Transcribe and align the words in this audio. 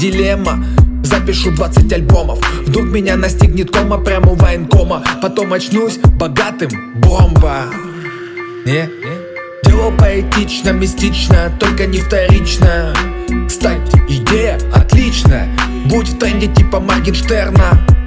дилемма. 0.00 0.64
Запишу 1.04 1.50
20 1.52 1.92
альбомов. 1.92 2.38
Вдруг 2.66 2.86
меня 2.86 3.16
настигнет 3.16 3.70
кома 3.70 3.98
прямо 3.98 4.32
у 4.32 4.34
военкома. 4.34 5.04
Потом 5.22 5.52
очнусь 5.52 5.98
богатым, 6.18 6.70
бомба. 6.96 7.66
Не? 8.64 8.88
Дело 9.64 9.92
поэтично, 9.98 10.70
мистично, 10.70 11.52
только 11.60 11.86
не 11.86 11.98
вторично. 11.98 12.94
Кстати, 13.46 14.02
идея 14.08 14.58
отличная. 14.74 15.48
Будь 15.86 16.08
в 16.08 16.18
тренде 16.18 16.46
типа 16.46 16.80
Моргенштерна 16.80 17.99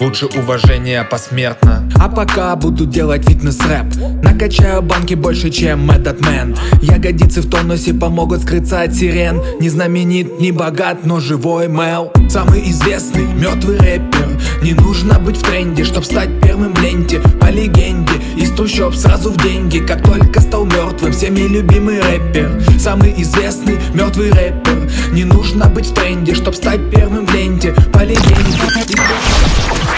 Лучше 0.00 0.26
уважение 0.26 1.04
посмертно. 1.04 1.88
А 2.00 2.08
пока 2.08 2.56
буду 2.56 2.84
делать 2.84 3.24
фитнес-рэп. 3.28 3.94
Накачаю 4.24 4.82
банки 4.82 5.14
больше, 5.14 5.50
чем 5.50 5.88
этот 5.88 6.20
мэн 6.20 6.56
Ягодицы 6.82 7.42
в 7.42 7.48
тонусе 7.48 7.94
помогут 7.94 8.42
скрыться 8.42 8.82
от 8.82 8.92
сирен. 8.92 9.40
Не 9.60 9.68
знаменит, 9.68 10.40
не 10.40 10.50
богат, 10.50 11.06
но 11.06 11.20
живой 11.20 11.68
Мэл 11.68 12.12
Самый 12.28 12.68
известный 12.70 13.26
мертвый 13.34 13.78
рэпер. 13.78 14.40
Не 14.62 14.72
нужно 14.72 15.20
быть 15.20 15.36
в 15.36 15.44
тренде, 15.44 15.84
чтоб 15.84 16.04
стать 16.04 16.40
первым 16.42 16.74
в 16.74 16.82
ленте. 16.82 17.20
По 17.40 17.46
легенде, 17.46 18.14
из 18.36 18.50
трущоб 18.50 18.96
сразу 18.96 19.30
в 19.30 19.36
деньги. 19.44 19.78
Как 19.78 20.02
только 20.02 20.40
стал 20.40 20.64
мертвым, 20.64 21.12
всеми 21.12 21.42
любимый 21.42 22.00
рэпер. 22.00 22.60
Самый 22.80 23.14
известный 23.22 23.78
мертвый 23.94 24.32
рэпер. 24.32 24.90
Не 25.12 25.22
нужно 25.22 25.66
быть 25.66 25.86
в 25.86 25.94
тренде, 25.94 26.34
чтоб 26.34 26.56
стать 26.56 26.80
первым 26.90 27.26
в 27.26 27.32
ленте. 27.32 27.72
По 27.92 28.02
легенде 28.02 28.58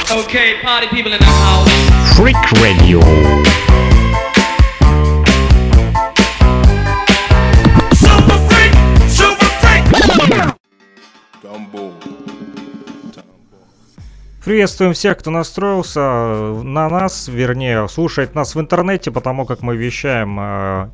Okay, 0.08 0.54
party 0.62 0.86
people 0.86 1.12
in 1.12 1.18
the 1.18 1.24
house. 1.24 1.68
Freak 2.14 2.36
Radio. 2.62 3.00
Super 7.92 8.38
freak, 8.46 8.72
super 9.08 9.50
freak. 9.60 10.54
Приветствуем 14.44 14.92
всех, 14.92 15.18
кто 15.18 15.32
настроился 15.32 16.00
на 16.62 16.88
нас, 16.88 17.26
вернее, 17.26 17.88
слушает 17.88 18.36
нас 18.36 18.54
в 18.54 18.60
интернете, 18.60 19.10
потому 19.10 19.44
как 19.44 19.62
мы 19.62 19.76
вещаем 19.76 20.38
э, 20.38 20.88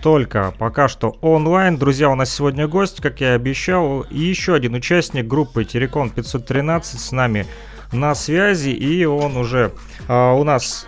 только 0.00 0.54
пока 0.60 0.86
что 0.86 1.16
онлайн. 1.22 1.76
Друзья, 1.76 2.08
у 2.08 2.14
нас 2.14 2.32
сегодня 2.32 2.68
гость, 2.68 3.00
как 3.02 3.20
я 3.20 3.32
и 3.32 3.34
обещал, 3.34 4.02
и 4.02 4.20
еще 4.20 4.54
один 4.54 4.74
участник 4.74 5.26
группы 5.26 5.64
Терекон 5.64 6.10
513 6.10 7.00
с 7.00 7.10
нами 7.10 7.46
на 7.92 8.14
связи, 8.14 8.70
и 8.70 9.04
он 9.04 9.36
уже 9.36 9.72
э, 10.08 10.32
у 10.32 10.44
нас 10.44 10.86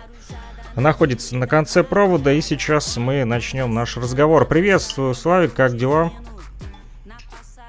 находится 0.75 1.35
на 1.35 1.47
конце 1.47 1.83
провода, 1.83 2.31
и 2.31 2.41
сейчас 2.41 2.97
мы 2.97 3.25
начнем 3.25 3.73
наш 3.73 3.97
разговор. 3.97 4.45
Приветствую, 4.45 5.15
Славик, 5.15 5.53
как 5.53 5.75
дела? 5.75 6.11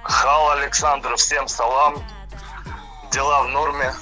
Хал 0.02 0.50
Александр, 0.50 1.16
всем 1.16 1.48
салам. 1.48 2.02
Дела 3.12 3.44
в 3.44 3.48
норме. 3.48 3.92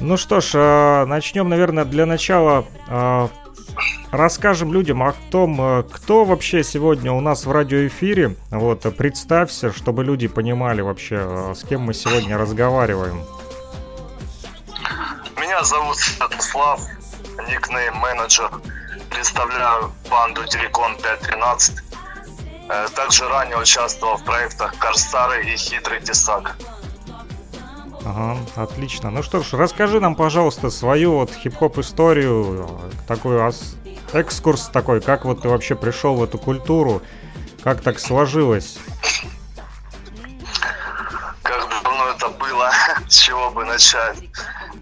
Ну 0.00 0.16
что 0.16 0.40
ж, 0.40 0.50
э, 0.54 1.04
начнем, 1.06 1.48
наверное, 1.48 1.84
для 1.84 2.06
начала 2.06 2.64
э, 2.88 3.28
расскажем 4.10 4.72
людям 4.72 5.02
о 5.02 5.14
том, 5.30 5.60
э, 5.60 5.84
кто 5.84 6.24
вообще 6.24 6.64
сегодня 6.64 7.12
у 7.12 7.20
нас 7.20 7.46
в 7.46 7.52
радиоэфире. 7.52 8.36
Вот, 8.50 8.82
представься, 8.96 9.72
чтобы 9.72 10.02
люди 10.04 10.28
понимали 10.28 10.80
вообще, 10.80 11.54
с 11.54 11.62
кем 11.62 11.82
мы 11.82 11.94
сегодня 11.94 12.36
разговариваем. 12.36 13.22
Меня 15.62 15.68
зовут 15.68 15.96
Святослав, 15.96 16.80
никнейм 17.48 17.94
менеджер. 17.94 18.50
Представляю 19.10 19.92
банду 20.10 20.44
Телекон 20.44 20.96
513. 20.96 21.76
Э, 22.68 22.88
Также 22.96 23.28
ранее 23.28 23.58
участвовал 23.58 24.16
в 24.16 24.24
проектах 24.24 24.76
Корсары 24.78 25.44
и 25.46 25.56
Хитрый 25.56 26.00
Тесак. 26.00 26.56
Ага, 28.04 28.38
отлично. 28.56 29.10
Ну 29.10 29.22
что 29.22 29.40
ж, 29.44 29.52
расскажи 29.52 30.00
нам, 30.00 30.16
пожалуйста, 30.16 30.68
свою 30.68 31.12
вот 31.12 31.30
хип-хоп 31.32 31.78
историю, 31.78 32.68
такой 33.06 33.38
экскурс 34.12 34.62
такой, 34.66 35.00
как 35.00 35.24
вот 35.24 35.42
ты 35.42 35.48
вообще 35.48 35.76
пришел 35.76 36.16
в 36.16 36.24
эту 36.24 36.38
культуру, 36.38 37.02
как 37.62 37.82
так 37.82 38.00
сложилось? 38.00 38.78
Как 41.44 41.68
давно 41.68 42.08
это 42.08 42.30
было, 42.30 42.72
с 43.08 43.16
чего 43.16 43.48
бы 43.52 43.64
начать? 43.64 44.18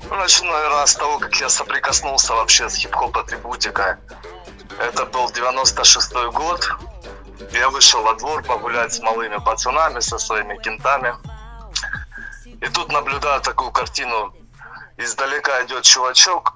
Ну, 0.08 0.16
начну, 0.16 0.50
наверное, 0.52 0.86
с 0.86 0.94
того, 0.94 1.18
как 1.18 1.34
я 1.36 1.48
соприкоснулся 1.48 2.34
вообще 2.34 2.68
с 2.68 2.74
хип-хоп 2.76 3.16
атрибутикой. 3.16 3.96
Это 4.78 5.04
был 5.06 5.28
96-й 5.30 6.30
год. 6.30 6.68
Я 7.52 7.68
вышел 7.70 8.02
во 8.02 8.14
двор 8.14 8.42
погулять 8.42 8.92
с 8.92 9.00
малыми 9.00 9.36
пацанами, 9.38 10.00
со 10.00 10.18
своими 10.18 10.56
кентами. 10.58 11.14
И 12.46 12.66
тут 12.68 12.92
наблюдаю 12.92 13.40
такую 13.40 13.70
картину. 13.72 14.34
Издалека 14.96 15.64
идет 15.64 15.84
чувачок, 15.84 16.54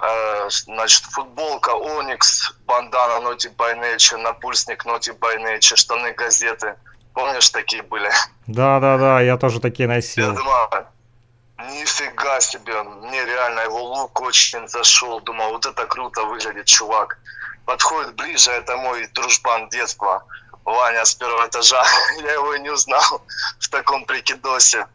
э, 0.00 0.48
значит, 0.48 1.02
футболка 1.02 1.70
Оникс, 1.70 2.52
бандана 2.66 3.18
by 3.56 3.74
Nature, 3.80 4.18
напульсник 4.18 4.84
by 4.86 5.36
Nature, 5.38 5.76
штаны 5.76 6.12
газеты. 6.12 6.76
Помнишь, 7.12 7.50
такие 7.50 7.82
были? 7.82 8.10
Да-да-да, 8.46 9.20
я 9.20 9.36
тоже 9.36 9.58
такие 9.60 9.88
Я 9.88 9.94
носил. 9.94 10.34
думаю, 10.34 10.68
нифига 11.58 12.40
себе, 12.40 12.82
мне 12.82 13.24
реально 13.24 13.60
его 13.60 13.82
лук 13.82 14.20
очень 14.20 14.68
зашел. 14.68 15.20
Думал, 15.20 15.50
вот 15.52 15.66
это 15.66 15.86
круто 15.86 16.24
выглядит 16.24 16.66
чувак. 16.66 17.18
Подходит 17.64 18.14
ближе, 18.14 18.50
это 18.52 18.76
мой 18.76 19.06
дружбан 19.08 19.68
детства, 19.68 20.24
Ваня 20.64 21.04
с 21.04 21.14
первого 21.14 21.46
этажа. 21.46 21.84
Я 22.18 22.32
его 22.32 22.54
и 22.54 22.60
не 22.60 22.70
узнал 22.70 23.22
в 23.58 23.68
таком 23.68 24.04
прикидосе. 24.04 24.86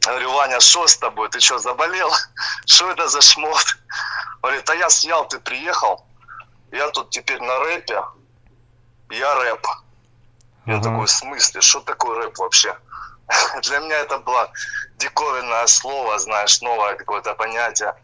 Говорю, 0.00 0.32
Ваня, 0.32 0.60
что 0.60 0.86
с 0.86 0.96
тобой? 0.96 1.28
Ты 1.30 1.40
что, 1.40 1.58
заболел? 1.58 2.10
Что 2.66 2.90
это 2.90 3.08
за 3.08 3.20
шмот? 3.20 3.76
Говорит, 4.42 4.70
а 4.70 4.74
я 4.76 4.88
съел, 4.88 5.26
ты 5.26 5.40
приехал. 5.40 6.04
Я 6.70 6.88
тут 6.90 7.10
теперь 7.10 7.40
на 7.40 7.58
рэпе. 7.58 8.00
Я 9.10 9.34
рэп. 9.34 9.66
Я 10.66 10.74
Ага. 10.74 10.84
такой, 10.84 11.06
в 11.06 11.10
смысле, 11.10 11.60
что 11.60 11.80
такое 11.80 12.18
рэп 12.22 12.38
вообще? 12.38 12.76
Для 13.62 13.78
меня 13.80 13.98
это 13.98 14.18
было 14.18 14.50
диковинное 14.98 15.66
слово, 15.66 16.18
знаешь, 16.18 16.60
новое 16.62 16.94
какое-то 16.94 17.34
понятие. 17.34 17.94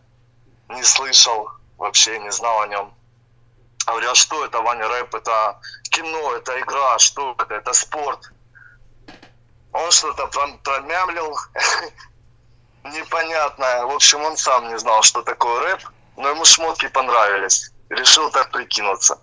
Не 0.68 0.82
слышал, 0.82 1.48
вообще 1.78 2.18
не 2.18 2.32
знал 2.32 2.60
о 2.62 2.66
нем. 2.66 2.94
Говорю, 3.86 4.10
а 4.10 4.14
что 4.14 4.44
это, 4.44 4.60
Ваня, 4.60 4.88
рэп? 4.88 5.14
Это 5.14 5.60
кино, 5.90 6.36
это 6.36 6.60
игра, 6.60 6.98
что 6.98 7.34
это? 7.38 7.54
Это 7.54 7.72
спорт. 7.72 8.32
Он 9.72 9.90
что-то 9.90 10.26
пром- 10.26 10.58
промямлил, 10.62 11.36
непонятное. 12.84 13.84
В 13.84 13.90
общем, 13.90 14.22
он 14.22 14.36
сам 14.36 14.68
не 14.68 14.78
знал, 14.78 15.02
что 15.02 15.22
такое 15.22 15.60
рэп, 15.62 15.80
но 16.16 16.28
ему 16.28 16.44
шмотки 16.44 16.88
понравились. 16.88 17.70
Решил 17.90 18.30
так 18.30 18.50
прикинуться. 18.50 19.18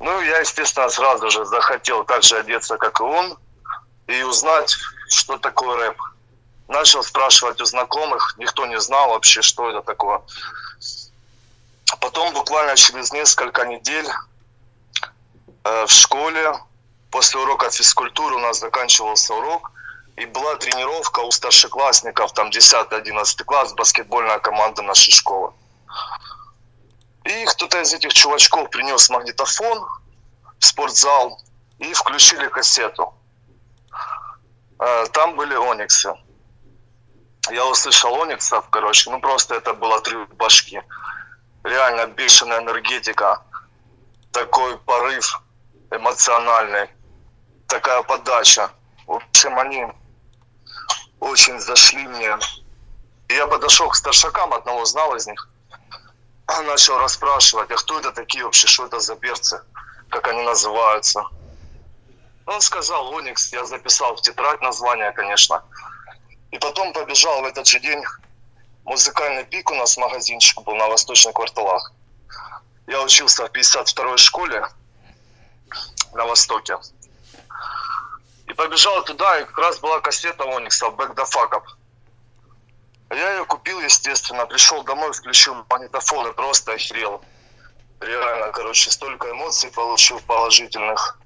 Ну, 0.00 0.20
я, 0.20 0.38
естественно, 0.38 0.88
сразу 0.88 1.30
же 1.30 1.44
захотел 1.44 2.04
так 2.04 2.22
же 2.22 2.38
одеться, 2.38 2.76
как 2.78 3.00
и 3.00 3.02
он, 3.02 3.38
и 4.10 4.22
узнать, 4.22 4.76
что 5.08 5.38
такое 5.38 5.76
рэп. 5.76 6.00
Начал 6.68 7.02
спрашивать 7.02 7.60
у 7.60 7.64
знакомых, 7.64 8.34
никто 8.38 8.66
не 8.66 8.80
знал 8.80 9.10
вообще, 9.10 9.42
что 9.42 9.70
это 9.70 9.82
такое. 9.82 10.20
Потом 12.00 12.32
буквально 12.32 12.76
через 12.76 13.12
несколько 13.12 13.64
недель 13.64 14.06
э, 15.64 15.86
в 15.86 15.90
школе, 15.90 16.52
после 17.10 17.40
урока 17.40 17.70
физкультуры 17.70 18.36
у 18.36 18.38
нас 18.38 18.60
заканчивался 18.60 19.34
урок, 19.34 19.72
и 20.16 20.26
была 20.26 20.56
тренировка 20.56 21.20
у 21.20 21.32
старшеклассников, 21.32 22.32
там 22.34 22.50
10-11 22.50 23.44
класс, 23.44 23.72
баскетбольная 23.72 24.38
команда 24.38 24.82
нашей 24.82 25.12
школы. 25.12 25.52
И 27.24 27.44
кто-то 27.46 27.80
из 27.80 27.92
этих 27.92 28.12
чувачков 28.12 28.70
принес 28.70 29.10
магнитофон 29.10 29.86
в 30.58 30.64
спортзал 30.64 31.40
и 31.78 31.92
включили 31.92 32.46
кассету. 32.48 33.14
Э, 34.80 35.06
Там 35.12 35.36
были 35.36 35.54
Ониксы. 35.54 36.14
Я 37.50 37.66
услышал 37.66 38.14
Ониксов, 38.14 38.68
короче, 38.70 39.10
ну 39.10 39.20
просто 39.20 39.54
это 39.54 39.74
был 39.74 39.92
отрыв 39.92 40.28
башки. 40.36 40.82
Реально 41.64 42.06
бешеная 42.06 42.60
энергетика, 42.60 43.42
такой 44.32 44.78
порыв 44.78 45.42
эмоциональный, 45.90 46.88
такая 47.66 48.02
подача. 48.02 48.70
В 49.06 49.12
общем, 49.12 49.58
они 49.58 49.86
очень 51.20 51.60
зашли 51.60 52.06
мне. 52.06 52.38
Я 53.28 53.46
подошел 53.46 53.88
к 53.88 53.96
старшакам, 53.96 54.54
одного 54.54 54.84
знал 54.84 55.14
из 55.14 55.26
них, 55.26 55.48
начал 56.64 56.98
расспрашивать, 56.98 57.70
а 57.70 57.76
кто 57.76 57.98
это 57.98 58.12
такие 58.12 58.44
вообще, 58.44 58.66
что 58.66 58.86
это 58.86 58.98
за 58.98 59.14
перцы, 59.16 59.60
как 60.08 60.26
они 60.28 60.42
называются. 60.42 61.24
Он 62.50 62.60
сказал 62.60 63.14
Оникс, 63.14 63.52
я 63.52 63.64
записал 63.64 64.16
в 64.16 64.22
тетрадь 64.22 64.60
название, 64.60 65.12
конечно. 65.12 65.62
И 66.50 66.58
потом 66.58 66.92
побежал 66.92 67.42
в 67.42 67.44
этот 67.44 67.64
же 67.68 67.78
день. 67.78 68.02
Музыкальный 68.82 69.44
пик 69.44 69.70
у 69.70 69.74
нас 69.76 69.96
магазинчик 69.96 70.60
был 70.62 70.74
на 70.74 70.88
восточных 70.88 71.32
кварталах. 71.32 71.92
Я 72.88 73.02
учился 73.02 73.46
в 73.46 73.52
52-й 73.52 74.18
школе 74.18 74.66
на 76.12 76.26
Востоке. 76.26 76.76
И 78.48 78.52
побежал 78.52 79.04
туда, 79.04 79.38
и 79.38 79.44
как 79.44 79.58
раз 79.58 79.78
была 79.78 80.00
кассета 80.00 80.42
Оникса 80.42 80.86
«Back 80.86 81.14
the 81.14 81.24
fuck 81.24 81.52
up». 81.52 81.62
Я 83.10 83.30
ее 83.34 83.44
купил, 83.44 83.80
естественно, 83.80 84.44
пришел 84.46 84.82
домой, 84.82 85.12
включил 85.12 85.54
магнитофон 85.70 86.26
и 86.26 86.32
просто 86.32 86.72
охерел. 86.72 87.22
Реально, 88.00 88.50
короче, 88.50 88.90
столько 88.90 89.30
эмоций 89.30 89.70
получил 89.70 90.18
положительных. 90.26 91.20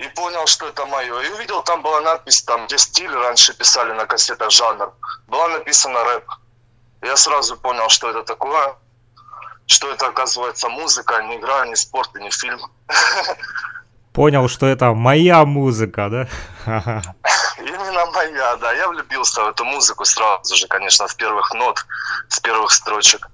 И 0.00 0.08
понял, 0.14 0.46
что 0.46 0.66
это 0.66 0.86
мое. 0.86 1.20
И 1.20 1.28
увидел, 1.30 1.62
там 1.62 1.82
была 1.82 2.00
надпись, 2.00 2.42
там, 2.42 2.66
где 2.66 2.78
стиль 2.78 3.14
раньше 3.14 3.52
писали 3.52 3.92
на 3.92 4.06
кассетах 4.06 4.50
жанр. 4.50 4.92
Была 5.26 5.48
написана 5.48 6.02
рэп. 6.04 6.24
Я 7.02 7.16
сразу 7.16 7.56
понял, 7.56 7.88
что 7.90 8.08
это 8.08 8.22
такое. 8.22 8.76
Что 9.66 9.90
это, 9.90 10.06
оказывается, 10.06 10.68
музыка, 10.68 11.22
не 11.22 11.36
игра, 11.36 11.66
не 11.66 11.76
спорт 11.76 12.16
и 12.16 12.22
не 12.22 12.30
фильм. 12.30 12.60
Понял, 14.14 14.48
что 14.48 14.66
это 14.66 14.94
моя 14.94 15.44
музыка, 15.44 16.08
да? 16.08 16.26
Именно 17.58 18.06
моя, 18.06 18.56
да. 18.56 18.72
Я 18.72 18.88
влюбился 18.88 19.44
в 19.44 19.48
эту 19.48 19.64
музыку 19.66 20.06
сразу 20.06 20.56
же, 20.56 20.66
конечно, 20.66 21.08
с 21.08 21.14
первых 21.14 21.52
нот, 21.52 21.84
с 22.28 22.40
первых 22.40 22.72
строчек. 22.72 23.28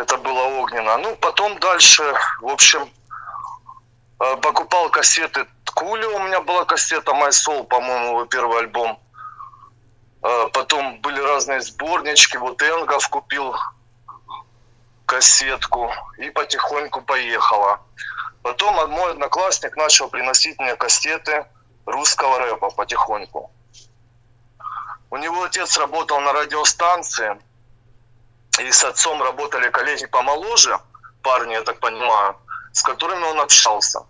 Это 0.00 0.16
было 0.16 0.60
огненно. 0.60 0.98
Ну, 0.98 1.16
потом 1.16 1.58
дальше, 1.60 2.02
в 2.40 2.48
общем, 2.48 2.90
покупал 4.42 4.90
кассеты 4.90 5.46
Кули, 5.80 6.04
у 6.04 6.18
меня 6.18 6.42
была 6.42 6.66
кассета 6.66 7.12
My 7.12 7.30
Soul, 7.30 7.64
по-моему, 7.64 8.08
его 8.08 8.26
первый 8.26 8.58
альбом. 8.58 9.00
Э, 10.22 10.48
Потом 10.52 11.00
были 11.00 11.18
разные 11.20 11.62
сборнички, 11.62 12.36
вот 12.36 12.60
Энгов 12.60 13.08
купил 13.08 13.56
кассетку 15.06 15.90
и 16.18 16.28
потихоньку 16.30 17.00
поехала. 17.00 17.80
Потом 18.42 18.90
мой 18.90 19.12
одноклассник 19.12 19.74
начал 19.76 20.08
приносить 20.08 20.58
мне 20.60 20.76
кассеты 20.76 21.46
русского 21.86 22.38
рэпа 22.40 22.70
потихоньку. 22.70 23.50
У 25.10 25.16
него 25.16 25.44
отец 25.44 25.78
работал 25.78 26.20
на 26.20 26.32
радиостанции, 26.32 27.40
и 28.58 28.70
с 28.70 28.84
отцом 28.84 29.22
работали 29.22 29.70
коллеги 29.70 30.06
помоложе, 30.06 30.78
парни, 31.22 31.54
я 31.54 31.62
так 31.62 31.80
понимаю, 31.80 32.36
с 32.72 32.82
которыми 32.82 33.24
он 33.24 33.40
общался. 33.40 34.04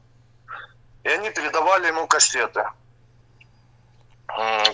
И 1.05 1.09
они 1.09 1.31
передавали 1.31 1.87
ему 1.89 2.07
кассеты. 2.07 2.65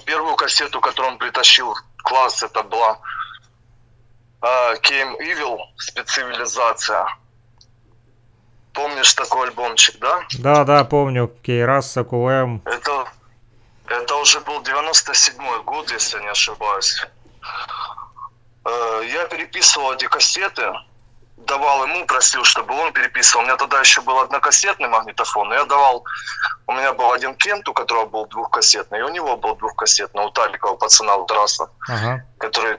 Первую 0.05 0.37
кассету, 0.37 0.81
которую 0.81 1.12
он 1.12 1.19
притащил 1.19 1.75
в 1.75 2.02
класс, 2.02 2.43
это 2.43 2.62
была 2.62 2.99
э, 4.43 4.46
Came 4.82 5.17
Evil, 5.20 5.58
специвилизация. 5.78 7.06
Помнишь 8.75 9.14
такой 9.14 9.49
альбомчик, 9.49 9.99
да? 9.99 10.23
Да, 10.38 10.64
да, 10.64 10.84
помню. 10.84 11.28
Кейрас, 11.43 11.96
Акулем. 11.96 12.61
Это, 12.67 13.06
это 13.87 14.17
уже 14.17 14.40
был 14.40 14.62
97 14.62 15.62
год, 15.64 15.90
если 15.90 16.20
не 16.20 16.28
ошибаюсь. 16.28 17.02
Э, 18.67 19.02
Я 19.11 19.26
переписывал 19.28 19.94
эти 19.94 20.06
кассеты, 20.06 20.70
давал 21.46 21.84
ему, 21.87 22.06
просил, 22.06 22.44
чтобы 22.44 22.75
он 22.75 22.93
переписывал. 22.93 23.43
У 23.43 23.46
меня 23.46 23.56
тогда 23.56 23.81
еще 23.81 24.00
был 24.02 24.19
однокассетный 24.20 24.88
магнитофон, 24.88 25.52
я 25.52 25.64
давал... 25.64 26.04
У 26.66 26.72
меня 26.72 26.93
был 26.93 27.12
один 27.12 27.34
Кент, 27.37 27.69
у 27.69 27.72
которого 27.72 28.06
был 28.06 28.26
двухкассетный, 28.26 28.98
и 28.98 29.02
у 29.02 29.08
него 29.08 29.37
был 29.37 29.54
двухкассетный, 29.56 30.25
у 30.25 30.31
Талика, 30.31 30.66
у 30.66 30.76
пацана, 30.76 31.14
у 31.16 31.25
Тараса, 31.26 31.70
Ага. 31.88 32.25
который 32.38 32.78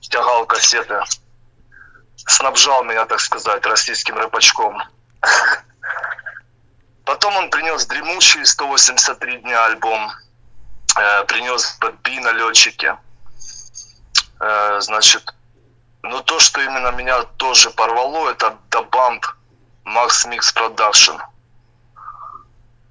тягал 0.00 0.44
кассеты, 0.46 1.00
снабжал 2.16 2.84
меня, 2.84 3.06
так 3.06 3.20
сказать, 3.20 3.64
российским 3.66 4.16
рэпачком. 4.18 4.82
Потом 7.04 7.36
он 7.36 7.50
принес 7.50 7.86
дремучий 7.86 8.44
183 8.44 9.38
дня 9.38 9.64
альбом, 9.64 10.12
э, 10.98 11.24
принес 11.24 11.78
Би 12.04 12.20
на 12.20 12.32
летчике. 12.32 12.96
Э, 14.40 14.80
значит, 14.80 15.34
но 16.02 16.20
то, 16.22 16.40
что 16.40 16.60
именно 16.60 16.90
меня 16.92 17.22
тоже 17.36 17.70
порвало, 17.70 18.30
это 18.30 18.58
The 18.70 18.88
Bump 18.90 19.22
Max 19.84 20.26
Mix 20.26 20.54
Production. 20.54 21.20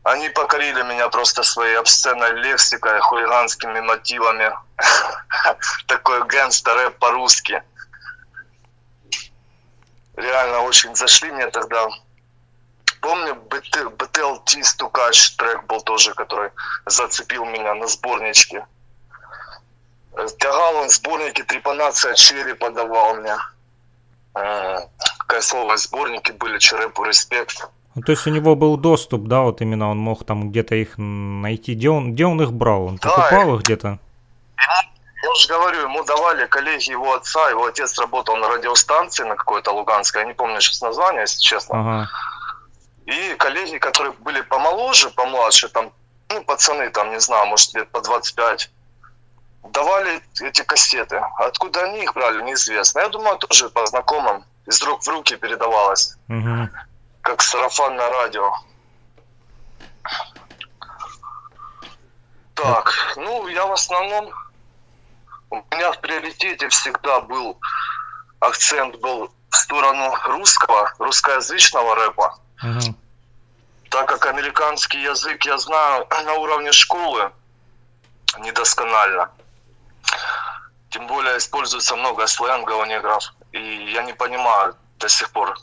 Они 0.04 0.30
покорили 0.30 0.82
меня 0.84 1.10
просто 1.10 1.44
своей 1.44 1.76
обсценной 1.76 2.32
лексикой, 2.42 3.00
хулиганскими 3.02 3.82
мотивами. 3.82 4.52
Такой 5.88 6.26
гангстер 6.26 6.74
рэп 6.76 6.98
по-русски. 6.98 7.62
Реально 10.16 10.62
очень 10.62 10.96
зашли 10.96 11.32
мне 11.32 11.48
тогда. 11.48 11.88
Помню, 13.02 13.36
BT 13.50 13.96
BTLT 13.96 14.64
Стукач 14.64 15.36
трек 15.36 15.64
был 15.66 15.82
тоже, 15.82 16.14
который 16.14 16.52
зацепил 16.86 17.46
меня 17.46 17.74
на 17.76 17.88
сборничке. 17.88 18.66
Тягал 20.38 20.76
он 20.76 20.90
сборники 20.90 21.44
Трепанация 21.44 22.14
Черри 22.16 22.54
подавал 22.54 23.16
мне. 23.16 23.36
Э, 24.36 24.80
Какое 25.20 25.42
слово, 25.42 25.78
сборники 25.78 26.32
были, 26.32 26.58
Черепу 26.60 27.04
Респект. 27.04 27.68
Ну, 27.96 28.02
то 28.02 28.12
есть 28.12 28.26
у 28.28 28.30
него 28.30 28.56
был 28.56 28.78
доступ, 28.78 29.28
да, 29.28 29.42
вот 29.42 29.62
именно 29.62 29.90
он 29.90 29.98
мог 29.98 30.26
там 30.26 30.50
где-то 30.50 30.76
их 30.76 30.94
найти. 30.98 31.74
Где 31.74 31.90
он, 31.90 32.14
где 32.14 32.26
он 32.26 32.42
их 32.42 32.52
брал? 32.54 32.86
Он 32.86 32.98
Да, 32.98 33.10
покупал 33.10 33.56
их 33.56 33.62
где-то? 33.64 34.00
Я 35.24 35.36
же 35.36 35.48
говорю, 35.48 35.82
ему 35.82 36.04
давали 36.04 36.48
коллеги 36.48 36.92
его 36.92 37.14
отца, 37.14 37.50
его 37.50 37.66
отец 37.66 37.98
работал 38.00 38.36
на 38.38 38.50
радиостанции 38.50 39.24
на 39.24 39.36
какой-то 39.36 39.72
Луганской, 39.72 40.22
я 40.22 40.28
не 40.28 40.34
помню 40.34 40.60
сейчас 40.62 40.82
название, 40.82 41.22
если 41.22 41.40
честно. 41.40 41.80
Ага. 41.80 42.10
И 43.06 43.36
коллеги, 43.36 43.78
которые 43.78 44.14
были 44.14 44.42
помоложе, 44.42 45.10
помладше, 45.12 45.70
там, 45.70 45.92
ну, 46.30 46.44
пацаны, 46.44 46.90
там, 46.90 47.12
не 47.12 47.20
знаю, 47.20 47.46
может, 47.48 47.74
лет 47.74 47.90
по 47.90 48.02
25, 48.02 48.70
давали 49.64 50.22
эти 50.42 50.64
кассеты. 50.64 51.22
Откуда 51.38 51.84
они 51.84 52.04
их 52.04 52.14
брали, 52.14 52.42
неизвестно. 52.44 53.00
Я 53.02 53.10
думаю, 53.10 53.38
тоже 53.38 53.70
по 53.70 53.86
знакомым, 53.86 54.44
из 54.66 54.82
рук 54.84 55.02
в 55.04 55.08
руки 55.10 55.36
передавалось, 55.36 56.16
Мгм. 56.28 56.70
как 57.22 57.42
сарафанное 57.42 58.10
радио. 58.10 58.54
Так, 62.56 62.94
ну, 63.16 63.48
я 63.48 63.66
в 63.66 63.72
основном, 63.72 64.30
у 65.50 65.56
меня 65.72 65.92
в 65.92 66.00
приоритете 66.02 66.68
всегда 66.70 67.22
был, 67.22 67.58
акцент 68.40 68.96
был 68.98 69.34
в 69.50 69.56
сторону 69.56 70.16
русского, 70.26 70.94
русскоязычного 71.00 71.96
рэпа 71.96 72.36
Мгм. 72.64 72.96
так 73.90 74.08
как 74.08 74.26
американский 74.28 75.02
язык 75.02 75.44
я 75.46 75.58
знаю 75.58 76.08
на 76.26 76.34
уровне 76.36 76.72
школы 76.72 77.32
недосконально. 78.40 79.30
Тем 80.90 81.08
более 81.08 81.38
используется 81.38 81.96
много 81.96 82.28
сленга 82.28 82.74
у 82.74 82.86
негров. 82.86 83.24
И 83.54 83.92
я 83.94 84.04
не 84.04 84.14
понимаю 84.14 84.76
до 85.00 85.08
сих 85.10 85.30
пор. 85.32 85.58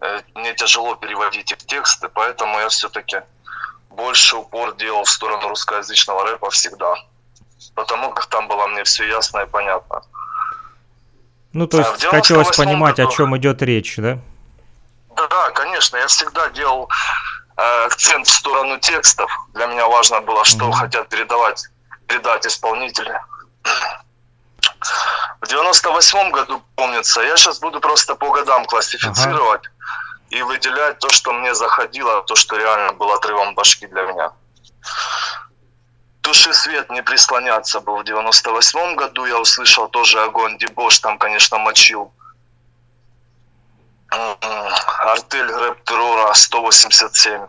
Э, 0.00 0.20
Мне 0.34 0.54
тяжело 0.54 0.94
переводить 0.94 1.50
их 1.52 1.58
тексты, 1.58 2.08
поэтому 2.08 2.58
я 2.60 2.68
все-таки 2.68 3.20
больше 3.90 4.36
упор 4.36 4.74
делал 4.76 5.04
в 5.04 5.10
сторону 5.10 5.48
русскоязычного 5.48 6.24
рэпа 6.24 6.50
всегда. 6.50 6.94
Потому 7.74 8.12
как 8.12 8.26
там 8.26 8.48
было 8.48 8.66
мне 8.68 8.84
все 8.84 9.04
ясно 9.08 9.40
и 9.40 9.46
понятно. 9.46 10.02
Ну, 11.52 11.66
то 11.66 11.78
есть 11.78 11.98
98 11.98 12.10
хотелось 12.20 12.56
понимать, 12.56 12.98
о 13.00 13.04
году. 13.04 13.16
чем 13.16 13.36
идет 13.36 13.60
речь, 13.62 13.96
да? 13.96 14.18
Да, 15.16 15.50
конечно, 15.50 15.96
я 15.96 16.06
всегда 16.06 16.48
делал 16.50 16.88
э, 17.56 17.84
акцент 17.86 18.26
в 18.26 18.32
сторону 18.32 18.78
текстов. 18.78 19.30
Для 19.54 19.66
меня 19.66 19.86
важно 19.88 20.20
было, 20.20 20.44
что 20.44 20.64
Мгм. 20.66 20.72
хотят 20.74 21.08
передавать, 21.08 21.66
передать 22.06 22.46
исполнители. 22.46 23.20
В 25.40 25.48
98 25.48 26.30
году, 26.30 26.62
помнится, 26.76 27.22
я 27.22 27.36
сейчас 27.36 27.58
буду 27.60 27.80
просто 27.80 28.14
по 28.14 28.30
годам 28.30 28.64
классифицировать 28.66 29.62
и 30.28 30.42
выделять 30.42 30.98
то, 30.98 31.08
что 31.10 31.32
мне 31.32 31.54
заходило, 31.54 32.22
то, 32.22 32.36
что 32.36 32.56
реально 32.56 32.92
было 32.92 33.14
отрывом 33.16 33.54
башки 33.54 33.86
для 33.86 34.02
меня. 34.02 34.32
Туши 36.20 36.52
свет, 36.52 36.90
не 36.90 37.02
прислоняться 37.02 37.80
был 37.80 37.96
в 37.96 38.04
98 38.04 38.94
году. 38.94 39.24
Я 39.24 39.38
услышал 39.38 39.88
тоже 39.88 40.22
огонь 40.22 40.58
Дебош, 40.58 40.98
там, 40.98 41.18
конечно, 41.18 41.58
мочил. 41.58 42.12
М, 44.12 44.36
Артель 45.00 45.50
рэп 45.50 45.84
террора 45.84 46.32
187. 46.34 47.46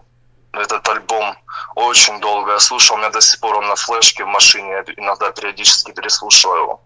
Этот 0.53 0.87
альбом 0.89 1.37
очень 1.75 2.19
долго 2.19 2.53
я 2.53 2.59
слушал. 2.59 2.95
У 2.95 2.99
меня 2.99 3.09
до 3.09 3.21
сих 3.21 3.39
пор 3.39 3.57
он 3.57 3.67
на 3.67 3.75
флешке 3.75 4.23
в 4.23 4.27
машине. 4.27 4.69
Я 4.71 4.83
иногда 4.97 5.31
периодически 5.31 5.91
переслушиваю 5.91 6.61
его. 6.61 6.81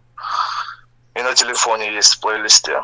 И 1.15 1.21
на 1.21 1.33
телефоне 1.33 1.93
есть 1.93 2.15
в 2.15 2.19
плейлисте. 2.19 2.81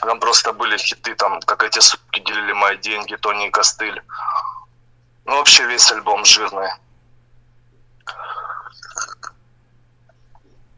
Там 0.00 0.18
просто 0.18 0.52
были 0.52 0.78
хиты, 0.78 1.14
там, 1.14 1.40
как 1.40 1.62
эти 1.62 1.80
суки 1.80 2.20
делили 2.20 2.52
мои 2.52 2.78
деньги, 2.78 3.16
Тони 3.16 3.48
и 3.48 3.50
Костыль. 3.50 4.02
Ну, 5.26 5.36
вообще 5.36 5.66
весь 5.66 5.90
альбом 5.92 6.24
жирный. 6.24 6.70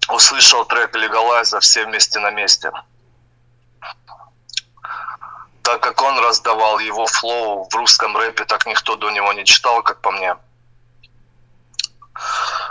Услышал 0.09 0.65
трек 0.65 0.97
Легалайза 0.97 1.61
«Все 1.61 1.87
вместе 1.87 2.19
на 2.19 2.31
месте». 2.31 2.73
Так 5.62 5.81
как 5.81 6.02
он 6.02 6.19
раздавал 6.19 6.78
его 6.81 7.07
флоу 7.07 7.69
в 7.69 7.75
русском 7.75 8.16
рэпе, 8.16 8.45
так 8.45 8.66
никто 8.66 8.97
до 8.97 9.11
него 9.11 9.33
не 9.33 9.45
читал, 9.45 9.83
как 9.83 10.00
по 10.00 10.11
мне. 10.11 10.37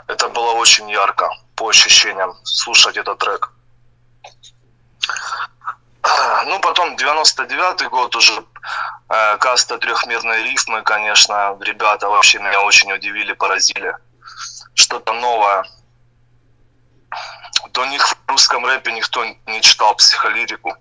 Это 0.07 0.27
было 0.29 0.51
очень 0.51 0.89
ярко, 0.89 1.29
по 1.55 1.69
ощущениям, 1.69 2.36
слушать 2.43 2.98
этот 2.98 3.17
трек. 3.19 3.51
Ну, 6.45 6.60
потом 6.60 6.95
99-й 6.95 7.88
год 7.88 8.15
уже 8.15 8.43
э, 9.10 9.38
каста 9.38 9.77
трехмерной 9.77 10.43
рифмы, 10.43 10.81
конечно, 10.81 11.55
ребята 11.62 12.10
вообще 12.10 12.39
меня 12.39 12.62
очень 12.62 12.91
удивили, 12.91 13.33
поразили. 13.33 13.95
Что-то 14.74 15.13
новое. 15.13 15.63
До 17.69 17.86
них 17.86 18.07
в 18.07 18.15
русском 18.27 18.65
рэпе 18.65 18.91
никто 18.91 19.24
не 19.45 19.62
читал 19.62 19.95
психолирику. 19.95 20.75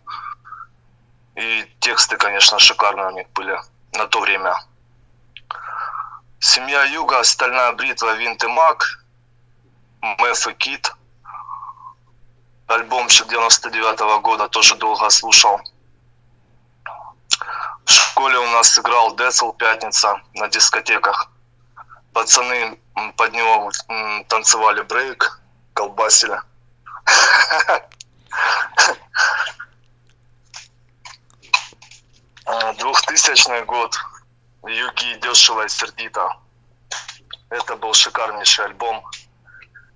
И 1.36 1.64
тексты, 1.80 2.16
конечно, 2.16 2.58
шикарные 2.58 3.06
у 3.08 3.10
них 3.10 3.30
были 3.30 3.58
на 3.92 4.06
то 4.06 4.20
время. 4.20 4.54
Семья 6.38 6.84
Юга, 6.84 7.22
Стальная 7.22 7.72
бритва, 7.72 8.16
Винт 8.16 8.42
и 8.42 8.46
Мак, 8.46 9.04
Мэф 10.00 10.48
и 10.48 10.54
Кит. 10.54 10.92
Альбомчик 12.66 13.26
99 13.28 14.00
-го 14.00 14.20
года 14.20 14.48
тоже 14.48 14.76
долго 14.76 15.10
слушал. 15.10 15.60
В 17.84 17.90
школе 17.90 18.38
у 18.38 18.46
нас 18.50 18.78
играл 18.78 19.16
Децл 19.16 19.52
Пятница 19.52 20.20
на 20.34 20.48
дискотеках. 20.48 21.30
Пацаны 22.12 22.78
под 23.16 23.32
него 23.32 23.70
танцевали 24.28 24.82
брейк, 24.82 25.40
колбасили. 25.74 26.40
2000 32.78 33.64
год. 33.64 33.96
Юги 34.64 35.14
дешево 35.20 35.64
и 35.64 35.68
сердито. 35.68 36.36
Это 37.48 37.76
был 37.76 37.94
шикарнейший 37.94 38.66
альбом. 38.66 39.04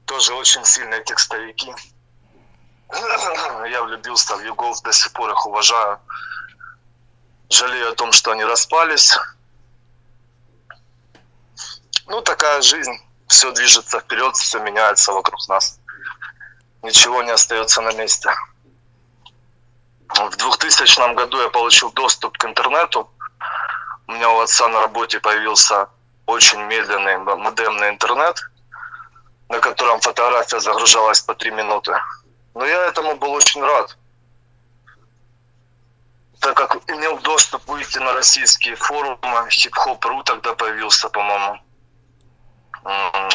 Тоже 0.06 0.34
очень 0.34 0.64
сильные 0.64 1.02
текстовики. 1.04 1.72
Я 3.68 3.82
влюбился 3.82 4.36
в 4.36 4.44
Югов, 4.44 4.82
до 4.82 4.92
сих 4.92 5.12
пор 5.12 5.30
их 5.30 5.46
уважаю. 5.46 5.98
Жалею 7.50 7.90
о 7.90 7.94
том, 7.94 8.12
что 8.12 8.32
они 8.32 8.44
распались. 8.44 9.16
Ну, 12.06 12.20
такая 12.22 12.62
жизнь. 12.62 12.98
Все 13.28 13.50
движется 13.52 14.00
вперед, 14.00 14.36
все 14.36 14.58
меняется 14.60 15.12
вокруг 15.12 15.48
нас. 15.48 15.80
Ничего 16.82 17.22
не 17.22 17.30
остается 17.30 17.80
на 17.80 17.92
месте. 17.92 18.30
В 20.14 20.36
2000 20.36 21.14
году 21.14 21.40
я 21.40 21.48
получил 21.48 21.90
доступ 21.92 22.38
к 22.38 22.44
интернету. 22.44 23.10
У 24.06 24.12
меня 24.12 24.30
у 24.30 24.40
отца 24.40 24.68
на 24.68 24.80
работе 24.80 25.18
появился 25.18 25.88
очень 26.26 26.60
медленный 26.62 27.18
модемный 27.18 27.90
интернет, 27.90 28.40
на 29.48 29.58
котором 29.58 30.00
фотография 30.00 30.60
загружалась 30.60 31.20
по 31.20 31.34
три 31.34 31.50
минуты. 31.50 31.96
Но 32.54 32.64
я 32.64 32.86
этому 32.86 33.16
был 33.16 33.32
очень 33.32 33.62
рад, 33.62 33.96
так 36.40 36.56
как 36.56 36.76
имел 36.88 37.18
доступ 37.18 37.66
выйти 37.66 37.98
на 37.98 38.12
российские 38.12 38.76
форумы, 38.76 39.48
хип-хоп.ру 39.50 40.22
тогда 40.22 40.54
появился, 40.54 41.08
по-моему. 41.08 41.58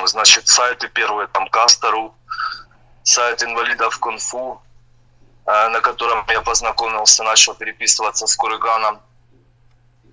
Значит, 0.05 0.48
сайты 0.48 0.88
первые, 0.88 1.27
там 1.27 1.48
Каста.ру, 1.50 2.13
сайт 3.03 3.43
инвалидов 3.43 3.98
кунг-фу, 4.00 4.62
на 5.50 5.82
котором 5.82 6.24
я 6.29 6.41
познакомился, 6.41 7.24
начал 7.24 7.56
переписываться 7.56 8.27
с 8.27 8.36
Курыганом, 8.36 9.01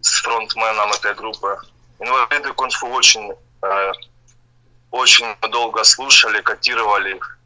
с 0.00 0.22
фронтменом 0.22 0.90
этой 0.92 1.14
группы. 1.14 1.58
Инвалиды 1.98 2.52
кунг-фу 2.54 2.88
очень, 2.88 3.32
э, 3.62 3.92
очень 4.90 5.36
долго 5.50 5.84
слушали, 5.84 6.40
котировали 6.40 7.16
их. 7.16 7.38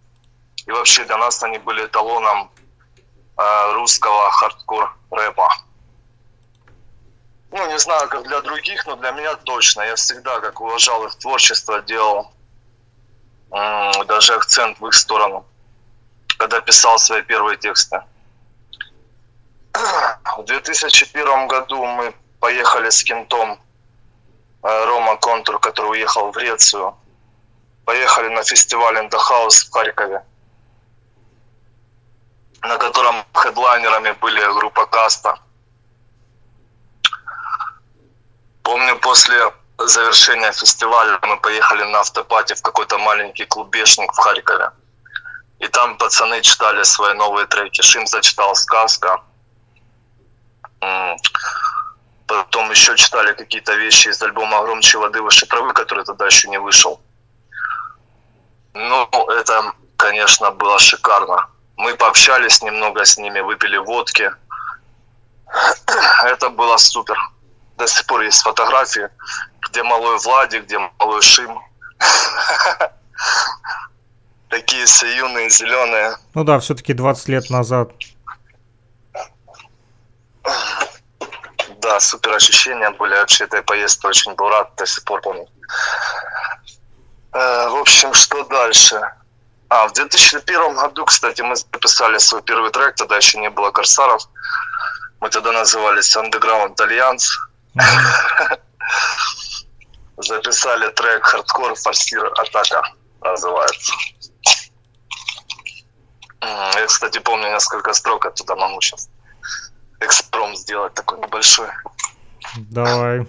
И 0.67 0.71
вообще 0.71 1.05
для 1.05 1.17
нас 1.17 1.43
они 1.43 1.59
были 1.59 1.85
эталоном 1.85 2.51
э, 3.37 3.73
русского 3.73 4.31
хардкор 4.31 4.97
рэпа. 5.11 5.49
Ну, 7.51 7.71
не 7.71 7.79
знаю, 7.79 8.09
как 8.09 8.23
для 8.23 8.41
других, 8.41 8.87
но 8.87 8.95
для 8.95 9.11
меня 9.11 9.35
точно. 9.35 9.83
Я 9.83 9.97
всегда, 9.97 10.39
как 10.39 10.61
уважал 10.61 11.07
их 11.07 11.17
творчество, 11.17 11.81
делал 11.83 12.33
даже 14.07 14.35
акцент 14.35 14.79
в 14.79 14.87
их 14.87 14.95
сторону, 14.95 15.45
когда 16.41 16.61
писал 16.63 16.99
свои 16.99 17.23
первые 17.23 17.59
тексты. 17.59 18.03
В 20.39 20.43
2001 20.45 21.49
году 21.49 21.85
мы 21.85 22.15
поехали 22.41 22.89
с 22.89 23.05
кентом 23.05 23.61
э, 24.63 24.85
Рома 24.87 25.17
Контур, 25.17 25.59
который 25.59 25.91
уехал 25.91 26.31
в 26.31 26.35
Грецию. 26.35 26.95
Поехали 27.85 28.29
на 28.29 28.43
фестиваль 28.43 28.97
House 28.97 29.69
в 29.69 29.71
Харькове, 29.71 30.23
на 32.63 32.79
котором 32.79 33.23
хедлайнерами 33.35 34.13
были 34.13 34.41
группа 34.61 34.87
Каста. 34.87 35.39
Помню, 38.63 38.99
после 38.99 39.53
завершения 39.79 40.53
фестиваля 40.53 41.19
мы 41.23 41.37
поехали 41.37 41.85
на 41.85 42.01
автопати 42.01 42.55
в 42.55 42.63
какой-то 42.63 42.99
маленький 42.99 43.45
клубешник 43.45 44.11
в 44.13 44.17
Харькове. 44.17 44.71
И 45.61 45.69
там 45.69 45.99
пацаны 45.99 46.41
читали 46.41 46.83
свои 46.85 47.15
новые 47.15 47.47
треки. 47.47 47.83
Шим 47.83 48.07
зачитал 48.07 48.55
«Сказка». 48.55 49.21
Потом 52.27 52.71
еще 52.71 52.97
читали 52.97 53.35
какие-то 53.35 53.75
вещи 53.75 54.09
из 54.09 54.23
альбома 54.23 54.63
«Громче 54.63 54.99
воды, 54.99 55.21
выше 55.21 55.47
травы», 55.47 55.75
который 55.75 56.05
тогда 56.05 56.27
еще 56.27 56.49
не 56.49 56.59
вышел. 56.59 57.01
Ну, 58.73 59.09
это, 59.29 59.75
конечно, 59.97 60.51
было 60.51 60.79
шикарно. 60.79 61.49
Мы 61.77 61.95
пообщались 61.95 62.63
немного 62.63 63.05
с 63.05 63.19
ними, 63.19 63.41
выпили 63.41 63.77
водки. 63.77 64.33
Это 66.25 66.49
было 66.49 66.79
супер. 66.79 67.19
До 67.77 67.87
сих 67.87 68.07
пор 68.07 68.23
есть 68.23 68.43
фотографии, 68.43 69.11
где 69.61 69.83
малой 69.83 70.17
Владик, 70.19 70.65
где 70.65 70.79
малой 70.99 71.21
Шим. 71.21 71.61
Такие 74.51 74.85
все 74.87 75.07
юные, 75.17 75.49
зеленые. 75.49 76.17
Ну 76.35 76.45
да, 76.45 76.59
все-таки 76.59 76.93
20 76.93 77.29
лет 77.29 77.51
назад. 77.51 77.93
Да, 81.79 82.01
супер 82.01 82.33
ощущения 82.35 82.91
были 82.91 83.15
вообще 83.15 83.45
этой 83.45 83.63
поездки. 83.63 84.07
Очень 84.07 84.35
был 84.35 84.49
рад, 84.49 84.75
до 84.77 84.87
сих 84.87 85.05
пор 85.05 85.21
помню. 85.23 85.47
Э, 87.33 87.69
В 87.69 87.77
общем, 87.77 88.13
что 88.13 88.45
дальше? 88.45 89.01
А, 89.69 89.87
в 89.87 89.93
2001 89.93 90.75
году, 90.75 91.05
кстати, 91.05 91.41
мы 91.43 91.55
записали 91.55 92.19
свой 92.19 92.43
первый 92.43 92.71
трек, 92.73 92.97
тогда 92.97 93.17
еще 93.17 93.39
не 93.39 93.51
было 93.51 93.71
Корсаров. 93.71 94.23
Мы 95.21 95.31
тогда 95.31 95.53
назывались 95.53 96.17
Underground 96.17 96.75
Alliance. 96.77 97.29
Записали 100.17 100.89
трек 100.91 101.25
Хардкор 101.25 101.75
Форсир 101.77 102.27
Атака 102.37 102.83
называется. 103.23 103.93
Я, 106.75 106.87
кстати, 106.87 107.19
помню 107.19 107.51
несколько 107.51 107.93
строк 107.93 108.27
оттуда 108.27 108.57
могу 108.57 108.81
сейчас 108.81 109.09
экспромт 110.01 110.57
сделать 110.57 110.95
такой 110.95 111.19
небольшой. 111.19 111.69
Давай. 112.57 113.27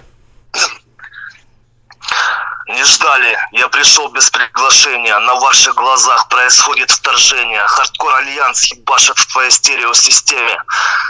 Не 2.68 2.86
ждали, 2.86 3.38
я 3.52 3.68
пришел 3.68 4.10
без 4.10 4.30
приглашения. 4.30 5.18
На 5.20 5.36
ваших 5.36 5.76
глазах 5.76 6.30
происходит 6.30 6.90
вторжение. 6.90 7.66
Хардкор 7.68 8.16
Альянс 8.16 8.72
ебашит 8.72 9.18
в 9.18 9.32
твоей 9.32 9.52
стереосистеме. 9.52 10.58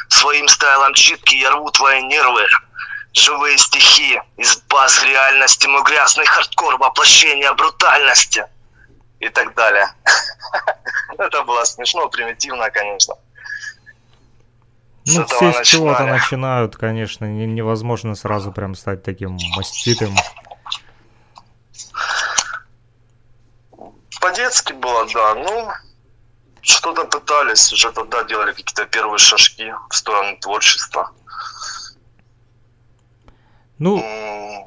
Своим 0.10 0.48
стайлом 0.48 0.94
читки 0.96 1.36
я 1.36 1.52
рву 1.52 1.70
твои 1.72 2.02
нервы. 2.02 2.48
Живые 3.14 3.58
стихи 3.58 4.20
из 4.38 4.56
баз 4.70 5.04
реальности. 5.04 5.68
Мой 5.68 5.84
грязный 5.84 6.26
хардкор, 6.26 6.78
воплощение 6.78 7.54
брутальности. 7.54 8.46
И 9.22 9.30
так 9.30 9.56
далее. 9.56 9.86
Это 11.18 11.44
было 11.44 11.64
смешно, 11.64 12.10
примитивно, 12.10 12.70
конечно. 12.72 13.16
Ну, 15.06 15.26
все 15.26 15.54
с 15.64 15.68
чего-то 15.68 16.06
начинают, 16.06 16.76
конечно. 16.76 17.26
не- 17.26 17.46
Невозможно 17.48 18.16
сразу 18.16 18.52
прям 18.52 18.76
стать 18.76 19.04
таким 19.04 19.38
маститым. 19.56 20.16
По-детски 24.20 24.74
было, 24.74 25.08
да. 25.14 25.36
Ну, 25.36 25.72
что-то 26.62 27.06
пытались, 27.06 27.72
уже 27.74 27.92
тогда 27.92 28.24
делали 28.24 28.52
какие-то 28.52 28.86
первые 28.86 29.18
шажки 29.18 29.74
в 29.90 29.96
сторону 29.96 30.38
творчества. 30.40 31.12
Ну, 33.80 34.04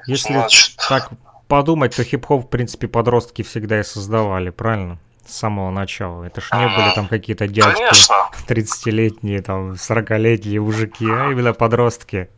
если 0.06 0.32
значит, 0.32 0.76
так 0.88 1.10
подумать, 1.48 1.96
то 1.96 2.04
хип-хоп, 2.04 2.46
в 2.46 2.48
принципе, 2.48 2.88
подростки 2.88 3.42
всегда 3.42 3.80
и 3.80 3.82
создавали, 3.82 4.50
правильно? 4.50 4.98
с 5.26 5.36
самого 5.36 5.70
начала. 5.70 6.24
Это 6.24 6.40
ж 6.40 6.50
не 6.52 6.66
были 6.68 6.94
там 6.94 7.08
какие-то 7.08 7.48
дядьки 7.48 7.80
Конечно. 7.80 8.30
30-летние, 8.46 9.42
там, 9.42 9.72
40-летние 9.72 10.60
мужики, 10.60 11.06
а 11.06 11.30
именно 11.30 11.54
подростки. 11.54 12.28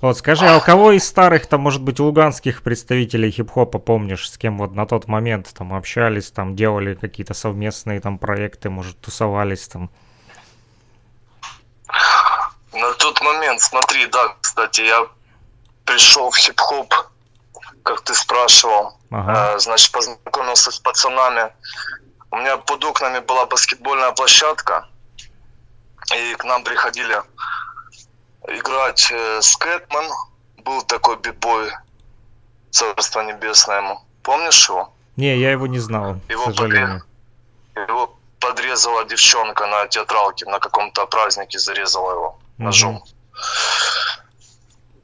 Вот, 0.00 0.16
скажи, 0.16 0.46
а 0.46 0.56
у 0.56 0.60
кого 0.60 0.92
из 0.92 1.06
старых, 1.06 1.46
там, 1.46 1.60
может 1.60 1.82
быть, 1.82 2.00
луганских 2.00 2.62
представителей 2.62 3.30
хип-хопа 3.30 3.78
помнишь, 3.78 4.30
с 4.30 4.38
кем 4.38 4.56
вот 4.56 4.74
на 4.74 4.86
тот 4.86 5.08
момент 5.08 5.52
там 5.52 5.74
общались, 5.74 6.30
там, 6.30 6.56
делали 6.56 6.94
какие-то 6.94 7.34
совместные 7.34 8.00
там 8.00 8.18
проекты, 8.18 8.70
может, 8.70 8.98
тусовались 9.00 9.68
там? 9.68 9.90
На 12.72 12.92
тот 12.94 13.20
момент, 13.20 13.60
смотри, 13.60 14.06
да, 14.06 14.36
кстати, 14.40 14.80
я 14.80 15.06
пришел 15.84 16.30
в 16.30 16.36
хип-хоп, 16.36 16.94
как 17.90 18.02
ты 18.02 18.14
спрашивал. 18.14 18.96
Ага. 19.10 19.54
Э, 19.54 19.58
значит, 19.58 19.90
познакомился 19.92 20.70
с 20.70 20.78
пацанами. 20.78 21.50
У 22.30 22.36
меня 22.36 22.56
под 22.56 22.84
окнами 22.84 23.18
была 23.18 23.46
баскетбольная 23.46 24.12
площадка, 24.12 24.86
и 26.14 26.34
к 26.36 26.44
нам 26.44 26.62
приходили 26.62 27.20
играть 28.46 29.10
э, 29.10 29.42
Скэтман, 29.42 30.04
был 30.64 30.82
такой 30.82 31.16
битбой, 31.16 31.72
царство 32.70 33.22
небесное 33.22 33.78
ему. 33.78 34.00
Помнишь 34.22 34.68
его? 34.68 34.92
Не, 35.16 35.36
я 35.36 35.50
его 35.50 35.66
не 35.66 35.80
знал, 35.80 36.20
Его 36.28 36.44
к 36.44 36.54
сожалению. 36.54 37.02
Его 37.74 38.16
подрезала 38.38 39.04
девчонка 39.04 39.66
на 39.66 39.88
театралке, 39.88 40.46
на 40.46 40.60
каком-то 40.60 41.06
празднике 41.06 41.58
зарезала 41.58 42.12
его 42.12 42.38
ножом. 42.58 43.02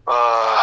А, 0.06 0.56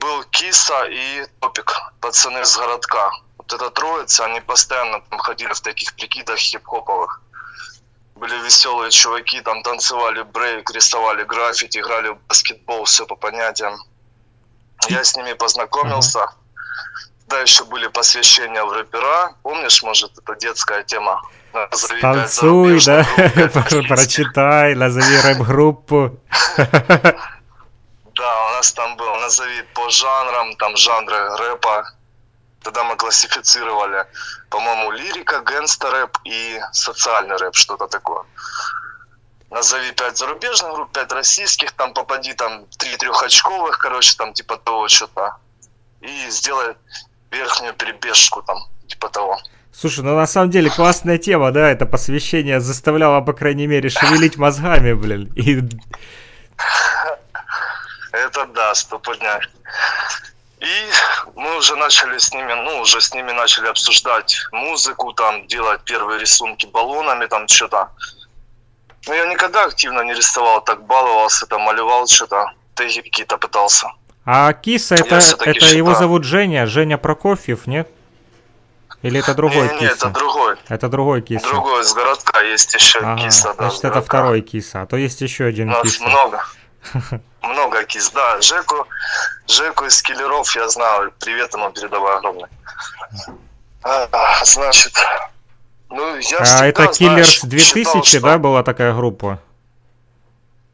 Был 0.00 0.24
Киса 0.30 0.84
и 0.90 1.26
Топик, 1.40 1.72
пацаны 2.00 2.44
с 2.44 2.56
городка. 2.56 3.10
Вот 3.36 3.52
эта 3.52 3.70
троица, 3.70 4.26
они 4.26 4.40
постоянно 4.40 5.00
там 5.00 5.18
ходили 5.18 5.52
в 5.52 5.60
таких 5.60 5.94
прикидах 5.94 6.38
хип-хоповых. 6.38 7.20
Были 8.16 8.36
веселые 8.44 8.90
чуваки, 8.90 9.40
там 9.40 9.62
танцевали 9.62 10.22
брейк, 10.22 10.70
рисовали 10.70 11.24
граффити, 11.24 11.78
играли 11.78 12.08
в 12.08 12.18
баскетбол, 12.28 12.84
все 12.84 13.06
по 13.06 13.16
понятиям. 13.16 13.76
Я 14.88 15.04
с 15.04 15.16
ними 15.16 15.32
познакомился. 15.32 16.26
Да, 17.26 17.40
еще 17.40 17.64
были 17.64 17.88
посвящения 17.88 18.64
в 18.64 18.72
рэпера. 18.72 19.34
Помнишь, 19.42 19.82
может, 19.82 20.18
это 20.18 20.34
детская 20.36 20.82
тема? 20.82 21.22
Назови 21.52 22.00
Танцуй, 22.00 22.80
да, 22.84 23.06
прочитай, 23.88 24.74
назови 24.74 25.20
рэп-группу. 25.20 26.18
Да, 28.18 28.46
у 28.48 28.50
нас 28.50 28.72
там 28.72 28.96
был, 28.96 29.14
назови 29.20 29.62
по 29.74 29.88
жанрам, 29.90 30.56
там 30.56 30.76
жанры 30.76 31.36
рэпа. 31.36 31.84
Тогда 32.64 32.82
мы 32.82 32.96
классифицировали, 32.96 34.04
по-моему, 34.50 34.90
лирика, 34.90 35.40
гангстер-рэп 35.40 36.18
и 36.24 36.60
социальный 36.72 37.36
рэп, 37.36 37.54
что-то 37.54 37.86
такое. 37.86 38.24
Назови 39.50 39.92
пять 39.92 40.18
зарубежных 40.18 40.74
групп, 40.74 40.92
пять 40.92 41.12
российских, 41.12 41.70
там 41.72 41.94
попади 41.94 42.34
там 42.34 42.66
три 42.78 42.96
трехочковых, 42.96 43.78
короче, 43.78 44.16
там 44.18 44.32
типа 44.34 44.56
того 44.56 44.88
что-то. 44.88 45.36
И 46.00 46.30
сделай 46.30 46.74
верхнюю 47.30 47.74
перебежку 47.74 48.42
там, 48.42 48.58
типа 48.88 49.08
того. 49.10 49.38
Слушай, 49.72 50.02
ну 50.04 50.16
на 50.16 50.26
самом 50.26 50.50
деле 50.50 50.70
классная 50.70 51.18
тема, 51.18 51.52
да, 51.52 51.70
это 51.70 51.86
посвящение 51.86 52.60
заставляло, 52.60 53.20
по 53.20 53.32
крайней 53.32 53.68
мере, 53.68 53.88
шевелить 53.88 54.36
мозгами, 54.36 54.92
блин. 54.92 55.32
И 55.36 55.60
Это 58.26 58.46
да, 58.46 58.74
стопудняк. 58.74 59.42
И 60.60 60.90
мы 61.36 61.56
уже 61.56 61.76
начали 61.76 62.18
с 62.18 62.32
ними, 62.34 62.52
ну, 62.52 62.80
уже 62.80 63.00
с 63.00 63.14
ними 63.14 63.30
начали 63.32 63.68
обсуждать 63.68 64.36
музыку, 64.50 65.12
там, 65.12 65.46
делать 65.46 65.80
первые 65.84 66.18
рисунки 66.20 66.66
баллонами, 66.66 67.26
там, 67.26 67.46
что-то. 67.46 67.90
Но 69.06 69.14
я 69.14 69.26
никогда 69.26 69.64
активно 69.64 70.02
не 70.02 70.14
рисовал, 70.14 70.60
так 70.64 70.84
баловался, 70.84 71.46
там, 71.46 71.62
малевал 71.62 72.08
что-то, 72.08 72.52
теги 72.74 73.00
какие-то 73.00 73.38
пытался. 73.38 73.88
А 74.24 74.52
Киса, 74.52 74.96
это, 74.96 75.16
это 75.16 75.50
его 75.50 75.90
считаю. 75.90 75.96
зовут 75.96 76.24
Женя, 76.24 76.66
Женя 76.66 76.98
Прокофьев, 76.98 77.66
нет? 77.66 77.88
Или 79.02 79.20
это 79.20 79.34
другой 79.34 79.68
Не-не, 79.68 79.78
Киса? 79.78 79.92
это 79.92 80.08
другой. 80.10 80.56
Это 80.68 80.88
другой 80.88 81.22
Киса. 81.22 81.46
Другой 81.48 81.82
из 81.82 81.94
городка 81.94 82.40
есть 82.40 82.74
еще 82.74 82.98
Ага, 82.98 83.22
киса, 83.22 83.54
да. 83.56 83.68
значит, 83.70 83.84
это 83.84 84.02
второй 84.02 84.40
Киса, 84.40 84.82
а 84.82 84.86
то 84.86 84.96
есть 84.96 85.20
еще 85.20 85.44
один 85.44 85.68
У 85.68 85.72
нас 85.72 85.82
Киса. 85.82 86.02
много. 86.02 86.44
Много 87.42 87.84
кис, 87.84 88.10
да. 88.10 88.40
Жеку, 88.40 88.86
Жеку 89.46 89.84
из 89.86 90.02
киллеров 90.02 90.54
я 90.56 90.68
знаю. 90.68 91.12
Привет 91.20 91.54
ему 91.54 91.70
передавай 91.70 92.16
огромный. 92.16 92.48
А, 93.82 94.44
значит, 94.44 94.92
ну 95.88 96.16
я 96.16 96.38
А 96.38 96.66
это 96.66 96.92
знаешь, 96.92 96.98
Киллерс 96.98 97.40
2000, 97.42 97.84
считал, 97.84 98.04
что- 98.04 98.20
да, 98.20 98.38
была 98.38 98.62
такая 98.62 98.92
группа? 98.92 99.38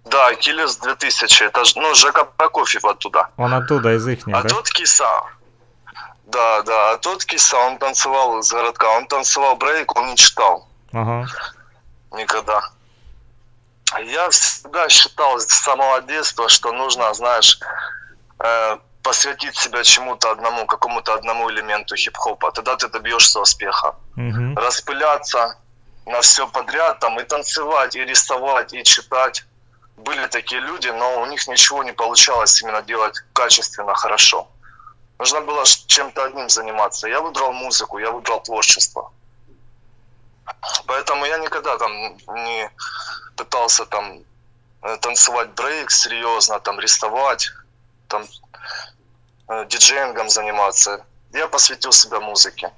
Да, 0.05 0.35
Киллерс 0.35 0.77
2000. 0.77 1.45
Это, 1.45 1.65
ж- 1.65 1.77
ну, 1.77 1.95
Жека 1.95 2.25
Прокофьев 2.25 2.85
оттуда. 2.85 3.29
Он 3.37 3.53
оттуда, 3.55 3.95
из 3.97 4.07
их, 4.09 4.21
А 4.29 4.43
да? 4.43 4.49
тот 4.49 4.69
киса. 4.71 5.09
Да, 6.27 6.63
да, 6.63 6.93
а 6.93 6.97
тот 6.99 7.25
киса, 7.25 7.57
он 7.59 7.79
танцевал 7.79 8.39
из 8.41 8.51
городка. 8.51 8.89
Он 8.97 9.07
танцевал 9.07 9.57
брейк, 9.57 9.95
он 9.97 10.09
не 10.11 10.17
читал. 10.17 10.67
Ага. 10.93 11.27
никогда. 12.13 12.61
Я 14.01 14.31
всегда 14.31 14.89
считал 14.89 15.39
с 15.39 15.47
самого 15.47 16.01
детства, 16.03 16.49
что 16.49 16.73
нужно, 16.73 17.13
знаешь, 17.15 17.59
э, 18.41 18.79
посвятить 19.03 19.57
себя 19.57 19.85
чему-то 19.85 20.31
одному, 20.31 20.67
какому-то 20.67 21.15
одному 21.15 21.51
элементу 21.51 21.95
хип-хопа. 21.95 22.51
Тогда 22.51 22.77
ты 22.77 22.89
добьешься 22.89 23.41
успеха. 23.41 23.95
Мгм. 24.17 24.57
Распыляться 24.57 25.59
на 26.07 26.21
все 26.21 26.47
подряд, 26.49 26.99
там, 27.01 27.21
и 27.21 27.25
танцевать, 27.25 27.97
и 27.97 28.05
рисовать, 28.05 28.73
и 28.73 28.83
читать. 28.83 29.45
Были 29.97 30.27
такие 30.27 30.61
люди, 30.61 30.89
но 30.89 31.21
у 31.21 31.27
них 31.27 31.49
ничего 31.49 31.85
не 31.85 31.93
получалось 31.93 32.63
именно 32.63 32.83
делать 32.83 33.17
качественно, 33.33 33.95
хорошо. 33.95 34.49
Нужно 35.19 35.41
было 35.41 35.65
чем-то 35.65 36.25
одним 36.25 36.49
заниматься. 36.49 37.09
Я 37.09 37.21
выбрал 37.21 37.53
музыку, 37.53 37.99
я 37.99 38.11
выбрал 38.11 38.41
творчество. 38.43 39.13
Поэтому 40.87 41.25
я 41.27 41.39
никогда 41.39 41.79
там 41.79 41.93
не 42.45 42.71
пытался 43.37 43.87
там 43.87 44.21
э, 44.83 44.97
танцевать 45.01 45.51
брейк 45.55 45.91
серьезно, 45.91 46.61
там 46.61 46.81
рисовать, 46.81 47.51
там 48.09 48.25
э, 49.49 49.67
диджеингом 49.69 50.29
заниматься. 50.29 51.05
Я 51.33 51.49
посвятил 51.49 51.93
себя 51.93 52.21
музыке. 52.21 52.71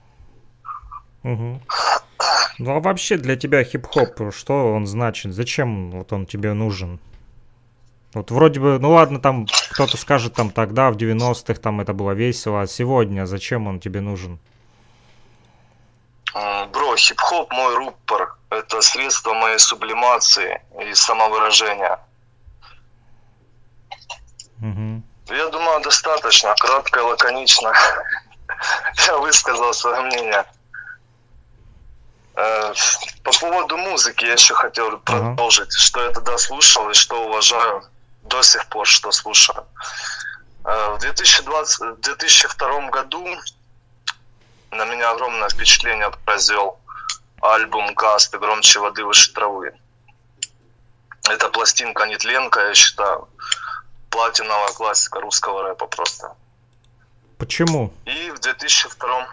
Мгм. 1.22 1.60
Ну 2.58 2.76
а 2.76 2.80
вообще 2.80 3.16
для 3.16 3.36
тебя 3.36 3.64
хип-хоп, 3.64 4.32
что 4.32 4.72
он 4.72 4.86
значит? 4.86 5.34
Зачем 5.34 5.90
вот 5.90 6.12
он 6.12 6.24
тебе 6.24 6.52
нужен? 6.52 7.00
Вот 8.14 8.30
вроде 8.30 8.60
бы, 8.60 8.78
ну 8.78 8.92
ладно, 8.92 9.20
там 9.20 9.46
кто-то 9.72 9.96
скажет, 9.96 10.34
там 10.34 10.50
тогда, 10.50 10.90
в 10.90 10.96
90-х, 10.96 11.60
там 11.60 11.80
это 11.80 11.92
было 11.92 12.12
весело, 12.12 12.62
а 12.62 12.66
сегодня 12.66 13.26
зачем 13.26 13.66
он 13.66 13.78
тебе 13.78 14.00
нужен? 14.00 14.38
М, 16.36 16.68
Бро, 16.70 16.96
хип-хоп 16.96 17.50
мой 17.50 17.74
рупор. 17.76 18.36
Это 18.50 18.82
средство 18.82 19.32
моей 19.34 19.58
сублимации 19.58 20.60
и 20.82 20.94
самовыражения. 20.94 21.98
Мгм. 24.58 25.02
Я 25.28 25.48
думаю, 25.48 25.80
достаточно. 25.80 26.54
Кратко 26.58 27.00
и 27.00 27.02
лаконично. 27.02 27.72
Я 29.06 29.18
высказал 29.18 29.72
свое 29.74 30.00
мнение. 30.02 30.44
Э, 32.36 32.72
По 33.24 33.32
поводу 33.32 33.76
музыки 33.78 34.24
я 34.26 34.32
еще 34.34 34.54
хотел 34.54 34.98
продолжить, 34.98 35.72
что 35.72 36.04
я 36.04 36.10
тогда 36.10 36.36
слушал 36.38 36.90
и 36.90 36.94
что 36.94 37.24
уважаю 37.24 37.82
до 38.22 38.42
сих 38.42 38.66
пор, 38.66 38.86
что 38.86 39.10
слушаю. 39.12 39.64
Э, 40.64 40.90
В 40.94 40.98
2020, 40.98 41.80
в 41.98 42.00
2002 42.00 42.90
году 42.90 43.26
на 44.70 44.84
меня 44.84 45.10
огромное 45.10 45.48
впечатление 45.48 46.10
произвел 46.24 46.78
альбом 47.40 47.94
«Каст» 47.94 48.34
и 48.34 48.38
«Громче 48.38 48.80
воды 48.80 49.04
выше 49.04 49.32
травы». 49.32 49.72
Это 51.28 51.48
пластинка 51.48 52.06
нетленка, 52.06 52.68
я 52.68 52.74
считаю 52.74 53.28
платиновая 54.10 54.72
классика 54.72 55.20
русского 55.20 55.62
рэпа 55.62 55.86
просто. 55.86 56.34
Почему? 57.38 57.92
И 58.04 58.30
в 58.30 58.38
2002 58.38 59.28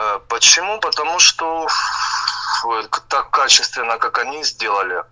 Э, 0.00 0.20
Почему? 0.28 0.78
Потому 0.80 1.18
что 1.18 1.66
так 3.08 3.30
качественно, 3.30 3.98
как 3.98 4.18
они 4.18 4.44
сделали 4.44 5.02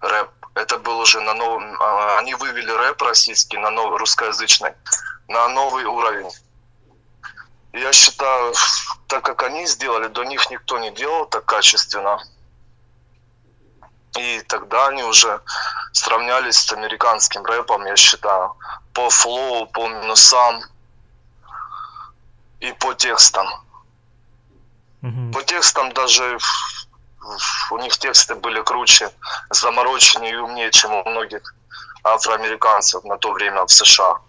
рэп, 0.00 0.30
это 0.54 0.78
был 0.78 0.98
уже 1.00 1.20
на 1.20 1.34
новом... 1.34 1.80
а, 1.80 2.18
Они 2.18 2.34
вывели 2.34 2.70
рэп 2.70 3.02
российский 3.02 3.58
на 3.58 3.70
новый, 3.70 3.98
русскоязычный, 3.98 4.72
на 5.28 5.48
новый 5.48 5.84
уровень. 5.84 6.30
Я 7.74 7.92
считаю, 7.92 8.54
так 9.08 9.24
как 9.24 9.42
они 9.42 9.66
сделали, 9.66 10.06
до 10.06 10.22
них 10.22 10.48
никто 10.48 10.78
не 10.78 10.92
делал 10.92 11.26
так 11.26 11.44
качественно. 11.44 12.22
И 14.16 14.40
тогда 14.42 14.86
они 14.86 15.02
уже 15.02 15.40
сравнялись 15.92 16.56
с 16.56 16.72
американским 16.72 17.44
рэпом, 17.44 17.84
я 17.86 17.96
считаю, 17.96 18.54
по 18.92 19.10
флоу, 19.10 19.66
по 19.66 19.88
минусам 19.88 20.62
и 22.60 22.72
по 22.74 22.94
текстам. 22.94 23.48
Мгм. 25.00 25.32
По 25.32 25.42
текстам 25.42 25.92
даже 25.92 26.38
у 27.72 27.78
них 27.78 27.98
тексты 27.98 28.36
были 28.36 28.62
круче, 28.62 29.10
замороченнее 29.50 30.32
и 30.32 30.36
умнее, 30.36 30.70
чем 30.70 30.92
у 30.92 31.10
многих 31.10 31.54
афроамериканцев 32.04 33.02
на 33.02 33.18
то 33.18 33.32
время 33.32 33.64
в 33.64 33.72
США. 33.72 34.20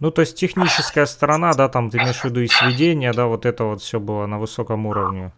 Ну, 0.00 0.10
то 0.10 0.20
есть 0.22 0.36
техническая 0.36 1.06
сторона, 1.06 1.54
да, 1.54 1.68
там 1.68 1.90
ты 1.90 1.98
имеешь 1.98 2.20
в 2.20 2.24
виду 2.24 2.40
и 2.40 2.48
сведения, 2.48 3.12
да, 3.12 3.26
вот 3.26 3.46
это 3.46 3.64
вот 3.64 3.80
все 3.82 4.00
было 4.00 4.26
на 4.26 4.38
высоком 4.38 4.86
уровне. 4.86 5.32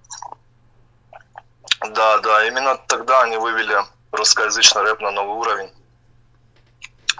Да, 1.94 2.18
да, 2.18 2.46
именно 2.46 2.76
тогда 2.88 3.22
они 3.22 3.36
вывели 3.36 3.76
русскоязычный 4.12 4.82
рэп 4.82 5.00
на 5.00 5.10
новый 5.10 5.36
уровень. 5.36 5.70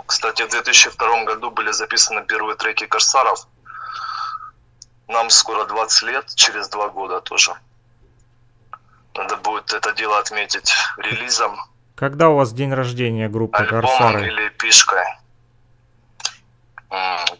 Кстати, 0.07 0.43
в 0.43 0.51
2002 0.51 1.25
году 1.25 1.51
были 1.51 1.73
записаны 1.73 2.25
первые 2.25 2.57
треки 2.57 2.87
Корсаров. 2.87 3.47
Нам 5.09 5.31
скоро 5.31 5.67
20 5.67 6.03
лет, 6.05 6.35
через 6.35 6.69
два 6.69 6.89
года 6.89 7.21
тоже. 7.21 7.55
Надо 9.15 9.37
будет 9.37 9.73
это 9.73 9.93
дело 9.93 10.19
отметить 10.19 10.73
релизом, 10.99 11.57
Когда 11.95 12.29
у 12.29 12.37
вас 12.37 12.53
день 12.53 12.73
рождения 12.73 13.29
группы 13.29 13.59
альбомом 13.59 13.83
Корсары? 13.83 14.27
или 14.27 14.49
пишкой. 14.51 15.05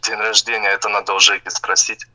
День 0.03 0.19
рождения, 0.19 0.69
это 0.69 0.89
надо 0.89 1.13
у 1.15 1.19
Жеки 1.21 1.49
спросить. 1.49 2.07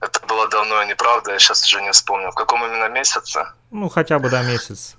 Это 0.00 0.20
было 0.26 0.48
давно 0.48 0.82
и 0.82 0.86
неправда, 0.86 1.32
я 1.32 1.38
сейчас 1.38 1.66
уже 1.66 1.80
не 1.82 1.90
вспомню. 1.92 2.30
В 2.30 2.34
каком 2.34 2.64
именно 2.64 2.88
месяце? 2.88 3.46
Ну, 3.70 3.88
хотя 3.88 4.18
бы 4.18 4.28
до 4.28 4.42
месяц. 4.42 4.96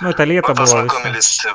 Ну, 0.00 0.08
это 0.10 0.24
лето 0.24 0.48
Мы 0.48 0.54
было. 0.54 0.64
познакомились. 0.64 1.46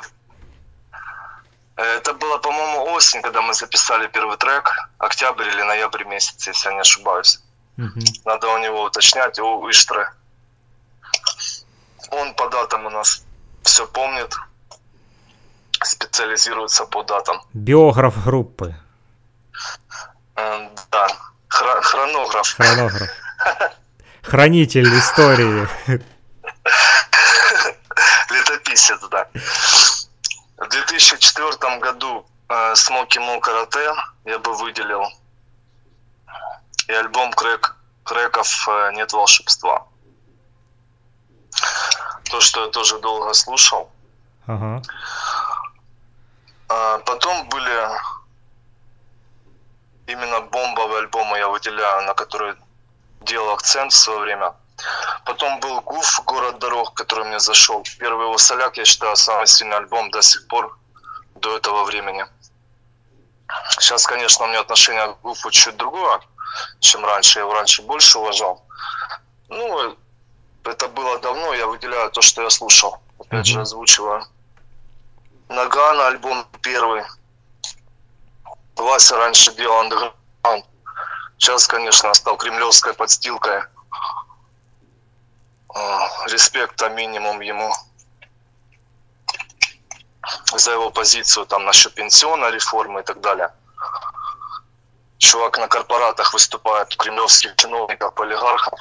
Это 1.76 2.12
было, 2.14 2.38
по-моему, 2.38 2.92
осень, 2.92 3.22
когда 3.22 3.40
мы 3.42 3.54
записали 3.54 4.06
первый 4.08 4.36
трек. 4.36 4.70
Октябрь 4.98 5.46
или 5.48 5.62
ноябрь 5.62 6.04
месяц, 6.04 6.46
если 6.46 6.68
я 6.68 6.74
не 6.74 6.80
ошибаюсь. 6.80 7.40
Мгм. 7.76 8.00
Надо 8.24 8.48
у 8.48 8.58
него 8.58 8.82
уточнять, 8.82 9.38
у 9.38 9.70
Иштре. 9.70 10.10
Он 12.10 12.34
по 12.34 12.48
датам 12.48 12.86
у 12.86 12.90
нас 12.90 13.22
все 13.62 13.86
помнит. 13.86 14.34
Специализируется 15.82 16.84
по 16.86 17.02
датам. 17.02 17.40
Биограф 17.52 18.24
группы, 18.24 18.74
Э, 20.36 20.68
Да, 20.90 21.08
хра- 21.48 21.82
хронограф. 21.82 22.54
хронограф. 22.54 23.08
Хранитель 24.22 24.88
истории. 24.98 25.68
Летописец, 28.30 29.00
да. 29.10 29.26
В 30.58 30.68
2004 30.68 31.78
году 31.80 32.26
Смоки 32.74 33.18
Мо 33.18 33.40
Карате 33.40 33.92
я 34.24 34.38
бы 34.38 34.54
выделил. 34.56 35.02
И 36.86 36.92
альбом 36.92 37.32
Крэк, 37.32 37.76
Крэков 38.04 38.66
э, 38.68 38.92
«Нет 38.94 39.12
волшебства». 39.12 39.86
То, 42.30 42.40
что 42.40 42.64
я 42.64 42.70
тоже 42.70 42.98
долго 43.00 43.34
слушал. 43.34 43.90
Ага. 44.46 44.80
А 46.68 46.98
потом 46.98 47.48
были 47.48 47.88
именно 50.06 50.40
бомбовые 50.40 50.98
альбомы, 51.00 51.38
я 51.38 51.48
выделяю, 51.48 52.02
на 52.02 52.14
которые 52.14 52.56
делал 53.22 53.52
акцент 53.52 53.92
в 53.92 53.96
свое 53.96 54.20
время. 54.20 54.54
Потом 55.24 55.60
был 55.60 55.80
Гуф 55.80 56.20
«Город 56.24 56.58
дорог», 56.58 56.94
который 56.94 57.24
мне 57.24 57.40
зашел. 57.40 57.84
Первый 57.98 58.26
его 58.26 58.38
соляк, 58.38 58.76
я 58.76 58.84
считаю, 58.84 59.16
самый 59.16 59.46
сильный 59.46 59.76
альбом 59.76 60.10
до 60.10 60.22
сих 60.22 60.46
пор, 60.46 60.78
до 61.34 61.56
этого 61.56 61.84
времени. 61.84 62.26
Сейчас, 63.70 64.06
конечно, 64.06 64.44
у 64.44 64.48
меня 64.48 64.60
отношение 64.60 65.14
к 65.14 65.20
Гуфу 65.22 65.50
чуть 65.50 65.76
другое, 65.76 66.20
чем 66.80 67.04
раньше. 67.04 67.38
Я 67.38 67.44
его 67.44 67.54
раньше 67.54 67.82
больше 67.82 68.18
уважал. 68.18 68.64
Ну, 69.48 69.96
это 70.64 70.88
было 70.88 71.18
давно, 71.18 71.54
я 71.54 71.66
выделяю 71.66 72.10
то, 72.10 72.22
что 72.22 72.42
я 72.42 72.50
слушал. 72.50 72.98
Опять 73.18 73.46
же, 73.46 73.54
Мгм. 73.54 73.62
озвучиваю. 73.62 74.26
Нагана 75.48 76.08
альбом 76.08 76.46
первый. 76.62 77.04
Вася 78.76 79.16
раньше 79.16 79.54
делал 79.54 79.80
андеграунд. 79.80 80.66
Сейчас, 81.38 81.66
конечно, 81.66 82.12
стал 82.14 82.36
кремлевской 82.36 82.92
подстилкой. 82.92 83.62
А, 85.74 86.26
Респекта 86.26 86.88
минимум 86.90 87.40
ему 87.40 87.72
за 90.54 90.72
его 90.72 90.90
позицию 90.90 91.46
там 91.46 91.64
насчет 91.64 91.94
пенсиона, 91.94 92.50
реформы 92.50 93.00
и 93.00 93.04
так 93.04 93.20
далее. 93.20 93.52
Чувак 95.18 95.58
на 95.58 95.68
корпоратах 95.68 96.32
выступает, 96.32 96.94
у 96.94 96.96
кремлевских 96.98 97.56
чиновников, 97.56 98.18
олигархов 98.20 98.78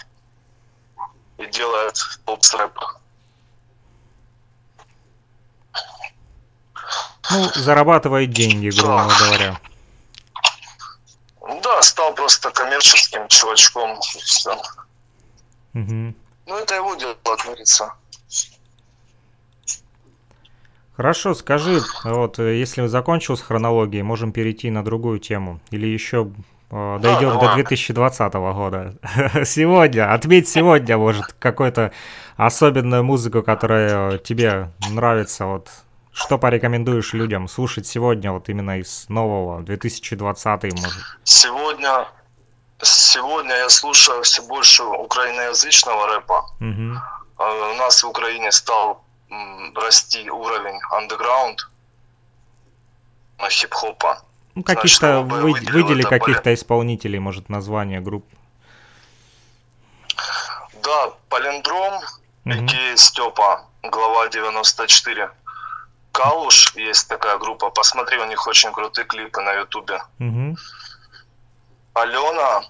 и 1.38 1.46
делает 1.48 1.98
поп-рэп. 2.26 2.78
Ну, 7.32 7.50
зарабатывает 7.56 8.32
деньги, 8.32 8.70
грубо 8.70 9.10
говоря. 9.20 9.60
Да, 11.64 11.82
стал 11.82 12.14
просто 12.14 12.52
коммерческим 12.52 13.28
чувачком. 13.28 14.00
Мгм. 15.74 16.16
Ну, 16.46 16.58
это 16.58 16.76
его 16.76 16.96
дело, 16.96 17.16
как 17.24 17.40
говорится. 17.46 17.94
Хорошо, 20.96 21.36
скажи, 21.36 21.80
вот 22.06 22.40
э, 22.40 22.58
если 22.58 22.88
закончил 22.88 23.38
с 23.38 23.42
хронологией, 23.42 24.02
можем 24.02 24.32
перейти 24.32 24.72
на 24.72 24.84
другую 24.84 25.20
тему. 25.20 25.60
Или 25.70 25.86
еще 25.86 26.32
э, 26.72 27.00
дойдем 27.00 27.34
до 27.34 27.42
давай. 27.42 27.56
2020 27.58 28.34
года. 28.34 28.96
Сегодня, 29.46 30.12
отметь 30.12 30.50
сегодня, 30.50 30.98
может, 30.98 31.34
какую-то 31.38 31.92
особенную 32.36 33.04
музыку, 33.04 33.44
которая 33.44 34.18
тебе 34.18 34.72
нравится. 34.90 35.46
Вот 35.46 35.70
что 36.18 36.38
порекомендуешь 36.40 37.14
людям 37.14 37.48
слушать 37.48 37.86
сегодня, 37.86 38.32
вот 38.32 38.50
именно 38.50 38.80
из 38.80 39.06
нового, 39.08 39.62
2020, 39.62 40.64
может? 40.82 41.04
Сегодня, 41.24 42.08
сегодня 42.82 43.56
я 43.56 43.70
слушаю 43.70 44.24
все 44.24 44.42
больше 44.48 44.84
украиноязычного 44.84 46.08
рэпа. 46.16 46.46
А 47.38 47.72
У 47.72 47.76
нас 47.76 48.04
в 48.04 48.08
Украине 48.10 48.52
стал 48.52 49.04
расти 49.76 50.28
уровень 50.30 50.80
андеграунд 50.90 51.70
на 53.38 53.50
хип-хопа. 53.50 54.24
Ну, 54.56 54.64
каких-то, 54.64 55.22
вы- 55.22 55.54
выдели 55.54 56.02
каких-то 56.02 56.52
исполнителей, 56.52 57.20
может, 57.20 57.48
название 57.50 58.00
групп. 58.00 58.26
Да, 60.84 61.12
Палиндром, 61.30 62.02
Мгм. 62.44 62.66
Икея 62.66 62.96
Степа, 62.96 63.66
глава 63.84 64.30
94. 64.30 65.30
Калуш, 66.18 66.74
есть 66.76 67.08
такая 67.08 67.38
группа, 67.38 67.70
посмотри, 67.70 68.18
у 68.18 68.26
них 68.26 68.48
очень 68.48 68.72
крутые 68.72 69.06
клипы 69.06 69.40
на 69.42 69.54
ютубе. 69.54 70.02
Мгм. 70.18 70.58
Алена, 71.94 72.64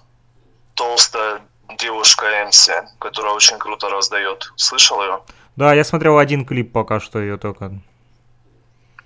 толстая 0.74 1.40
девушка 1.78 2.26
МС, 2.46 2.68
которая 2.98 3.32
очень 3.32 3.58
круто 3.58 3.88
раздает. 3.88 4.52
Слышал 4.56 5.02
ее? 5.02 5.20
Да, 5.56 5.72
я 5.72 5.82
смотрел 5.84 6.18
один 6.18 6.44
клип 6.44 6.72
пока 6.72 7.00
что 7.00 7.20
ее 7.20 7.38
только. 7.38 7.72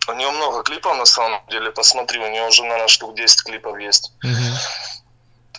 У 0.08 0.12
нее 0.12 0.30
много 0.32 0.64
клипов 0.64 0.96
на 0.96 1.06
самом 1.06 1.40
деле, 1.48 1.70
посмотри, 1.70 2.18
у 2.18 2.28
нее 2.28 2.48
уже, 2.48 2.64
наверное, 2.64 2.88
штук 2.88 3.14
10 3.14 3.44
клипов 3.44 3.78
есть. 3.78 4.12
Мгм. 4.24 4.56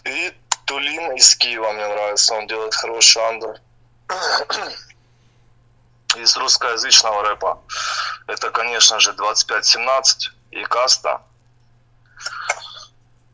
И 0.04 0.34
Тулин 0.65 1.13
из 1.13 1.34
Киева 1.38 1.72
мне 1.72 1.88
нравится, 1.88 2.34
он 2.34 2.48
делает 2.48 2.76
хороший 2.76 3.22
андер. 3.30 3.62
Из 6.15 6.38
русскоязычного 6.38 7.23
рэпа. 7.23 7.62
Это, 8.28 8.52
конечно 8.52 8.99
же, 8.99 9.13
2517 9.13 10.32
и 10.52 10.63
Каста. 10.63 11.21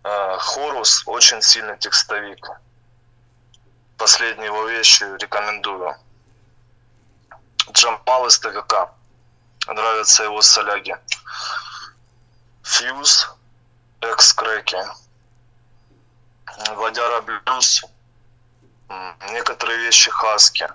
Э, 0.03 0.37
Хорус 0.39 1.03
очень 1.05 1.41
сильный 1.41 1.77
текстовик. 1.77 2.49
Последние 3.97 4.45
его 4.47 4.65
вещи 4.65 5.03
рекомендую. 5.19 5.95
Джампал 7.71 8.27
из 8.27 8.39
ТВК. 8.39 8.91
Нравятся 9.67 10.23
его 10.23 10.41
соляги. 10.41 10.97
Фьюз, 12.63 13.29
экс-креки. 14.01 14.77
Вадяра 16.75 17.21
Блюз, 17.21 17.83
некоторые 19.31 19.79
вещи 19.79 20.09
Хаски. 20.11 20.67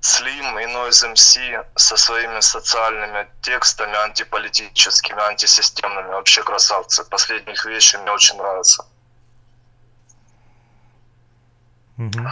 Слим 0.00 0.58
и 0.58 0.64
Noise 0.64 1.12
MC 1.12 1.66
со 1.74 1.96
своими 1.96 2.40
социальными 2.40 3.28
текстами, 3.42 3.96
антиполитическими, 3.96 5.20
антисистемными. 5.20 6.08
Вообще 6.08 6.42
красавцы. 6.42 7.04
Последних 7.04 7.64
вещи 7.64 7.96
мне 7.96 8.12
очень 8.12 8.36
нравятся. 8.36 8.84
Мгм. 11.96 12.28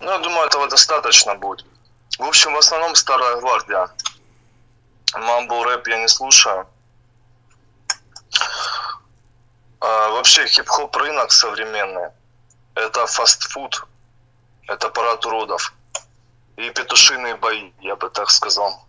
Ну, 0.00 0.10
я 0.10 0.18
думаю, 0.18 0.46
этого 0.46 0.68
достаточно 0.68 1.34
будет. 1.34 1.66
В 2.18 2.24
общем, 2.24 2.52
в 2.52 2.58
основном 2.58 2.94
старая 2.94 3.36
гвардия. 3.40 3.88
Мамбл 5.14 5.64
рэп 5.64 5.88
я 5.88 5.98
не 5.98 6.08
слушаю. 6.08 6.66
вообще 9.80 10.46
хип-хоп 10.46 10.96
рынок 10.96 11.30
современный. 11.30 12.10
Это 12.74 13.06
фастфуд. 13.06 13.86
Это 14.66 14.88
парад 14.88 15.24
уродов. 15.26 15.72
И 16.56 16.70
петушиные 16.70 17.36
бои, 17.36 17.70
я 17.80 17.96
бы 17.96 18.08
так 18.10 18.30
сказал. 18.30 18.86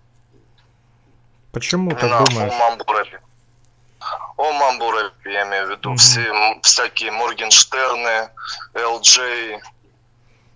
Почему 1.51 1.91
Именно 1.91 2.25
думаешь? 2.25 2.53
о 2.53 2.57
мамбу 2.57 2.83
рэпе. 2.93 3.19
О 4.37 4.51
мамбу 4.53 4.91
рэпе, 4.91 5.33
я 5.33 5.47
имею 5.47 5.67
в 5.67 5.69
виду. 5.71 5.89
Мгм. 5.89 5.97
Все 5.97 6.31
всякие 6.61 7.11
Моргенштерны, 7.11 8.29
LJ, 8.73 9.59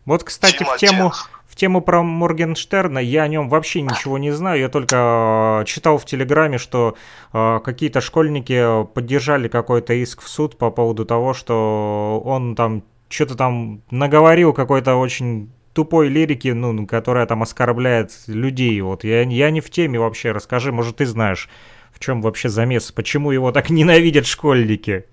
Вот, 0.05 0.23
кстати, 0.23 0.55
в 0.55 0.59
Тимати. 0.59 0.87
тему, 0.87 1.11
в 1.47 1.55
тему 1.55 1.81
про 1.81 2.01
Моргенштерна 2.03 2.99
я 2.99 3.23
о 3.23 3.27
нем 3.27 3.49
вообще 3.49 3.81
ничего 3.81 4.17
не 4.17 4.31
знаю. 4.31 4.59
Я 4.59 4.69
только 4.69 5.61
э, 5.61 5.65
читал 5.65 5.97
в 5.97 6.05
Телеграме, 6.05 6.57
что 6.57 6.95
э, 7.33 7.59
какие-то 7.63 7.99
школьники 8.01 8.85
поддержали 8.93 9.47
какой-то 9.47 9.93
иск 9.93 10.21
в 10.21 10.27
суд 10.29 10.57
по 10.57 10.71
поводу 10.71 11.05
того, 11.05 11.33
что 11.33 12.21
он 12.23 12.55
там 12.55 12.83
что-то 13.09 13.35
там 13.35 13.81
наговорил 13.91 14.53
какой-то 14.53 14.95
очень 14.95 15.51
тупой 15.73 16.09
лирики, 16.09 16.49
ну, 16.49 16.85
которая 16.85 17.25
там 17.25 17.43
оскорбляет 17.43 18.11
людей. 18.27 18.79
Вот 18.81 19.03
я, 19.03 19.23
я 19.23 19.51
не 19.51 19.61
в 19.61 19.69
теме 19.69 19.99
вообще. 19.99 20.31
Расскажи, 20.31 20.71
может, 20.71 20.97
ты 20.97 21.05
знаешь, 21.05 21.49
в 21.93 21.99
чем 21.99 22.21
вообще 22.21 22.49
замес, 22.49 22.91
почему 22.91 23.31
его 23.31 23.51
так 23.51 23.69
ненавидят 23.71 24.25
школьники? 24.25 25.05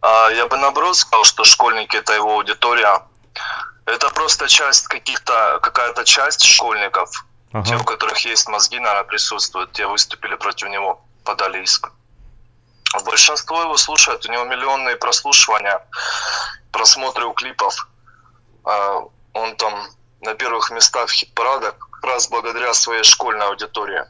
А 0.00 0.30
я 0.30 0.46
бы 0.46 0.56
наоборот 0.56 0.96
сказал, 0.96 1.24
что 1.24 1.44
школьники 1.44 1.96
это 1.96 2.12
его 2.14 2.34
аудитория. 2.34 3.02
Это 3.84 4.10
просто 4.10 4.48
часть 4.48 4.86
каких-то, 4.86 5.58
какая-то 5.62 6.04
часть 6.04 6.44
школьников, 6.44 7.10
те, 7.52 7.58
Ага. 7.74 7.78
у 7.80 7.84
которых 7.84 8.18
есть 8.26 8.46
мозги, 8.48 8.78
наверное, 8.78 9.04
присутствуют, 9.04 9.72
те 9.72 9.86
выступили 9.86 10.34
против 10.34 10.68
него, 10.68 11.00
подали 11.24 11.62
иск. 11.62 11.90
Большинство 13.04 13.62
его 13.62 13.76
слушает, 13.76 14.26
у 14.26 14.32
него 14.32 14.44
миллионные 14.44 14.96
прослушивания, 14.96 15.80
просмотры 16.70 17.24
у 17.24 17.32
клипов. 17.32 17.87
А, 18.68 19.02
Он 19.32 19.56
там 19.56 19.88
на 20.20 20.34
первых 20.34 20.70
местах 20.70 21.08
в 21.08 21.12
хит-парадах 21.12 21.78
как 21.78 22.04
раз 22.04 22.28
благодаря 22.28 22.74
своей 22.74 23.02
школьной 23.02 23.46
аудитории. 23.46 24.04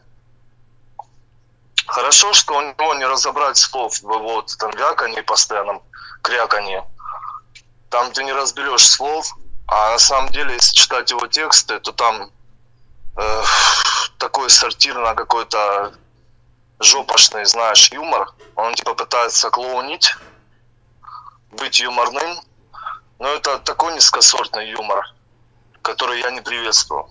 Хорошо, 1.87 2.33
что 2.33 2.57
у 2.57 2.61
него 2.61 2.95
не 2.95 3.07
разобрать 3.07 3.57
слов 3.57 3.95
в 4.03 4.13
его 4.13 4.45
вяканье 4.77 5.23
постоянном, 5.23 5.81
кряканье. 6.23 6.85
Там 7.89 8.11
ты 8.13 8.25
не 8.25 8.33
разберешь 8.33 8.87
слов, 8.87 9.33
а 9.69 9.93
на 9.93 9.99
самом 9.99 10.31
деле, 10.31 10.55
если 10.55 10.75
читать 10.75 11.11
его 11.11 11.27
тексты, 11.29 11.79
то 11.79 11.93
там 11.93 12.31
э, 13.17 13.43
такой 14.19 14.51
сортирно 14.51 15.15
какой-то 15.15 15.93
жопошный, 16.81 17.45
знаешь, 17.45 17.93
юмор. 17.93 18.29
Он 18.57 18.75
типа 18.75 18.95
пытается 18.95 19.51
клоунить, 19.51 20.17
быть 21.53 21.79
юморным, 21.79 22.41
но 23.19 23.29
это 23.29 23.59
такой 23.59 23.95
низкосортный 23.95 24.71
юмор, 24.71 25.05
который 25.83 26.21
я 26.21 26.31
не 26.31 26.41
приветствую. 26.41 27.07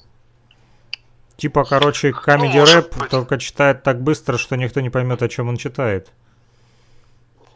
Типа, 1.38 1.66
короче, 1.66 2.14
комедий 2.14 2.60
может 2.60 2.76
рэп 2.76 2.98
быть. 2.98 3.10
только 3.10 3.38
читает 3.38 3.84
так 3.84 4.02
быстро, 4.02 4.38
что 4.38 4.56
никто 4.56 4.82
не 4.82 4.90
поймет, 4.90 5.22
о 5.22 5.30
чем 5.30 5.50
он 5.50 5.58
читает. 5.58 6.12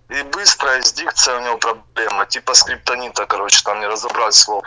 И 0.10 0.24
быстро, 0.24 0.78
и 0.78 0.82
с 0.82 0.94
дикцией 0.94 1.38
у 1.38 1.42
него 1.42 1.58
проблема. 1.58 2.26
Типа 2.28 2.54
скриптонита, 2.54 3.26
короче, 3.26 3.64
там 3.64 3.80
не 3.80 3.88
разобрать 3.88 4.36
слов. 4.36 4.66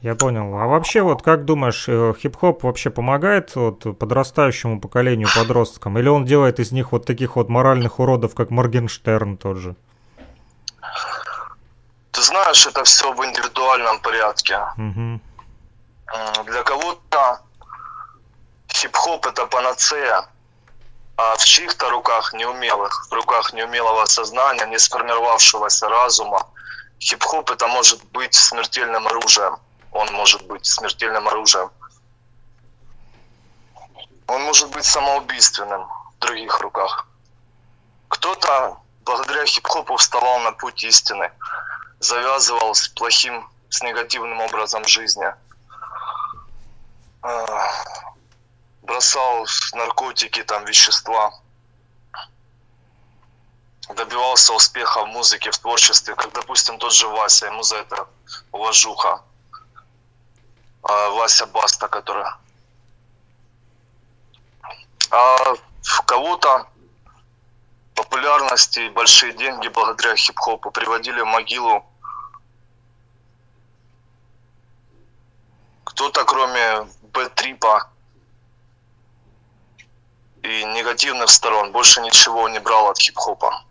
Я 0.00 0.14
понял. 0.14 0.56
А 0.56 0.66
вообще, 0.66 1.02
вот 1.02 1.22
как 1.22 1.44
думаешь, 1.44 1.84
э, 1.88 2.14
хип-хоп 2.18 2.62
вообще 2.62 2.90
помогает 2.90 3.54
вот 3.56 3.98
подрастающему 3.98 4.80
поколению 4.80 5.28
подросткам? 5.34 5.98
Или 5.98 6.08
он 6.08 6.24
делает 6.24 6.60
из 6.60 6.72
них 6.72 6.92
вот 6.92 7.04
таких 7.04 7.36
вот 7.36 7.48
моральных 7.48 7.98
уродов, 7.98 8.34
как 8.34 8.50
Моргенштерн 8.50 9.36
тот 9.36 9.56
же? 9.58 9.76
Ты 12.12 12.22
знаешь, 12.22 12.66
это 12.66 12.82
все 12.84 13.12
в 13.12 13.24
индивидуальном 13.24 14.00
порядке. 14.00 14.54
М, 14.76 15.20
Для 16.46 16.62
кого-то 16.62 17.40
хип-хоп 18.72 19.26
это 19.26 19.46
панацея, 19.46 20.26
а 21.16 21.36
в 21.36 21.44
чьих-то 21.44 21.90
руках 21.90 22.32
неумелых, 22.32 23.06
в 23.10 23.12
руках 23.12 23.52
неумелого 23.52 24.06
сознания, 24.06 24.66
не 24.66 24.78
сформировавшегося 24.78 25.88
разума, 25.88 26.46
хип-хоп 27.00 27.50
это 27.50 27.66
может 27.66 28.02
быть 28.12 28.34
смертельным 28.34 29.06
оружием. 29.06 29.58
Он 29.92 30.08
может 30.12 30.46
быть 30.46 30.64
смертельным 30.66 31.28
оружием. 31.28 31.70
Он 34.28 34.42
может 34.44 34.70
быть 34.70 34.84
самоубийственным 34.84 35.82
в 36.16 36.18
других 36.20 36.60
руках. 36.60 37.06
Кто-то 38.08 38.76
благодаря 39.04 39.44
хип-хопу 39.46 39.96
вставал 39.96 40.38
на 40.40 40.52
путь 40.52 40.84
истины, 40.84 41.30
завязывал 42.00 42.74
с 42.74 42.88
плохим, 42.88 43.48
с 43.68 43.82
негативным 43.82 44.40
образом 44.40 44.86
жизни– 44.86 45.26
э, 47.22 47.46
бросал 48.82 49.46
наркотики, 49.72 50.42
там, 50.42 50.64
вещества, 50.64 51.32
добивался 53.94 54.52
успеха 54.52 55.04
в 55.04 55.08
музыке, 55.08 55.50
в 55.50 55.58
творчестве, 55.58 56.14
как, 56.14 56.32
допустим, 56.32 56.78
тот 56.78 56.92
же 56.92 57.08
Вася, 57.08 57.46
ему 57.46 57.62
за 57.62 57.76
это 57.76 58.06
уважуха. 58.52 59.22
А, 60.82 61.10
Вася 61.10 61.46
Баста, 61.46 61.88
который... 61.88 62.26
А 65.10 65.54
в 65.82 66.02
кого-то 66.02 66.66
популярности 67.94 68.80
и 68.80 68.90
большие 68.90 69.32
деньги 69.32 69.68
благодаря 69.68 70.16
хип-хопу 70.16 70.70
приводили 70.70 71.22
в 71.22 71.26
могилу 71.26 71.87
кто-то 75.98 76.24
кроме 76.24 76.86
бэт-трипа 77.12 77.88
и 80.44 80.64
негативных 80.76 81.28
сторон 81.28 81.72
больше 81.72 82.00
ничего 82.02 82.48
не 82.48 82.60
брал 82.60 82.90
от 82.90 82.98
хип-хопа. 82.98 83.64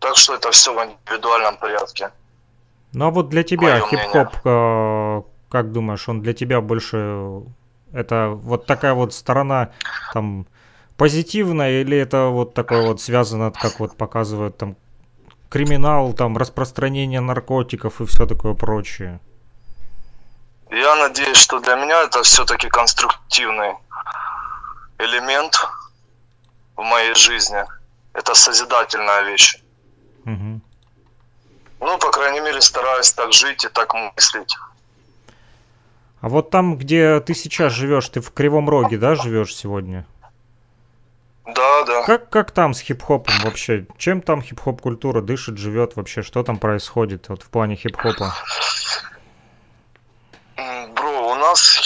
Так 0.00 0.16
что 0.16 0.34
это 0.34 0.50
все 0.50 0.74
в 0.74 0.84
индивидуальном 0.84 1.56
порядке. 1.56 2.10
Ну 2.92 3.06
а 3.06 3.10
вот 3.10 3.28
для 3.28 3.44
тебя 3.44 3.78
хип-хоп, 3.78 4.28
э, 4.44 5.22
как 5.48 5.72
думаешь, 5.72 6.08
он 6.08 6.20
для 6.20 6.34
тебя 6.34 6.60
больше 6.60 7.42
это 7.92 8.30
вот 8.30 8.66
такая 8.66 8.94
вот 8.94 9.14
сторона 9.14 9.70
там 10.12 10.48
позитивная 10.96 11.82
или 11.82 11.96
это 11.96 12.26
вот 12.26 12.54
такое 12.54 12.88
вот 12.88 13.00
связано, 13.00 13.52
как 13.52 13.78
вот 13.78 13.96
показывают 13.96 14.56
там 14.56 14.76
криминал, 15.48 16.12
там 16.12 16.36
распространение 16.36 17.20
наркотиков 17.20 18.00
и 18.00 18.04
все 18.04 18.26
такое 18.26 18.54
прочее? 18.54 19.20
Я 20.70 20.96
надеюсь, 20.96 21.38
что 21.38 21.60
для 21.60 21.76
меня 21.76 22.02
это 22.02 22.22
все-таки 22.22 22.68
конструктивный 22.68 23.74
элемент 24.98 25.54
в 26.76 26.82
моей 26.82 27.14
жизни. 27.14 27.64
Это 28.12 28.34
созидательная 28.34 29.22
вещь. 29.22 29.62
Мгм. 30.24 30.60
Ну, 31.80 31.98
по 31.98 32.10
крайней 32.10 32.40
мере, 32.40 32.60
стараюсь 32.60 33.12
так 33.12 33.32
жить 33.32 33.64
и 33.64 33.68
так 33.68 33.94
мыслить. 33.94 34.56
А 36.20 36.28
вот 36.28 36.50
там, 36.50 36.76
где 36.76 37.20
ты 37.20 37.34
сейчас 37.34 37.72
живешь, 37.72 38.08
ты 38.08 38.20
в 38.20 38.32
Кривом 38.32 38.68
Роге, 38.68 38.98
да, 38.98 39.14
живешь 39.14 39.54
сегодня? 39.54 40.04
Да, 41.46 41.84
да. 41.84 42.04
Как, 42.04 42.28
как 42.28 42.50
там 42.50 42.74
с 42.74 42.80
хип-хопом 42.80 43.34
вообще? 43.42 43.86
Чем 43.96 44.20
там 44.20 44.42
хип-хоп 44.42 44.82
культура 44.82 45.22
дышит, 45.22 45.56
живет 45.56 45.96
вообще? 45.96 46.22
Что 46.22 46.42
там 46.42 46.58
происходит 46.58 47.28
вот 47.28 47.42
в 47.42 47.48
плане 47.48 47.76
хип-хопа? 47.76 48.34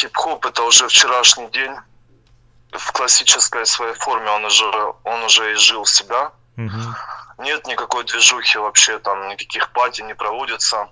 Хип-хоп 0.03 0.45
это 0.47 0.65
уже 0.65 0.88
вчерашний 0.88 1.49
день. 1.51 1.77
В 2.73 2.93
классической 2.93 3.65
своей 3.67 3.95
форме 3.95 4.31
он 4.31 4.45
уже, 4.45 4.65
он 5.05 5.23
уже 5.23 5.53
изжил 5.55 5.87
себя. 5.87 6.33
Мгм. 6.57 6.97
Нет 7.38 7.67
никакой 7.67 8.05
движухи 8.05 8.59
вообще, 8.59 8.99
там 8.99 9.29
никаких 9.29 9.71
пати 9.71 10.03
не 10.03 10.15
проводится. 10.15 10.88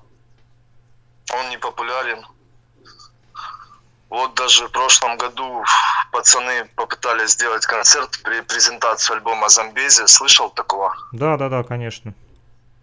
Он 1.33 1.49
не 1.51 1.59
популярен. 1.59 2.25
Вот 4.11 4.35
даже 4.35 4.67
в 4.67 4.71
прошлом 4.71 5.17
году 5.17 5.65
пацаны 6.13 6.65
попытались 6.77 7.31
сделать 7.31 7.67
концерт 7.67 8.21
при 8.23 8.41
презентации 8.43 9.15
альбома 9.15 9.49
Замбези. 9.49 10.07
Слышал 10.07 10.51
такого? 10.51 10.95
Да, 11.13 11.37
да, 11.37 11.49
да, 11.49 11.63
конечно. 11.65 12.15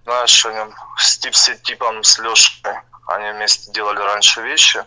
Знаешь, 0.04 0.46
они 0.46 0.74
с 0.98 1.18
Типси 1.20 1.56
Типом, 1.64 2.04
с 2.04 2.20
Лешей, 2.20 2.74
они 3.08 3.32
вместе 3.32 3.72
делали 3.72 4.00
раньше 4.00 4.42
вещи. 4.42 4.84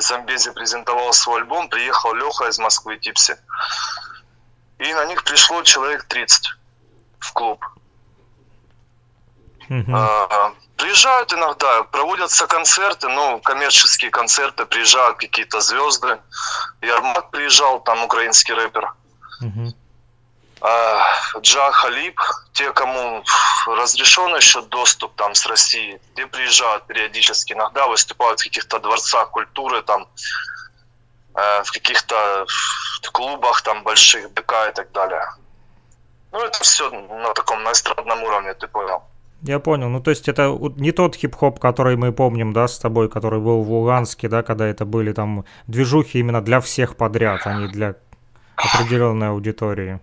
Замбези 0.00 0.50
презентовал 0.50 1.12
свой 1.12 1.40
альбом, 1.40 1.68
приехал 1.68 2.14
Леха 2.14 2.48
из 2.48 2.58
Москвы, 2.58 2.96
Типси. 2.98 3.36
И 4.78 4.92
на 4.92 5.04
них 5.06 5.24
пришло 5.24 5.62
человек 5.62 6.04
30 6.04 6.48
в 7.18 7.32
клуб. 7.32 7.64
Мгм. 9.68 9.94
А, 9.94 10.54
Приезжают 10.76 11.32
иногда, 11.32 11.84
проводятся 11.84 12.46
концерты, 12.46 13.08
ну, 13.08 13.38
коммерческие 13.40 14.10
концерты, 14.10 14.66
приезжают 14.66 15.18
какие-то 15.18 15.60
звезды. 15.60 16.18
Ярмак 16.82 17.30
приезжал, 17.30 17.80
там 17.80 18.02
украинский 18.02 18.54
рэпер. 18.54 18.92
Мгм. 19.40 19.74
Э, 20.64 21.40
Джа 21.40 21.70
Халиб, 21.72 22.20
те, 22.52 22.72
кому 22.72 23.22
разрешен 23.66 24.34
еще 24.34 24.62
доступ 24.62 25.14
там 25.14 25.34
с 25.34 25.46
России, 25.46 26.00
те 26.16 26.26
приезжают 26.26 26.86
периодически, 26.86 27.52
иногда 27.52 27.86
выступают 27.86 28.40
в 28.40 28.44
каких-то 28.44 28.78
дворцах 28.78 29.30
культуры, 29.30 29.82
там, 29.82 30.06
э, 31.34 31.62
в 31.62 31.70
каких-то 31.72 32.46
клубах 33.12 33.62
там 33.62 33.82
больших, 33.82 34.32
ДК 34.34 34.52
и 34.70 34.72
так 34.72 34.90
далее. 34.92 35.26
Ну, 36.32 36.40
это 36.40 36.58
все 36.64 36.90
на 36.90 37.32
таком, 37.34 37.62
на 37.62 37.72
эстрадном 37.72 38.22
уровне, 38.24 38.54
ты 38.54 38.66
понял. 38.66 39.02
Я 39.42 39.58
понял. 39.58 39.88
Ну, 39.88 40.00
то 40.00 40.10
есть 40.10 40.28
это 40.28 40.58
не 40.76 40.90
тот 40.90 41.16
хип-хоп, 41.16 41.60
который 41.60 41.96
мы 41.96 42.12
помним, 42.12 42.52
да, 42.52 42.66
с 42.66 42.78
тобой, 42.78 43.10
который 43.10 43.40
был 43.40 43.62
в 43.62 43.70
Луганске, 43.70 44.28
да, 44.28 44.42
когда 44.42 44.66
это 44.66 44.86
были 44.86 45.12
там 45.12 45.44
движухи 45.66 46.18
именно 46.18 46.40
для 46.40 46.60
всех 46.60 46.96
подряд, 46.96 47.42
а 47.44 47.52
не 47.54 47.68
для 47.68 47.94
определенной 48.56 49.28
аудитории. 49.28 50.00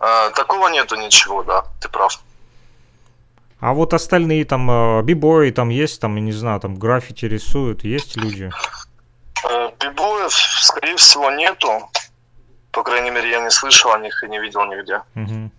Э, 0.00 0.30
такого 0.34 0.68
нету 0.68 0.96
ничего, 0.96 1.42
да, 1.42 1.64
ты 1.80 1.88
прав. 1.88 2.18
А 3.60 3.72
вот 3.72 3.92
остальные 3.94 4.44
там 4.44 4.70
э, 4.70 5.02
бибои 5.02 5.50
там 5.50 5.68
есть, 5.70 6.00
там, 6.00 6.14
я 6.16 6.22
не 6.22 6.32
знаю, 6.32 6.60
там 6.60 6.76
граффити 6.76 7.26
рисуют, 7.26 7.82
есть 7.84 8.16
люди? 8.16 8.50
Э, 9.44 9.70
бибоев, 9.80 10.32
скорее 10.62 10.96
всего, 10.96 11.30
нету. 11.30 11.90
По 12.70 12.82
крайней 12.82 13.10
мере, 13.10 13.30
я 13.30 13.40
не 13.40 13.50
слышал 13.50 13.92
о 13.92 13.98
них 13.98 14.22
и 14.22 14.28
не 14.28 14.38
видел 14.38 14.64
нигде. 14.66 15.02
М, 15.16 15.50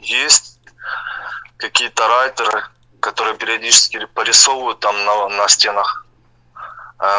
Есть 0.00 0.58
какие-то 1.56 2.06
райтеры, 2.08 2.64
которые 3.00 3.36
периодически 3.36 4.04
порисовывают 4.14 4.80
там 4.80 5.04
на, 5.04 5.28
на 5.28 5.48
стенах 5.48 6.06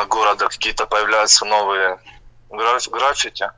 города, 0.08 0.48
какие-то 0.48 0.86
появляются 0.86 1.46
новые 1.46 2.00
граф- 2.50 2.90
граффити. 2.90 3.50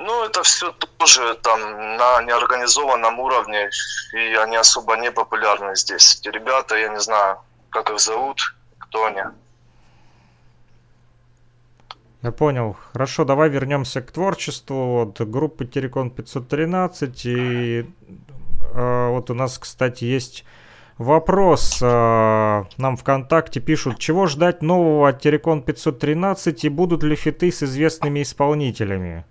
Ну, 0.00 0.24
это 0.24 0.42
все 0.42 0.72
тоже 0.96 1.34
там 1.42 1.60
на 1.98 2.22
неорганизованном 2.22 3.20
уровне, 3.20 3.68
и 4.14 4.34
они 4.34 4.56
особо 4.56 4.96
не 4.96 5.10
популярны 5.10 5.76
здесь. 5.76 6.18
Эти 6.18 6.34
ребята, 6.34 6.74
я 6.76 6.88
не 6.88 7.00
знаю, 7.00 7.36
как 7.68 7.90
их 7.90 8.00
зовут, 8.00 8.40
кто 8.78 9.04
они. 9.04 9.20
Я 12.22 12.32
понял. 12.32 12.78
Хорошо, 12.92 13.24
давай 13.24 13.50
вернемся 13.50 14.00
к 14.00 14.10
творчеству. 14.10 15.04
Вот 15.04 15.20
группы 15.20 15.66
Терекон 15.66 16.10
513. 16.10 17.26
И 17.26 17.86
э, 18.74 19.08
вот 19.10 19.28
у 19.28 19.34
нас, 19.34 19.58
кстати, 19.58 20.04
есть 20.04 20.46
вопрос. 20.96 21.78
Э, 21.82 22.64
нам 22.78 22.96
ВКонтакте 22.96 23.60
пишут, 23.60 23.98
чего 23.98 24.26
ждать 24.26 24.62
нового 24.62 25.10
от 25.10 25.20
Терекон 25.20 25.62
513 25.62 26.64
и 26.64 26.68
будут 26.70 27.02
ли 27.02 27.16
фиты 27.16 27.52
с 27.52 27.62
известными 27.62 28.22
исполнителями? 28.22 29.26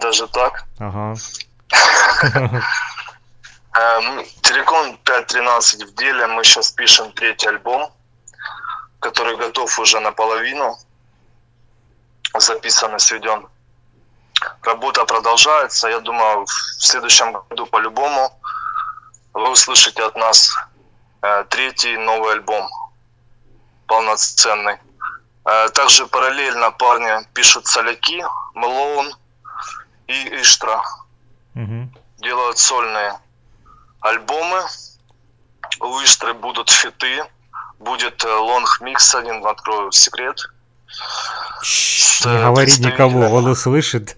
Даже 0.00 0.26
так. 0.28 0.64
Ага. 0.78 1.14
Эм, 3.74 4.24
Телеком 4.42 4.98
5.13 5.04 5.86
в 5.86 5.94
деле. 5.94 6.26
Мы 6.26 6.42
сейчас 6.44 6.72
пишем 6.72 7.12
третий 7.12 7.48
альбом, 7.48 7.92
который 9.00 9.36
готов 9.36 9.78
уже 9.78 10.00
наполовину. 10.00 10.76
Записан 12.34 12.96
и 12.96 12.98
сведен. 12.98 13.46
Работа 14.62 15.04
продолжается. 15.04 15.88
Я 15.88 16.00
думаю, 16.00 16.44
в 16.44 16.82
следующем 16.82 17.32
году 17.32 17.66
по-любому 17.66 18.30
вы 19.34 19.50
услышите 19.50 20.02
от 20.04 20.16
нас 20.16 20.52
э, 21.22 21.44
третий 21.48 21.96
новый 21.96 22.32
альбом. 22.32 22.68
Полноценный. 23.86 24.78
Э, 25.44 25.68
также 25.68 26.06
параллельно 26.06 26.70
парни 26.72 27.26
пишут 27.32 27.66
соляки, 27.66 28.24
Мэлоун 28.54 29.14
и 30.08 30.40
Иштра 30.42 30.82
Мгм. 31.54 31.94
делают 32.18 32.58
сольные 32.58 33.14
альбомы. 34.00 34.62
У 35.80 36.00
Иштры 36.02 36.34
будут 36.34 36.70
фиты. 36.70 37.22
Будет 37.78 38.24
э, 38.24 38.28
лонг 38.28 38.80
микс 38.80 39.14
один, 39.14 39.44
открою 39.46 39.92
секрет. 39.92 40.40
С, 41.62 42.24
Не 42.24 42.32
э, 42.32 42.42
говори 42.42 42.66
представителями. 42.66 43.26
он 43.32 43.46
услышит. 43.46 44.16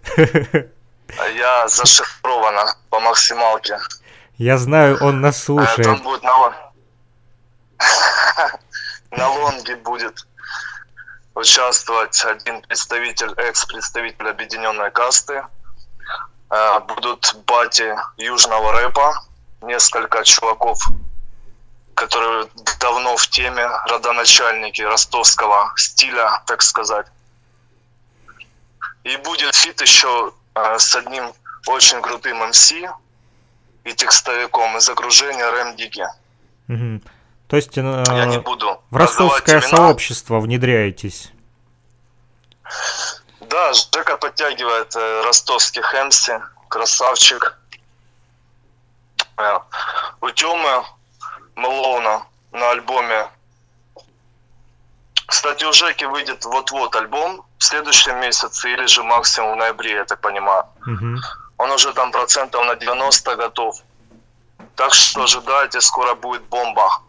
Я 1.35 1.69
зашифрована 1.69 2.75
по 2.89 3.01
максималке. 3.01 3.79
Я 4.39 4.57
знаю, 4.59 4.97
он 5.03 5.21
нас 5.21 5.37
Э, 5.41 5.45
слушает. 5.45 5.83
Там 5.85 6.03
будет 6.03 6.23
на, 6.23 6.53
на 9.11 9.29
лонге 9.29 9.77
будет 9.77 10.27
участвовать 11.35 12.25
один 12.25 12.63
представитель, 12.63 13.33
экс-представитель 13.37 14.29
объединенной 14.29 14.91
касты. 14.91 15.43
Э, 16.51 16.81
Будут 16.81 17.35
бати 17.47 17.95
южного 18.17 18.73
рэпа, 18.73 19.15
несколько 19.63 20.25
чуваков, 20.25 20.79
которые 21.95 22.49
давно 22.81 23.17
в 23.17 23.27
теме, 23.29 23.67
родоначальники 23.87 24.83
ростовского 24.83 25.73
стиля, 25.77 26.43
так 26.47 26.63
сказать. 26.63 27.07
И 29.05 29.17
будет 29.19 29.55
фит 29.55 29.81
еще 29.81 30.33
э, 30.55 30.79
с 30.79 30.95
одним 30.97 31.33
очень 31.67 32.01
крутым 32.03 32.39
MC 32.49 32.73
и 32.73 33.93
текстовиком 33.95 34.77
из 34.77 34.89
окружения 34.89 35.49
Рэм 35.51 35.77
Дигги. 35.77 36.05
Мгм. 36.67 37.03
То 37.47 37.57
есть 37.57 37.79
э, 37.79 38.05
Я 38.09 38.27
не 38.27 38.39
буду 38.39 38.81
в 38.91 38.97
ростовское 38.97 39.61
имена. 39.61 39.69
сообщество 39.77 40.41
внедряетесь. 40.41 41.31
Да, 43.51 43.73
Жека 43.73 44.17
подтягивает 44.17 44.95
э, 44.95 45.23
ростовских 45.23 45.93
МС, 45.93 46.31
красавчик. 46.69 47.59
Э, 49.37 49.59
у 50.21 50.31
Тёмы 50.31 50.85
Мэлоуна 51.57 52.23
на 52.53 52.71
альбоме. 52.71 53.29
Кстати, 55.27 55.65
у 55.65 55.73
Жеки 55.73 56.05
выйдет 56.05 56.45
вот-вот 56.45 56.95
альбом 56.95 57.45
в 57.59 57.65
следующем 57.65 58.21
месяце 58.21 58.73
или 58.73 58.87
же 58.87 59.03
максимум 59.03 59.55
в 59.55 59.57
ноябре, 59.57 59.95
я 59.95 60.05
так 60.05 60.21
понимаю. 60.21 60.65
Мгм. 60.87 61.19
Он 61.59 61.71
уже 61.73 61.93
там 61.93 62.13
процентов 62.13 62.65
на 62.67 62.77
90 62.77 63.35
готов. 63.35 63.77
Так 64.77 64.95
что 64.95 65.25
ожидайте, 65.25 65.81
скоро 65.81 66.15
будет 66.15 66.43
бомба. 66.43 67.03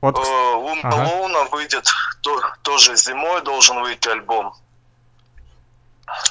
Вот, 0.00 0.16
Э, 0.16 0.20
кс- 0.20 0.54
У 0.54 0.68
Ага. 0.86 0.96
Мэлоуна 0.96 1.44
выйдет 1.44 1.86
то- 2.22 2.52
тоже 2.62 2.96
зимой 2.96 3.42
должен 3.42 3.80
выйти 3.80 4.08
альбом. 4.08 4.54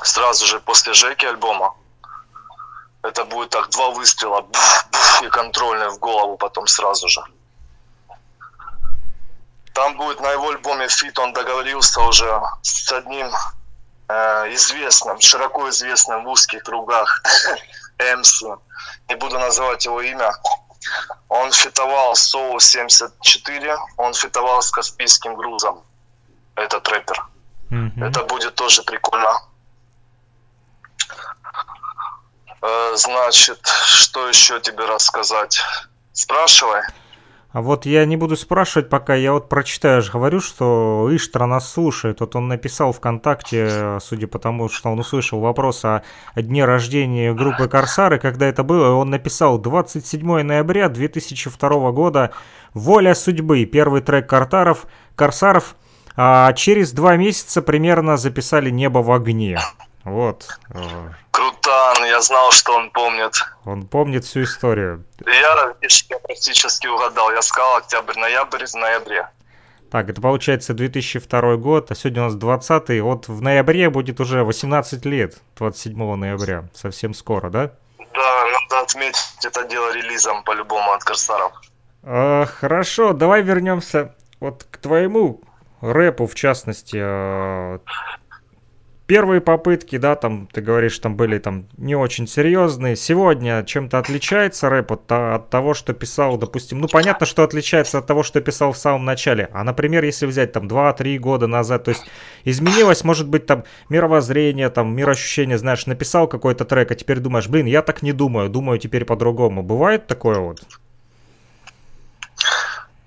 Сразу 0.03 0.45
же 0.45 0.59
после 0.59 0.93
Жеки 0.93 1.25
альбома. 1.25 1.75
Это 3.03 3.23
будет 3.25 3.49
так, 3.51 3.69
два 3.69 3.91
выстрела, 3.91 4.41
буф, 4.41 4.87
буф, 4.91 5.21
и 5.23 5.29
контрольный 5.29 5.89
в 5.89 5.99
голову 5.99 6.37
потом 6.37 6.67
сразу 6.67 7.07
же. 7.07 7.21
Там 9.73 9.95
будет 9.97 10.19
на 10.19 10.31
его 10.31 10.49
альбоме 10.49 10.87
фит, 10.89 11.17
он 11.19 11.31
договорился 11.33 12.01
уже 12.01 12.41
с 12.61 12.91
одним 12.91 13.31
э, 14.09 14.53
известным, 14.55 15.21
широко 15.21 15.69
известным 15.69 16.25
в 16.25 16.29
узких 16.29 16.63
кругах 16.63 17.21
МС. 18.17 18.41
Не 19.07 19.15
буду 19.15 19.39
называть 19.39 19.85
его 19.85 20.01
имя. 20.01 20.33
Он 21.29 21.51
фитовал 21.51 22.15
с 22.15 22.21
Соу 22.21 22.59
74, 22.59 23.77
он 23.97 24.13
фитовал 24.13 24.61
с 24.61 24.71
Каспийским 24.71 25.35
грузом. 25.35 25.83
Этот 26.55 26.87
рэпер. 26.89 27.25
мгм. 27.69 28.03
Это 28.03 28.23
будет 28.23 28.55
тоже 28.55 28.83
прикольно. 28.83 29.41
Э, 32.61 32.91
Значит, 32.95 33.65
что 33.67 34.27
еще 34.27 34.59
тебе 34.59 34.85
рассказать? 34.85 35.61
Спрашивай. 36.13 36.81
А 37.51 37.63
вот 37.63 37.87
я 37.87 38.05
не 38.05 38.15
буду 38.15 38.35
спрашивать, 38.35 38.89
пока 38.89 39.15
я 39.15 39.33
вот 39.33 39.49
прочитаю, 39.49 39.95
я 39.95 40.01
же 40.01 40.11
говорю, 40.11 40.39
что 40.39 41.09
Иштра 41.11 41.47
нас 41.47 41.67
слушает. 41.71 42.19
Вот 42.19 42.35
он 42.35 42.47
написал 42.47 42.93
ВКонтакте, 42.93 43.97
судя 44.01 44.27
по 44.27 44.37
тому, 44.37 44.69
что 44.69 44.91
он 44.91 44.99
услышал 44.99 45.39
вопрос 45.39 45.83
о 45.83 46.03
дне 46.35 46.63
рождения 46.63 47.33
группы 47.33 47.67
Корсары, 47.67 48.19
когда 48.19 48.45
это 48.45 48.61
было, 48.61 48.93
он 48.93 49.09
написал 49.09 49.57
27 49.57 50.43
ноября 50.43 50.89
2002 50.89 51.91
года 51.91 52.31
«Воля 52.75 53.15
судьбы», 53.15 53.65
первый 53.65 54.01
трек 54.01 54.29
Картаров, 54.29 54.85
Корсаров, 55.15 55.75
а 56.15 56.53
через 56.53 56.91
два 56.91 57.15
месяца 57.15 57.63
примерно 57.63 58.17
записали 58.17 58.69
«Небо 58.69 58.99
в 58.99 59.11
огне». 59.11 59.57
Вот, 60.09 60.59
э, 60.73 60.79
Крутан, 61.31 62.05
я 62.05 62.21
знал, 62.21 62.51
что 62.51 62.73
он 62.73 62.89
помнит. 62.91 63.33
он 63.65 63.87
помнит 63.87 64.25
всю 64.25 64.43
историю. 64.43 65.05
Я, 65.25 65.75
я 65.81 66.19
практически 66.19 66.87
угадал. 66.87 67.31
Я 67.31 67.41
сказал 67.41 67.77
октябрь, 67.77 68.17
ноябрь, 68.17 68.65
ноябре. 68.73 69.29
Так, 69.91 70.09
это 70.09 70.21
получается 70.21 70.73
2002 70.73 71.55
год, 71.55 71.91
а 71.91 71.95
сегодня 71.95 72.21
у 72.21 72.25
нас 72.25 72.35
20 72.35 73.01
Вот 73.01 73.27
в 73.27 73.41
ноябре 73.41 73.89
будет 73.89 74.19
уже 74.19 74.43
18 74.43 75.03
лет, 75.05 75.37
27 75.57 76.15
ноября, 76.15 76.69
совсем 76.73 77.13
скоро, 77.13 77.49
да? 77.49 77.71
Да, 77.97 78.45
надо 78.45 78.83
отметить 78.83 79.45
это 79.45 79.63
дело 79.65 79.91
релизом 79.93 80.43
по-любому 80.43 80.91
от 80.91 81.03
Корсаров. 81.03 81.53
А, 82.03 82.45
хорошо, 82.45 83.13
давай 83.13 83.41
вернемся 83.41 84.15
вот 84.39 84.65
к 84.69 84.77
твоему 84.77 85.41
рэпу, 85.81 86.27
в 86.27 86.35
частности. 86.35 86.97
Первые 89.09 89.41
попытки, 89.41 89.97
да, 89.97 90.15
там, 90.15 90.47
ты 90.53 90.61
говоришь, 90.61 90.99
там 90.99 91.15
были 91.15 91.39
там 91.39 91.67
не 91.77 91.95
очень 91.95 92.27
серьезные. 92.27 92.95
Сегодня 92.95 93.63
чем-то 93.63 93.97
отличается 93.97 94.69
рэп 94.69 94.91
от, 94.91 95.11
от 95.11 95.49
того, 95.49 95.73
что 95.73 95.93
писал, 95.93 96.37
допустим, 96.37 96.79
ну, 96.79 96.87
понятно, 96.87 97.25
что 97.25 97.41
отличается 97.41 97.97
от 97.97 98.05
того, 98.05 98.21
что 98.21 98.39
писал 98.39 98.71
в 98.71 98.77
самом 98.77 99.05
начале. 99.05 99.49
А, 99.51 99.63
например, 99.63 100.03
если 100.03 100.27
взять 100.27 100.51
там 100.51 100.67
2-3 100.67 101.17
года 101.17 101.47
назад, 101.47 101.85
то 101.85 101.89
есть 101.89 102.03
изменилось, 102.43 103.03
может 103.03 103.27
быть, 103.27 103.47
там 103.47 103.63
мировоззрение, 103.89 104.69
там 104.69 104.95
мироощущение, 104.95 105.57
знаешь, 105.57 105.87
написал 105.87 106.27
какой-то 106.27 106.63
трек, 106.63 106.91
а 106.91 106.95
теперь 106.95 107.17
думаешь, 107.17 107.47
блин, 107.47 107.65
я 107.65 107.81
так 107.81 108.03
не 108.03 108.11
думаю, 108.11 108.47
думаю 108.47 108.77
теперь 108.77 109.05
по-другому. 109.05 109.63
Бывает 109.63 110.05
такое 110.05 110.37
вот? 110.37 110.59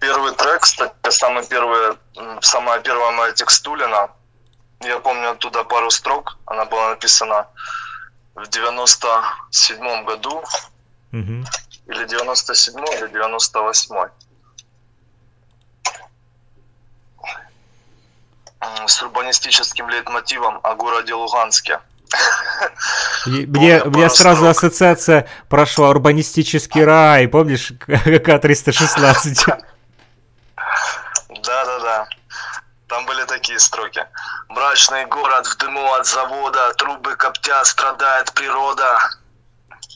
Первый 0.00 0.32
трек, 0.34 0.62
кстати, 0.62 0.92
самый 1.10 1.46
первый, 1.46 1.96
самая 2.40 2.80
первая 2.80 3.12
моя 3.12 3.32
текстулина, 3.34 4.08
я 4.88 4.98
помню 4.98 5.30
оттуда 5.30 5.64
пару 5.64 5.90
строк, 5.90 6.38
она 6.46 6.64
была 6.64 6.90
написана 6.90 7.46
в 8.34 8.46
97 8.48 10.04
году, 10.04 10.42
Мгм. 11.12 11.44
или 11.86 12.04
97 12.06 12.84
или 12.98 13.08
98 13.08 14.10
М, 18.60 18.86
с 18.88 19.02
урбанистическим 19.02 19.88
лейтмотивом 19.88 20.60
о 20.62 20.74
городе 20.74 21.14
Луганске. 21.14 21.80
Мне, 23.26 23.82
пару 23.84 24.08
сразу 24.08 24.46
ассоциация 24.48 25.26
прошла 25.48 25.88
урбанистический 25.90 26.84
рай, 26.84 27.26
помнишь, 27.26 27.72
КК-316? 27.86 29.46
Да-да-да. 31.42 32.06
Там 32.92 33.06
были 33.06 33.24
такие 33.24 33.58
строки. 33.58 34.04
Мрачный 34.50 35.06
город 35.06 35.46
в 35.46 35.56
дыму 35.56 35.94
от 35.94 36.06
завода, 36.06 36.74
трубы 36.76 37.16
коптят, 37.16 37.66
страдает 37.66 38.30
природа. 38.34 38.98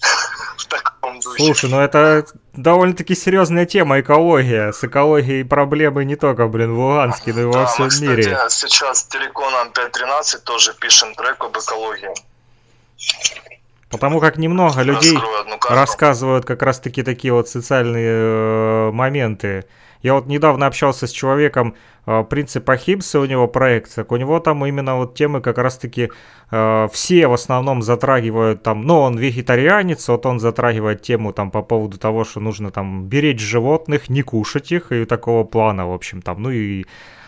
В 0.56 0.64
таком 0.64 1.20
духе. 1.20 1.44
Слушай, 1.44 1.70
ну 1.70 1.80
это 1.80 2.24
довольно-таки 2.54 3.14
серьезная 3.14 3.66
тема, 3.66 4.00
экология. 4.00 4.72
С 4.72 4.82
экологией 4.82 5.44
проблемы 5.44 6.06
не 6.06 6.16
только, 6.16 6.46
блин, 6.46 6.74
в 6.74 6.78
Луганске, 6.78 7.34
но 7.34 7.40
и 7.42 7.44
во 7.44 7.66
всем 7.66 7.90
мире. 8.00 8.38
сейчас 8.48 9.04
телеконом 9.04 9.68
5.13 9.68 10.38
тоже 10.38 10.72
пишем 10.80 11.14
трек 11.14 11.44
об 11.44 11.54
экологии. 11.58 12.14
Потому 13.90 14.20
как 14.20 14.38
немного 14.38 14.80
людей 14.80 15.18
рассказывают 15.68 16.46
как 16.46 16.62
раз-таки 16.62 17.02
такие 17.02 17.34
вот 17.34 17.50
социальные 17.50 18.08
э, 18.08 18.90
моменты. 18.90 19.66
Я 20.02 20.14
вот 20.14 20.26
недавно 20.26 20.66
общался 20.66 21.06
с 21.06 21.10
человеком, 21.10 21.76
э, 22.06 22.24
принцип 22.24 22.68
Ахимса 22.70 23.20
у 23.20 23.24
него 23.24 23.48
проект, 23.48 23.94
так 23.94 24.12
у 24.12 24.16
него 24.16 24.40
там 24.40 24.64
именно 24.64 24.96
вот 24.96 25.14
темы 25.14 25.40
как 25.40 25.58
раз-таки 25.58 26.10
э, 26.50 26.88
все 26.92 27.26
в 27.26 27.32
основном 27.32 27.82
затрагивают 27.82 28.62
там, 28.62 28.82
ну 28.82 29.00
он 29.00 29.18
вегетарианец, 29.18 30.08
вот 30.08 30.26
он 30.26 30.40
затрагивает 30.40 31.02
тему 31.02 31.32
там 31.32 31.50
по 31.50 31.62
поводу 31.62 31.98
того, 31.98 32.24
что 32.24 32.40
нужно 32.40 32.70
там 32.70 33.04
беречь 33.04 33.40
животных, 33.40 34.08
не 34.08 34.22
кушать 34.22 34.72
их 34.72 34.92
и 34.92 35.04
такого 35.04 35.44
плана, 35.44 35.86
в 35.86 35.92
общем 35.92 36.22
там, 36.22 36.42
ну 36.42 36.50
и 36.50 36.86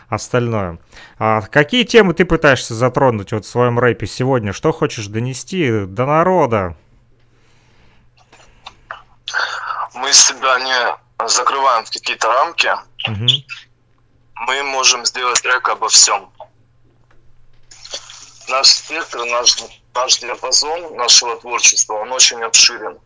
остальное. 0.09 0.79
А 1.19 1.43
какие 1.43 1.85
темы 1.85 2.15
ты 2.15 2.25
пытаешься 2.25 2.75
затронуть 2.75 3.33
вот 3.33 3.45
в 3.45 3.49
своем 3.49 3.79
рэпе 3.79 4.07
сегодня? 4.07 4.53
Что 4.53 4.73
хочешь 4.73 5.07
донести 5.07 5.85
до 5.87 6.07
народа? 6.07 6.77
Мы 9.95 10.13
себя 10.13 10.59
не 10.61 11.29
закрываем 11.29 11.85
в 11.85 11.91
какие-то 11.91 12.29
рамки. 12.29 12.71
Мгм. 13.07 13.27
Мы 14.41 14.63
можем 14.63 15.05
сделать 15.05 15.43
трек 15.43 15.69
обо 15.69 15.89
всем. 15.89 16.33
Наш 18.49 18.69
спектр, 18.69 19.25
наш, 19.25 19.57
наш 19.95 20.19
диапазон 20.21 20.97
нашего 20.97 21.37
творчества, 21.41 21.95
он 21.95 22.13
очень 22.13 22.43
обширен. 22.43 22.99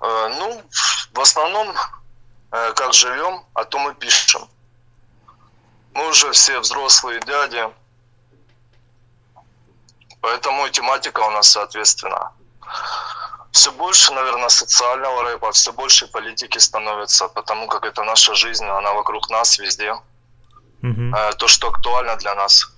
Э, 0.00 0.28
Ну, 0.28 0.62
в 1.12 1.20
основном, 1.20 1.74
э, 2.52 2.72
как 2.72 2.94
живем, 2.94 3.44
о 3.54 3.64
том 3.64 3.90
и 3.90 3.94
пишем. 3.94 4.48
Мы 5.92 6.08
уже 6.08 6.32
все 6.32 6.58
взрослые 6.60 7.20
дяди, 7.20 7.68
поэтому 10.20 10.66
и 10.66 10.70
тематика 10.70 11.20
у 11.20 11.30
нас 11.30 11.50
соответственно. 11.50 12.32
Все 13.56 13.72
больше, 13.72 14.12
наверное, 14.12 14.50
социального 14.50 15.22
рэпа, 15.22 15.50
все 15.50 15.72
больше 15.72 16.06
политики 16.06 16.58
становится, 16.58 17.26
потому 17.28 17.66
как 17.68 17.86
это 17.86 18.04
наша 18.04 18.34
жизнь, 18.34 18.66
она 18.66 18.92
вокруг 18.92 19.30
нас 19.30 19.58
везде. 19.58 19.94
Мгм. 20.82 21.14
Э, 21.14 21.32
То, 21.38 21.48
что 21.48 21.68
актуально 21.68 22.16
для 22.16 22.34
нас. 22.34 22.70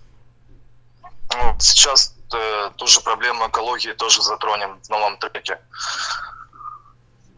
Ну, 1.34 1.56
Сейчас 1.58 2.14
э, 2.32 2.70
ту 2.76 2.86
же 2.86 3.00
проблему 3.00 3.48
экологии 3.48 3.92
тоже 3.92 4.22
затронем 4.22 4.78
в 4.84 4.88
новом 4.90 5.16
треке. 5.18 5.58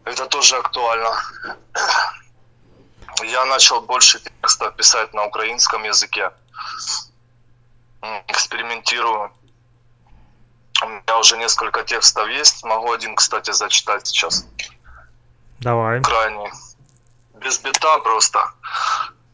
Это 0.05 0.27
тоже 0.27 0.57
актуально. 0.59 1.11
Я 3.23 3.47
начал 3.47 3.81
больше 3.81 4.21
текстов 4.21 4.77
писать 4.77 5.15
на 5.15 5.25
украинском 5.25 5.85
языке. 5.85 6.31
Экспериментирую. 8.29 9.31
У 10.83 10.89
меня 10.89 11.19
уже 11.19 11.37
несколько 11.37 11.83
текстов 11.83 12.29
есть. 12.29 12.65
Могу 12.65 12.93
один, 12.93 13.15
кстати, 13.15 13.53
зачитать 13.53 14.07
сейчас. 14.07 14.47
Давай. 15.61 16.01
Крайній. 16.01 16.51
Без 17.45 17.63
біта 17.63 17.99
просто. 17.99 18.51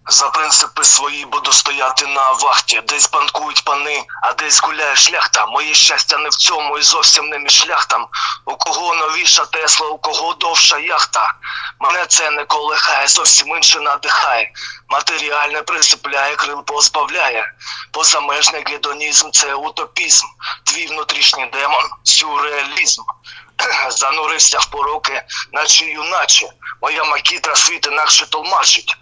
За 0.09 0.31
принципи 0.31 0.85
свої 0.85 1.25
буду 1.25 1.53
стояти 1.53 2.07
на 2.07 2.31
вахті. 2.31 2.81
Десь 2.89 3.11
банкують 3.11 3.65
пани, 3.65 4.05
а 4.23 4.33
десь 4.33 4.63
гуляє 4.63 4.97
шляхта. 4.97 5.47
Моє 5.47 5.75
щастя 5.75 6.19
не 6.19 6.29
в 6.29 6.35
цьому 6.35 6.79
і 6.79 6.83
зовсім 6.83 7.29
не 7.29 7.39
між 7.39 7.53
шляхтам. 7.53 8.07
У 8.45 8.57
кого 8.57 8.95
новіша 8.95 9.45
Тесла, 9.45 9.89
у 9.89 9.99
кого 9.99 10.35
довша 10.35 10.79
яхта. 10.79 11.35
Мене 11.81 12.07
це 12.07 12.31
не 12.31 12.45
колихає, 12.45 13.09
зовсім 13.09 13.49
інше 13.49 13.81
надихає. 13.81 14.53
Матеріальне 14.89 15.63
присипляє, 15.63 16.37
крил 16.37 16.65
позбавляє. 16.65 17.53
Позамежний 17.91 18.65
гедонізм 18.67 19.31
це 19.31 19.55
утопізм. 19.55 20.27
Твій 20.65 20.87
внутрішній 20.87 21.47
демон 21.47 21.85
сюрреалізм. 22.03 23.03
Занурився 23.91 24.59
в 24.59 24.67
пороки, 24.67 25.23
наче 25.53 25.85
юначе. 25.85 26.47
Моя 26.83 27.05
макітра 27.05 27.57
світ 27.57 27.87
інакше 27.87 28.27
толмачить. 28.27 28.97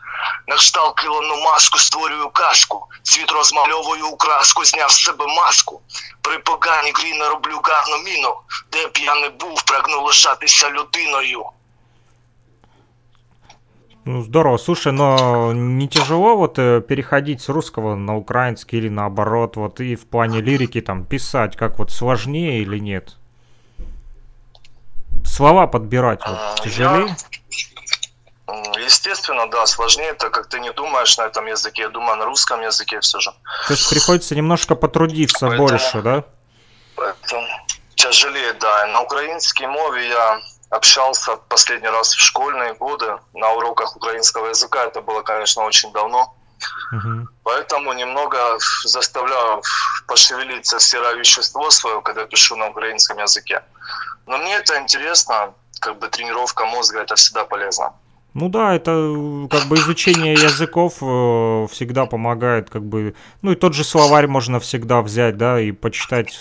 На 0.47 0.55
кшталт 0.55 0.95
килону 0.95 1.35
маску 1.43 1.79
створюю 1.79 2.29
кашку. 2.29 2.85
Світ 3.03 3.31
розмальовую 3.31 4.07
у 4.07 4.17
краску, 4.17 4.65
зняв 4.65 4.91
з 4.91 5.03
себе 5.03 5.25
маску. 5.27 5.81
При 6.21 6.39
поганій 6.39 6.91
грі 6.95 7.13
не 7.13 7.29
роблю 7.29 7.59
гарну 7.63 7.97
міну. 8.03 8.33
Де 8.71 8.87
б 8.87 8.97
я 8.97 9.15
не 9.15 9.29
був, 9.29 9.63
прагну 9.63 10.01
лишатися 10.01 10.69
людиною. 10.69 11.43
Ну, 14.05 14.23
здорово. 14.23 14.57
Слушай, 14.57 14.91
но 14.91 15.53
не 15.53 15.87
тяжело 15.87 16.35
вот 16.35 16.57
э, 16.57 16.81
переходить 16.81 17.41
с 17.41 17.49
русского 17.49 17.95
на 17.95 18.15
украинский 18.15 18.79
или 18.79 18.89
наоборот, 18.89 19.55
вот 19.55 19.79
и 19.81 19.95
в 19.95 20.07
плане 20.07 20.41
лирики 20.41 20.81
там 20.81 21.05
писать, 21.05 21.55
как 21.55 21.77
вот 21.77 21.91
сложнее 21.91 22.61
или 22.61 22.79
нет? 22.79 23.17
Слова 25.25 25.67
подбирать 25.67 26.21
вот 26.25 26.37
А, 26.37 26.55
тяжелее? 26.63 27.09
М, 27.09 27.15
Естественно, 28.94 29.50
да, 29.50 29.66
сложнее, 29.66 30.14
так 30.14 30.32
как 30.32 30.46
ты 30.46 30.60
не 30.60 30.72
думаешь 30.72 31.18
на 31.18 31.22
этом 31.22 31.46
языке, 31.46 31.82
я 31.82 31.88
думаю 31.88 32.16
на 32.16 32.24
русском 32.26 32.60
языке 32.62 33.00
все 33.00 33.18
же. 33.18 33.32
То 33.66 33.72
есть 33.74 33.90
приходится 33.90 34.36
немножко 34.36 34.76
потрудиться 34.76 35.46
Поэтому- 35.48 35.68
больше, 35.68 36.02
да? 36.02 36.22
Поэтому 36.94 37.46
тяжелее, 37.96 38.52
да. 38.52 38.86
На 38.86 39.00
украинской 39.00 39.66
мове 39.66 40.08
я 40.08 40.40
общался 40.70 41.36
последний 41.48 41.88
раз 41.88 42.14
в 42.14 42.20
школьные 42.20 42.74
годы 42.74 43.18
на 43.32 43.50
уроках 43.50 43.96
украинского 43.96 44.46
языка. 44.46 44.84
Это 44.84 45.00
было, 45.00 45.22
конечно, 45.22 45.64
очень 45.64 45.92
давно. 45.92 46.32
Мгм. 46.92 47.28
Поэтому 47.42 47.92
немного 47.94 48.38
заставляю 48.84 49.60
пошевелиться 50.06 50.78
серое 50.78 51.14
вещество 51.14 51.70
свое, 51.70 52.00
когда 52.00 52.24
пишу 52.26 52.54
на 52.56 52.68
украинском 52.68 53.18
языке. 53.18 53.60
Но 54.26 54.38
мне 54.38 54.54
это 54.54 54.78
интересно, 54.78 55.52
как 55.80 55.98
бы 55.98 56.08
тренировка 56.08 56.64
мозга, 56.64 57.00
это 57.00 57.16
всегда 57.16 57.44
полезно. 57.44 57.92
Ну 58.34 58.48
да, 58.48 58.74
это 58.74 58.90
э, 58.90 59.48
как 59.48 59.68
бы 59.68 59.76
изучение 59.76 60.34
языков 60.34 60.94
э, 61.00 61.66
всегда 61.70 62.06
помогает, 62.06 62.68
как 62.68 62.82
бы, 62.84 63.14
ну 63.42 63.52
и 63.52 63.54
тот 63.54 63.74
же 63.74 63.84
словарь 63.84 64.26
можно 64.26 64.58
всегда 64.58 65.02
взять, 65.02 65.36
да, 65.36 65.60
и 65.60 65.70
почитать, 65.70 66.36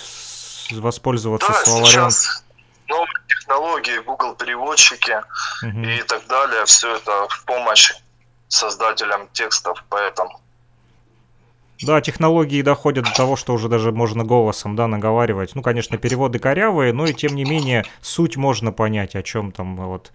воспользоваться 0.71 1.49
Да, 1.49 1.53
словарем. 1.63 1.85
сейчас 1.85 2.43
новые 2.89 3.13
технологии, 3.27 3.99
Google 4.05 4.33
переводчики 4.35 5.21
Мгм. 5.61 5.83
и 5.83 6.01
так 6.01 6.25
далее, 6.27 6.65
все 6.65 6.95
это 6.95 7.27
в 7.29 7.45
помощь 7.45 7.93
создателям 8.47 9.27
текстов, 9.31 9.83
поэтому. 9.89 10.39
Да, 11.83 12.01
технологии 12.01 12.61
доходят 12.61 13.05
до 13.05 13.13
того, 13.13 13.35
что 13.35 13.53
уже 13.53 13.67
даже 13.67 13.91
можно 13.91 14.23
голосом, 14.23 14.75
да, 14.75 14.87
наговаривать. 14.87 15.53
Ну, 15.53 15.61
конечно, 15.61 15.97
переводы 15.97 16.39
корявые, 16.39 16.93
но 16.93 17.05
и 17.05 17.13
тем 17.13 17.35
не 17.35 17.43
менее 17.43 17.83
суть 18.01 18.37
можно 18.37 18.71
понять, 18.71 19.15
о 19.15 19.21
чем 19.23 19.51
там 19.51 19.75
вот 19.75 20.11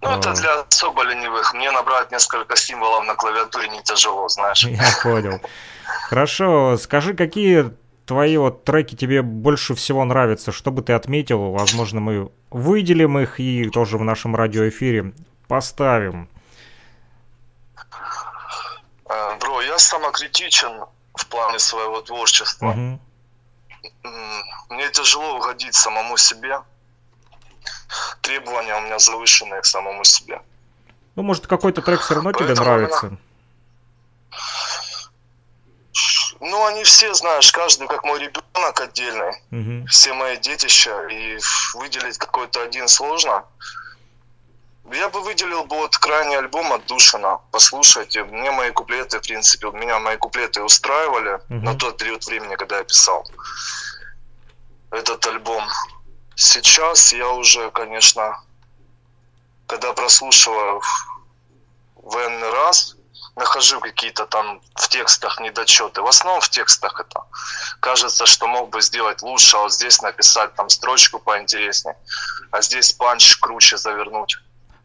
Ну, 0.00 0.10
это 0.10 0.30
А. 0.30 0.34
для 0.34 0.60
особо 0.60 1.02
ленивых. 1.02 1.54
Мне 1.54 1.70
набрать 1.72 2.10
несколько 2.12 2.56
символов 2.56 3.04
на 3.04 3.14
клавиатуре 3.16 3.68
не 3.68 3.82
тяжело, 3.82 4.28
знаешь. 4.28 4.64
Я 4.66 4.84
понял. 5.02 5.40
Хорошо, 6.08 6.76
скажи, 6.76 7.14
какие 7.14 7.72
твои 8.06 8.36
вот 8.36 8.64
треки 8.64 8.94
тебе 8.94 9.22
больше 9.22 9.74
всего 9.74 10.04
нравятся? 10.04 10.52
Что 10.52 10.70
бы 10.70 10.82
ты 10.82 10.92
отметил? 10.92 11.50
Возможно, 11.50 12.00
мы 12.00 12.30
выделим 12.50 13.18
их 13.18 13.40
и 13.40 13.68
тоже 13.70 13.98
в 13.98 14.04
нашем 14.04 14.36
радиоэфире 14.36 15.12
поставим. 15.48 16.28
Э, 19.10 19.36
Бро, 19.40 19.62
я 19.62 19.78
самокритичен 19.78 20.84
в 21.14 21.26
плане 21.26 21.58
своего 21.58 22.00
творчества. 22.02 22.72
М, 22.72 23.00
Мне 24.70 24.88
тяжело 24.90 25.36
угодить 25.38 25.74
самому 25.74 26.16
себе. 26.16 26.58
Требования 28.20 28.76
у 28.76 28.80
меня 28.80 28.98
завышенные 28.98 29.60
к 29.60 29.64
самому 29.66 30.04
себе. 30.04 30.40
Ну, 31.16 31.22
может, 31.22 31.46
какой-то 31.46 31.82
трек 31.82 32.00
все 32.00 32.14
равно 32.14 32.32
тебе 32.32 32.46
Поэтому 32.46 32.66
нравится? 32.66 33.16
Ну, 36.40 36.66
они 36.66 36.84
все, 36.84 37.12
знаешь, 37.14 37.50
каждый 37.50 37.88
как 37.88 38.04
мой 38.04 38.20
ребенок 38.20 38.80
отдельный. 38.80 39.32
Мгм. 39.50 39.86
Все 39.86 40.12
мои 40.12 40.36
детища. 40.36 41.00
И 41.08 41.38
выделить 41.74 42.18
какой-то 42.18 42.62
один 42.62 42.86
сложно. 42.86 43.44
Я 44.92 45.08
бы 45.08 45.20
выделил 45.20 45.64
бы 45.64 45.76
вот 45.76 45.98
крайний 45.98 46.38
альбом 46.38 46.72
«Отдушина». 46.72 47.40
Послушайте, 47.50 48.24
мне 48.24 48.50
мои 48.50 48.70
куплеты, 48.70 49.18
в 49.18 49.22
принципе, 49.22 49.70
меня 49.70 49.98
мои 49.98 50.16
куплеты 50.16 50.62
устраивали 50.62 51.40
Мгм. 51.48 51.64
на 51.64 51.74
тот 51.74 51.98
период 51.98 52.24
времени, 52.24 52.54
когда 52.56 52.78
я 52.78 52.84
писал 52.84 53.28
этот 54.90 55.26
альбом. 55.26 55.62
Сейчас 56.40 57.12
я 57.12 57.30
уже, 57.30 57.68
конечно, 57.72 58.40
когда 59.66 59.92
прослушиваю 59.92 60.80
в 61.96 62.16
энный 62.16 62.50
раз, 62.50 62.94
нахожу 63.34 63.80
какие-то 63.80 64.24
там 64.24 64.60
в 64.76 64.88
текстах 64.88 65.40
недочеты. 65.40 66.00
В 66.00 66.06
основном 66.06 66.40
в 66.40 66.48
текстах 66.48 67.00
это. 67.00 67.24
Кажется, 67.80 68.24
что 68.24 68.46
мог 68.46 68.70
бы 68.70 68.80
сделать 68.82 69.20
лучше, 69.22 69.56
а 69.56 69.62
вот 69.62 69.72
здесь 69.72 70.00
написать 70.00 70.54
там 70.54 70.68
строчку 70.68 71.18
поинтереснее, 71.18 71.96
а 72.52 72.62
здесь 72.62 72.92
панч 72.92 73.36
круче 73.38 73.76
завернуть. 73.76 74.38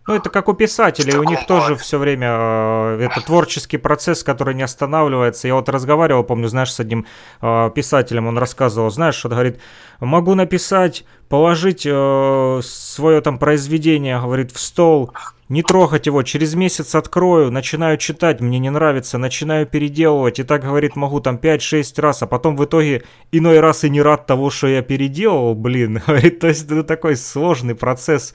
Ну, 0.08 0.16
это 0.16 0.30
как 0.30 0.50
у 0.50 0.54
писателей, 0.54 1.16
у 1.16 1.24
них 1.24 1.46
тоже 1.48 1.76
все 1.76 1.98
время 1.98 2.28
э, 2.30 3.08
это 3.10 3.22
творческий 3.22 3.78
процесс, 3.78 4.24
который 4.24 4.54
не 4.54 4.64
останавливается. 4.64 5.48
Я 5.48 5.56
вот 5.56 5.70
разговаривал, 5.70 6.24
помню, 6.24 6.48
знаешь, 6.50 6.74
с 6.74 6.80
одним 6.80 7.06
э, 7.42 7.72
писателем, 7.74 8.28
он 8.28 8.38
рассказывал, 8.38 8.90
знаешь, 8.90 9.16
что 9.16 9.30
говорит, 9.30 9.60
могу 10.02 10.36
написать, 10.36 11.06
положить 11.30 11.82
свое 11.82 13.22
там 13.22 13.40
произведение, 13.40 14.20
говорит, 14.20 14.52
в 14.52 14.60
стол, 14.60 15.12
не 15.50 15.62
трогать 15.62 16.08
его, 16.08 16.24
через 16.24 16.56
месяц 16.56 16.96
открою, 16.96 17.52
начинаю 17.52 17.98
читать, 17.98 18.42
мне 18.42 18.60
не 18.60 18.70
нравится, 18.70 19.18
начинаю 19.18 19.68
переделывать, 19.68 20.40
и 20.40 20.44
так, 20.44 20.64
говорит, 20.64 20.96
могу 20.96 21.20
там 21.20 21.36
5-6 21.36 22.02
раз, 22.02 22.24
а 22.24 22.28
потом 22.28 22.56
в 22.56 22.66
итоге 22.66 23.04
иной 23.32 23.60
раз 23.60 23.84
и 23.84 23.90
не 23.90 24.02
рад 24.02 24.26
того, 24.26 24.50
что 24.50 24.68
я 24.68 24.82
переделал, 24.82 25.54
блин, 25.54 26.02
говорит, 26.06 26.40
то 26.42 26.48
есть 26.48 26.66
это 26.66 26.84
такой 26.84 27.16
сложный 27.16 27.76
процесс. 27.76 28.34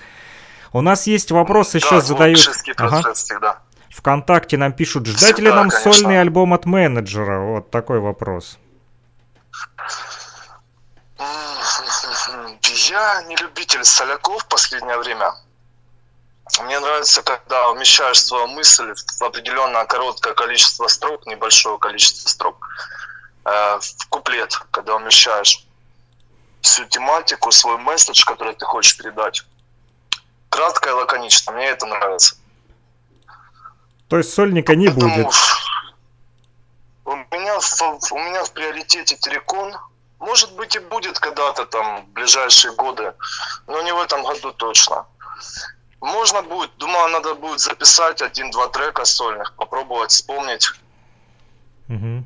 У 0.72 0.80
нас 0.80 1.06
есть 1.06 1.30
вопросы, 1.30 1.80
Да, 1.80 1.86
сейчас 1.86 2.06
задают. 2.06 2.38
Ага. 2.76 3.14
всегда. 3.14 3.58
Вконтакте 3.90 4.56
нам 4.56 4.72
пишут, 4.72 5.06
ждать 5.06 5.38
ли 5.38 5.46
Всегда, 5.46 5.54
нам 5.56 5.70
конечно. 5.70 5.92
сольный 5.92 6.20
альбом 6.20 6.52
от 6.54 6.66
менеджера? 6.66 7.40
Вот 7.40 7.70
такой 7.70 8.00
вопрос. 8.00 8.58
Я 12.88 13.22
не 13.22 13.36
любитель 13.36 13.84
соляков 13.84 14.42
в 14.42 14.48
последнее 14.48 14.98
время. 14.98 15.32
Мне 16.62 16.78
нравится, 16.80 17.22
когда 17.22 17.70
умещаешь 17.70 18.22
свою 18.22 18.46
мысль 18.48 18.94
в 18.94 19.22
определенное 19.22 19.84
короткое 19.84 20.34
количество 20.34 20.86
строк, 20.86 21.26
небольшое 21.26 21.78
количество 21.78 22.28
строк, 22.28 22.66
э, 23.44 23.78
в 23.80 24.08
куплет, 24.08 24.54
когда 24.70 24.96
умещаешь 24.96 25.66
всю 26.62 26.84
тематику, 26.86 27.52
свой 27.52 27.76
месседж, 27.78 28.24
который 28.24 28.54
ты 28.54 28.64
хочешь 28.64 28.96
передать. 28.96 29.44
Кратко 30.48 30.90
и 30.90 30.92
лаконично. 30.92 31.52
Мне 31.52 31.66
это 31.66 31.86
нравится. 31.86 32.36
То 34.08 34.18
есть 34.18 34.32
сольника 34.32 34.74
не 34.74 34.88
Поэтому 34.88 35.14
будет. 35.24 35.34
У 37.04 37.14
меня, 37.16 37.58
в, 37.60 38.12
у 38.12 38.18
меня 38.18 38.44
в 38.44 38.52
приоритете 38.52 39.16
Терекон. 39.16 39.76
Может 40.18 40.52
быть 40.54 40.74
и 40.74 40.78
будет 40.80 41.18
когда-то 41.18 41.64
там 41.64 42.04
в 42.04 42.08
ближайшие 42.08 42.74
годы, 42.74 43.14
но 43.66 43.80
не 43.82 43.92
в 43.94 44.00
этом 44.00 44.24
году 44.24 44.52
точно. 44.52 45.06
Можно 46.00 46.42
будет, 46.42 46.76
думаю, 46.78 47.08
надо 47.10 47.34
будет 47.34 47.60
записать 47.60 48.20
один-два 48.22 48.68
трека 48.68 49.04
сольных, 49.04 49.54
попробовать 49.54 50.10
вспомнить, 50.10 50.68
Мгм. 51.88 52.24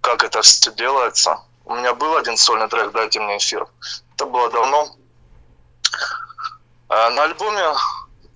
как 0.00 0.24
это 0.24 0.42
все 0.42 0.72
делается. 0.72 1.38
У 1.64 1.74
меня 1.74 1.94
был 1.94 2.16
один 2.16 2.36
сольный 2.36 2.68
трек 2.68 2.92
«Дайте 2.92 3.20
мне 3.20 3.36
эфир». 3.38 3.66
Это 4.14 4.26
было 4.26 4.50
давно. 4.50 4.96
А 6.94 7.08
на 7.08 7.24
альбоме 7.24 7.62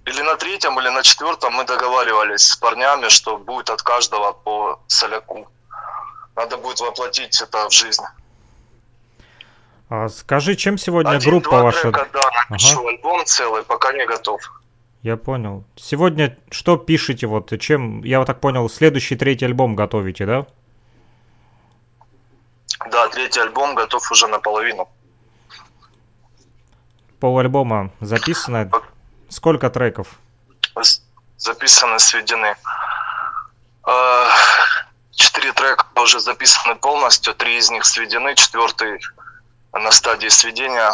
или 0.06 0.22
на 0.22 0.36
третьем, 0.36 0.80
или 0.80 0.88
на 0.88 1.02
четвертом 1.02 1.52
мы 1.52 1.64
договаривались 1.64 2.40
с 2.40 2.56
парнями, 2.56 3.10
что 3.10 3.36
будет 3.36 3.68
от 3.68 3.82
каждого 3.82 4.32
по 4.32 4.80
соляку. 4.86 5.46
Надо 6.34 6.56
будет 6.56 6.80
воплотить 6.80 7.38
это 7.42 7.68
в 7.68 7.72
жизнь. 7.72 8.02
А 9.90 10.08
скажи, 10.08 10.56
чем 10.56 10.78
сегодня 10.78 11.10
Один, 11.10 11.30
группа 11.30 11.62
ваша? 11.62 11.82
трека, 11.82 12.08
да, 12.14 12.22
напишу 12.48 12.86
альбом 12.86 13.26
целый, 13.26 13.62
пока 13.62 13.92
не 13.92 14.06
готов. 14.06 14.40
Я 15.02 15.18
понял. 15.18 15.64
Сегодня 15.76 16.38
что 16.50 16.78
пишете? 16.78 17.26
Вот 17.26 17.52
чем, 17.60 18.02
я 18.04 18.20
вот 18.20 18.24
так 18.24 18.40
понял, 18.40 18.70
следующий 18.70 19.16
третий 19.16 19.44
альбом 19.44 19.76
готовите, 19.76 20.24
да? 20.24 20.46
Да, 22.90 23.06
третий 23.08 23.40
альбом 23.40 23.74
готов 23.74 24.10
уже 24.10 24.26
наполовину. 24.28 24.88
Пол 27.20 27.38
альбома 27.38 27.90
записано. 28.00 28.70
Сколько 29.28 29.70
треков? 29.70 30.08
Записаны, 31.38 31.98
сведены. 31.98 32.56
Э, 33.86 34.26
Четыре 35.12 35.52
трека 35.52 35.86
уже 35.96 36.20
записаны 36.20 36.74
полностью, 36.76 37.34
три 37.34 37.56
из 37.56 37.70
них 37.70 37.84
сведены, 37.86 38.34
четвертый 38.34 39.00
на 39.72 39.90
стадии 39.90 40.28
сведения. 40.28 40.92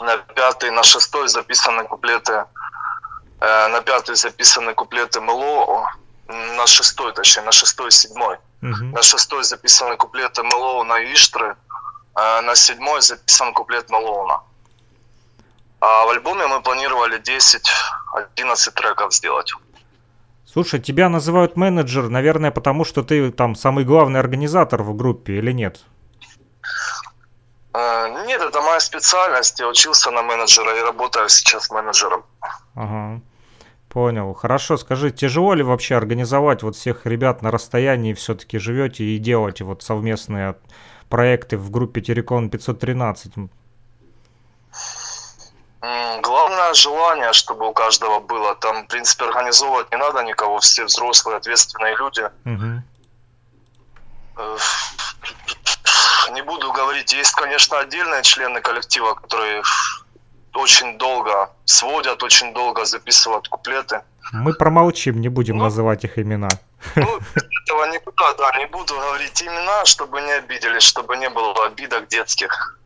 На 0.00 0.16
пятый, 0.18 0.70
на 0.70 0.82
шестой 0.82 1.28
записаны 1.28 1.84
куплеты. 1.84 2.44
э, 3.40 3.68
На 3.68 3.80
пятый 3.80 4.14
записаны 4.16 4.74
куплеты 4.74 5.20
Мело. 5.20 5.88
На 6.28 6.66
шестой, 6.66 7.12
точнее, 7.12 7.42
на 7.42 7.52
шестой 7.52 7.90
седьмой. 7.90 8.38
Мгм. 8.60 8.92
На 8.92 9.02
шестой 9.02 9.44
записаны 9.44 9.96
куплеты 9.96 10.42
Мелоуна 10.42 10.94
и 10.94 11.12
Иштры, 11.12 11.56
а 12.14 12.40
на 12.42 12.54
седьмой 12.54 13.02
записан 13.02 13.52
куплет 13.52 13.90
Мелоуна. 13.90 14.40
А 15.86 16.06
в 16.06 16.08
альбоме 16.08 16.46
мы 16.46 16.62
планировали 16.62 17.20
10-11 17.20 18.70
треков 18.74 19.12
сделать. 19.12 19.52
Слушай, 20.46 20.80
тебя 20.80 21.10
называют 21.10 21.56
менеджер, 21.56 22.08
наверное, 22.08 22.50
потому 22.50 22.84
что 22.84 23.02
ты 23.02 23.30
там 23.30 23.54
самый 23.54 23.84
главный 23.84 24.18
организатор 24.18 24.82
в 24.82 24.96
группе 24.96 25.34
или 25.34 25.52
нет? 25.52 25.80
Э, 27.74 28.24
Нет, 28.26 28.40
это 28.40 28.62
моя 28.62 28.80
специальность. 28.80 29.60
Я 29.60 29.68
учился 29.68 30.10
на 30.10 30.22
менеджера 30.22 30.74
и 30.78 30.80
работаю 30.80 31.28
сейчас 31.28 31.70
менеджером. 31.70 32.24
Ага. 32.74 33.20
Понял. 33.90 34.32
Хорошо, 34.32 34.78
скажи, 34.78 35.10
тяжело 35.10 35.52
ли 35.52 35.62
вообще 35.62 35.96
организовать 35.96 36.62
вот 36.62 36.76
всех 36.76 37.04
ребят 37.04 37.42
на 37.42 37.50
расстоянии 37.50 38.14
все-таки 38.14 38.56
живете 38.56 39.04
и 39.04 39.18
делаете 39.18 39.64
вот 39.64 39.82
совместные 39.82 40.56
проекты 41.10 41.58
в 41.58 41.70
группе 41.70 42.00
Терекон 42.00 42.48
513? 42.48 43.34
Главное 46.22 46.72
желание, 46.74 47.32
чтобы 47.32 47.68
у 47.68 47.72
каждого 47.72 48.20
было. 48.20 48.54
Там, 48.54 48.84
в 48.84 48.86
принципе, 48.86 49.24
организовывать 49.26 49.90
не 49.92 49.98
надо 49.98 50.22
никого. 50.22 50.58
Все 50.60 50.84
взрослые, 50.84 51.36
ответственные 51.36 51.96
люди. 51.96 52.22
Э, 54.36 54.56
Не 56.32 56.42
буду 56.42 56.72
говорить, 56.72 57.12
есть, 57.12 57.32
конечно, 57.34 57.78
отдельные 57.78 58.22
члены 58.22 58.60
коллектива, 58.60 59.14
которые 59.14 59.62
очень 60.54 60.98
долго 60.98 61.50
сводят, 61.64 62.22
очень 62.22 62.52
долго 62.54 62.84
записывают 62.84 63.46
куплеты. 63.48 64.00
Мы 64.32 64.54
промолчим, 64.54 65.20
не 65.20 65.28
будем 65.28 65.58
Ну. 65.58 65.64
называть 65.64 66.04
их 66.04 66.18
имена. 66.18 66.48
Ну, 66.96 67.20
этого 67.64 67.86
никуда, 67.92 68.32
да, 68.34 68.58
не 68.58 68.66
буду 68.66 68.94
говорить 68.94 69.42
имена, 69.42 69.84
чтобы 69.84 70.20
не 70.22 70.32
обиделись, 70.32 70.82
чтобы 70.82 71.16
не 71.16 71.28
было 71.28 71.66
обидок 71.66 72.08
детских. 72.08 72.78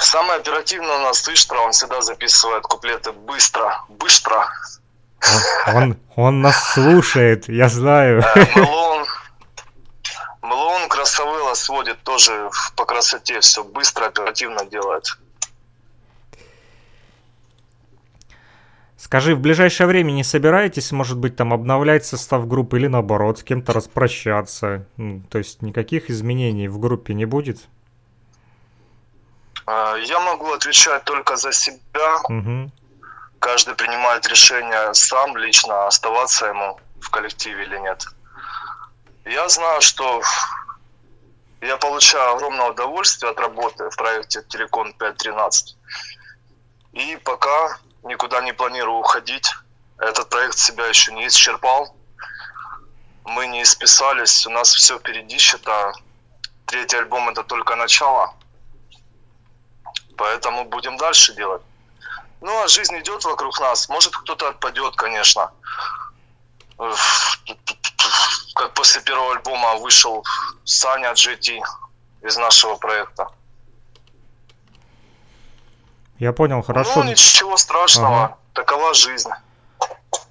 Самое 0.00 0.40
оперативное 0.40 0.96
у 0.96 1.02
нас 1.02 1.28
Иштра, 1.28 1.58
он 1.58 1.72
всегда 1.72 2.00
записывает 2.00 2.62
куплеты 2.64 3.12
быстро, 3.12 3.84
быстро. 3.88 4.48
Он, 5.66 5.74
он, 5.74 5.96
он 6.16 6.40
нас 6.42 6.72
слушает, 6.72 7.48
я 7.48 7.68
знаю. 7.68 8.24
Мэлоун, 8.54 9.06
Мэлоун 10.42 10.88
Красавелла 10.88 11.54
сводит 11.54 12.02
тоже 12.02 12.50
по 12.76 12.84
красоте, 12.84 13.40
все 13.40 13.62
быстро, 13.62 14.06
оперативно 14.06 14.64
делает. 14.64 15.04
Скажи, 18.96 19.34
в 19.34 19.40
ближайшее 19.40 19.86
время 19.86 20.12
не 20.12 20.24
собираетесь, 20.24 20.90
может 20.92 21.18
быть, 21.18 21.36
там 21.36 21.52
обновлять 21.52 22.06
состав 22.06 22.48
группы 22.48 22.78
или 22.78 22.86
наоборот, 22.86 23.40
с 23.40 23.42
кем-то 23.42 23.72
распрощаться? 23.72 24.86
То 25.28 25.38
есть 25.38 25.60
никаких 25.60 26.08
изменений 26.08 26.68
в 26.68 26.78
группе 26.78 27.12
не 27.12 27.24
будет? 27.24 27.68
Э, 29.66 29.96
Я 30.04 30.20
могу 30.20 30.52
отвечать 30.52 31.04
только 31.04 31.36
за 31.36 31.52
себя. 31.52 32.16
Угу. 32.28 32.70
Каждый 33.38 33.74
принимает 33.74 34.26
решение 34.28 34.94
сам, 34.94 35.36
лично, 35.36 35.86
оставаться 35.86 36.46
ему 36.46 36.78
в 37.00 37.10
коллективе 37.10 37.64
или 37.64 37.78
нет. 37.78 38.06
Я 39.24 39.48
знаю, 39.48 39.80
что 39.82 40.22
я 41.60 41.76
получаю 41.76 42.34
огромное 42.34 42.70
удовольствие 42.70 43.30
от 43.30 43.40
работы 43.40 43.88
в 43.90 43.96
проекте 43.96 44.42
Телекон 44.48 44.92
513. 44.94 45.76
И 46.92 47.16
пока 47.24 47.78
никуда 48.02 48.40
не 48.40 48.52
планирую 48.52 48.98
уходить. 48.98 49.54
Этот 49.98 50.28
проект 50.28 50.58
себя 50.58 50.86
еще 50.86 51.12
не 51.12 51.28
исчерпал. 51.28 51.96
Мы 53.24 53.46
не 53.46 53.62
исписались, 53.62 54.46
у 54.46 54.50
нас 54.50 54.74
все 54.74 54.98
впереди, 54.98 55.38
считаю. 55.38 55.94
Третий 56.66 56.96
альбом 56.96 57.28
это 57.28 57.44
только 57.44 57.76
начало. 57.76 58.34
Поэтому 60.22 60.64
будем 60.64 60.96
дальше 60.98 61.34
делать. 61.34 61.62
Ну, 62.40 62.62
а 62.62 62.68
жизнь 62.68 62.96
идет 63.00 63.24
вокруг 63.24 63.58
нас. 63.58 63.88
Может, 63.88 64.16
кто-то 64.16 64.50
отпадет, 64.50 64.94
конечно. 64.94 65.50
Как 68.54 68.72
после 68.74 69.00
первого 69.00 69.32
альбома 69.32 69.74
вышел 69.74 70.24
Саня 70.64 71.12
GT 71.12 71.60
из 72.22 72.36
нашего 72.36 72.76
проекта. 72.76 73.30
Я 76.20 76.32
понял, 76.32 76.62
хорошо. 76.62 77.02
Ну, 77.02 77.10
ничего 77.10 77.56
страшного. 77.56 78.24
Ага. 78.24 78.36
Такова 78.52 78.94
жизнь. 78.94 79.30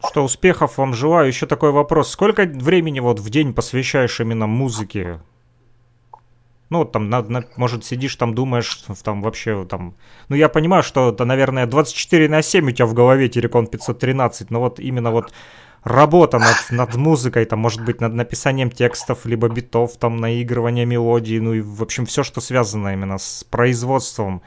Что, 0.08 0.24
успехов 0.24 0.78
вам 0.78 0.94
желаю. 0.94 1.28
Еще 1.28 1.48
такой 1.48 1.72
вопрос. 1.72 2.12
Сколько 2.12 2.44
времени 2.44 3.02
вот 3.02 3.20
в 3.20 3.30
день 3.30 3.54
посвящаешь 3.54 4.22
именно 4.22 4.48
музыке? 4.48 5.20
Ну, 6.72 6.78
вот 6.80 6.94
там, 6.94 7.10
на- 7.10 7.22
на- 7.22 7.44
может, 7.58 7.84
сидишь 7.84 8.16
там, 8.16 8.34
думаешь, 8.34 8.86
там 9.04 9.22
вообще 9.22 9.66
там... 9.66 9.94
Ну, 10.30 10.38
я 10.38 10.48
понимаю, 10.48 10.84
что 10.84 11.10
это, 11.10 11.26
наверное, 11.26 11.66
24 11.66 12.30
на 12.30 12.42
7 12.42 12.70
у 12.70 12.72
тебя 12.72 12.86
в 12.86 12.94
голове 12.94 13.28
Терекон 13.28 13.68
513, 13.68 14.50
но 14.52 14.62
вот 14.62 14.80
именно 14.80 15.12
вот 15.12 15.34
работа 15.84 16.40
над, 16.40 16.56
над 16.70 16.96
музыкой, 16.96 17.44
там, 17.44 17.60
может 17.60 17.82
быть, 17.84 18.00
над 18.00 18.14
написанием 18.14 18.72
текстов, 18.72 19.26
либо 19.26 19.50
битов, 19.50 19.98
там, 19.98 20.16
наигрывание 20.16 20.86
мелодий, 20.86 21.40
ну, 21.42 21.54
и, 21.54 21.60
в 21.60 21.84
общем, 21.84 22.06
все, 22.06 22.24
что 22.24 22.40
связано 22.40 22.94
именно 22.94 23.18
с 23.18 23.44
производством. 23.44 24.42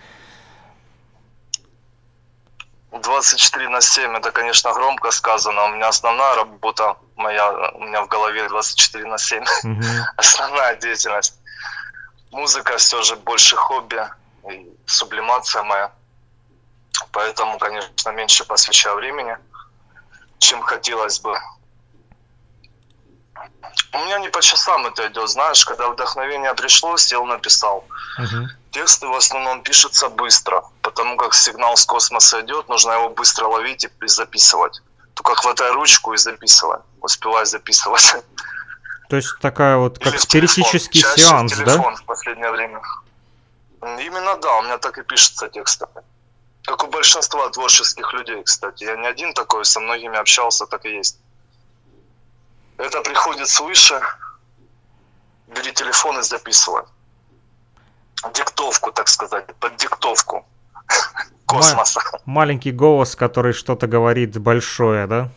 24 3.03 3.69
на 3.69 3.83
7 3.83 4.17
это, 4.17 4.31
конечно, 4.31 4.73
громко 4.73 5.11
сказано. 5.11 5.65
У 5.65 5.69
меня 5.75 5.89
основная 5.89 6.37
работа 6.37 6.97
моя, 7.17 7.71
у 7.75 7.85
меня 7.85 8.03
в 8.03 8.09
голове 8.09 8.49
24 8.49 9.05
на 9.05 9.19
7. 9.19 9.45
Мгм. 9.65 9.83
Основная 10.17 10.77
деятельность. 10.77 11.39
Музыка 12.35 12.79
все 12.79 13.01
же 13.03 13.15
больше 13.15 13.55
хобби 13.55 14.03
и 14.51 14.69
сублимация 14.87 15.63
моя. 15.63 15.93
Поэтому, 17.13 17.59
конечно, 17.59 18.11
меньше 18.11 18.45
посвящаю 18.45 18.97
времени, 18.97 19.37
чем 20.39 20.61
хотелось 20.63 21.21
бы. 21.21 21.39
У 23.93 23.99
меня 23.99 24.19
не 24.19 24.29
по 24.31 24.43
часам 24.43 24.85
это 24.87 25.07
идет, 25.07 25.31
знаешь, 25.31 25.65
когда 25.65 25.89
вдохновение 25.89 26.53
пришло, 26.55 26.97
сел, 26.97 27.25
написал. 27.25 27.85
Мгм. 28.19 28.51
Тексты 28.73 29.07
в 29.07 29.15
основном 29.15 29.63
пишутся 29.63 30.09
быстро, 30.09 30.65
потому 30.83 31.17
как 31.17 31.35
сигнал 31.35 31.77
с 31.77 31.87
космоса 31.87 32.41
идет, 32.41 32.69
нужно 32.69 32.95
его 32.95 33.11
быстро 33.11 33.47
ловить 33.47 33.85
и 33.85 34.07
записывать. 34.09 34.83
Только 35.15 35.37
хватай 35.37 35.71
ручку 35.71 36.13
и 36.15 36.17
записывай. 36.17 36.79
Успевай 37.01 37.47
записывать. 37.47 38.17
То 39.09 39.17
есть 39.17 39.39
такая 39.41 39.77
вот, 39.77 39.99
как 39.99 40.13
Или 40.15 40.17
в 40.19 40.27
телефон. 40.27 40.49
спиритический 40.49 41.03
Чаще 41.03 41.21
сеанс, 41.23 41.57
да? 41.59 41.65
телефон 41.65 41.97
в 41.97 42.05
последнее 42.05 42.51
время. 42.51 42.81
Именно 43.83 44.37
да, 44.39 44.59
у 44.59 44.63
меня 44.63 44.79
так 44.79 44.97
и 44.99 45.03
пишутся 45.03 45.49
тексты. 45.49 45.87
Как 46.65 46.83
у 46.83 46.87
большинства 46.87 47.49
творческих 47.51 48.11
людей, 48.15 48.43
кстати. 48.43 48.85
Я 48.85 48.97
не 48.97 49.07
один 49.07 49.35
такой, 49.35 49.65
со 49.67 49.81
многими 49.81 50.17
общался, 50.17 50.67
так 50.67 50.85
и 50.87 50.97
есть. 50.97 51.19
Это 52.79 53.03
приходит 53.03 53.49
свыше. 53.49 54.01
Бери 55.49 55.73
телефон 55.73 56.19
и 56.19 56.23
записывай. 56.23 56.83
Диктовку, 58.33 58.91
так 58.91 59.09
сказать, 59.09 59.55
под 59.57 59.77
диктовку 59.77 60.47
космоса. 61.47 62.01
Маленький 62.25 62.73
голос, 62.73 63.15
который 63.15 63.53
что-то 63.53 63.87
говорит 63.87 64.39
большое, 64.39 65.07
да? 65.07 65.29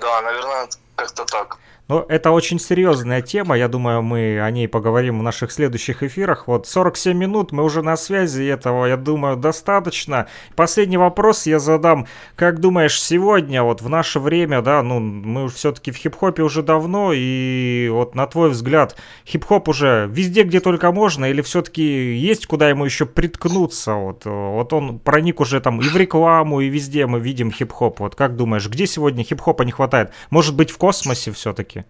Да, 0.00 0.22
наверное, 0.22 0.68
как-то 0.96 1.24
так. 1.26 1.59
Ну, 1.90 2.06
это 2.08 2.30
очень 2.30 2.60
серьезная 2.60 3.20
тема, 3.20 3.58
я 3.58 3.66
думаю, 3.66 4.00
мы 4.00 4.40
о 4.40 4.48
ней 4.52 4.68
поговорим 4.68 5.18
в 5.18 5.24
наших 5.24 5.50
следующих 5.50 6.04
эфирах. 6.04 6.46
Вот 6.46 6.68
47 6.68 7.18
минут, 7.18 7.50
мы 7.50 7.64
уже 7.64 7.82
на 7.82 7.96
связи, 7.96 8.44
этого, 8.44 8.86
я 8.86 8.96
думаю, 8.96 9.36
достаточно. 9.36 10.28
Последний 10.54 10.98
вопрос 10.98 11.46
я 11.46 11.58
задам. 11.58 12.06
Как 12.36 12.60
думаешь, 12.60 13.02
сегодня, 13.02 13.64
вот 13.64 13.82
в 13.82 13.88
наше 13.88 14.20
время, 14.20 14.62
да, 14.62 14.84
ну, 14.84 15.00
мы 15.00 15.48
все-таки 15.48 15.90
в 15.90 15.96
хип-хопе 15.96 16.44
уже 16.44 16.62
давно, 16.62 17.10
и 17.12 17.88
вот 17.90 18.14
на 18.14 18.28
твой 18.28 18.50
взгляд, 18.50 18.94
хип-хоп 19.26 19.68
уже 19.68 20.08
везде, 20.12 20.44
где 20.44 20.60
только 20.60 20.92
можно, 20.92 21.24
или 21.24 21.42
все-таки 21.42 21.82
есть 21.82 22.46
куда 22.46 22.68
ему 22.68 22.84
еще 22.84 23.04
приткнуться? 23.04 23.94
Вот, 23.94 24.26
вот 24.26 24.72
он 24.72 25.00
проник 25.00 25.40
уже 25.40 25.60
там 25.60 25.80
и 25.80 25.88
в 25.88 25.96
рекламу, 25.96 26.60
и 26.60 26.68
везде 26.68 27.06
мы 27.06 27.18
видим 27.18 27.50
хип-хоп. 27.50 27.98
Вот 27.98 28.14
как 28.14 28.36
думаешь, 28.36 28.68
где 28.68 28.86
сегодня 28.86 29.24
хип-хопа 29.24 29.64
не 29.64 29.72
хватает? 29.72 30.12
Может 30.30 30.54
быть, 30.54 30.70
в 30.70 30.78
космосе 30.78 31.32
все-таки? 31.32 31.80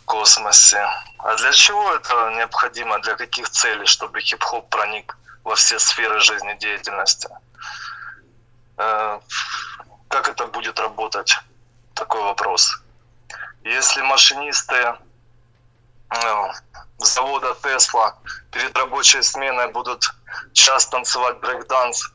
космосе. 0.11 0.85
А 1.19 1.35
для 1.35 1.51
чего 1.53 1.93
это 1.93 2.31
необходимо? 2.35 2.99
Для 2.99 3.15
каких 3.15 3.49
целей? 3.49 3.85
Чтобы 3.85 4.19
хип-хоп 4.19 4.69
проник 4.69 5.17
во 5.43 5.55
все 5.55 5.79
сферы 5.79 6.19
жизнедеятельности? 6.19 7.29
Э, 8.77 9.19
Как 10.09 10.27
это 10.27 10.47
будет 10.47 10.79
работать? 10.79 11.33
Такой 11.93 12.21
вопрос. 12.23 12.69
Если 13.63 14.01
машинисты 14.01 14.75
э, 16.09 16.51
завода 16.97 17.55
Тесла 17.63 18.15
перед 18.51 18.77
рабочей 18.77 19.21
сменой 19.23 19.71
будут 19.71 20.13
час 20.53 20.87
танцевать 20.87 21.39
брейкданс, 21.39 22.11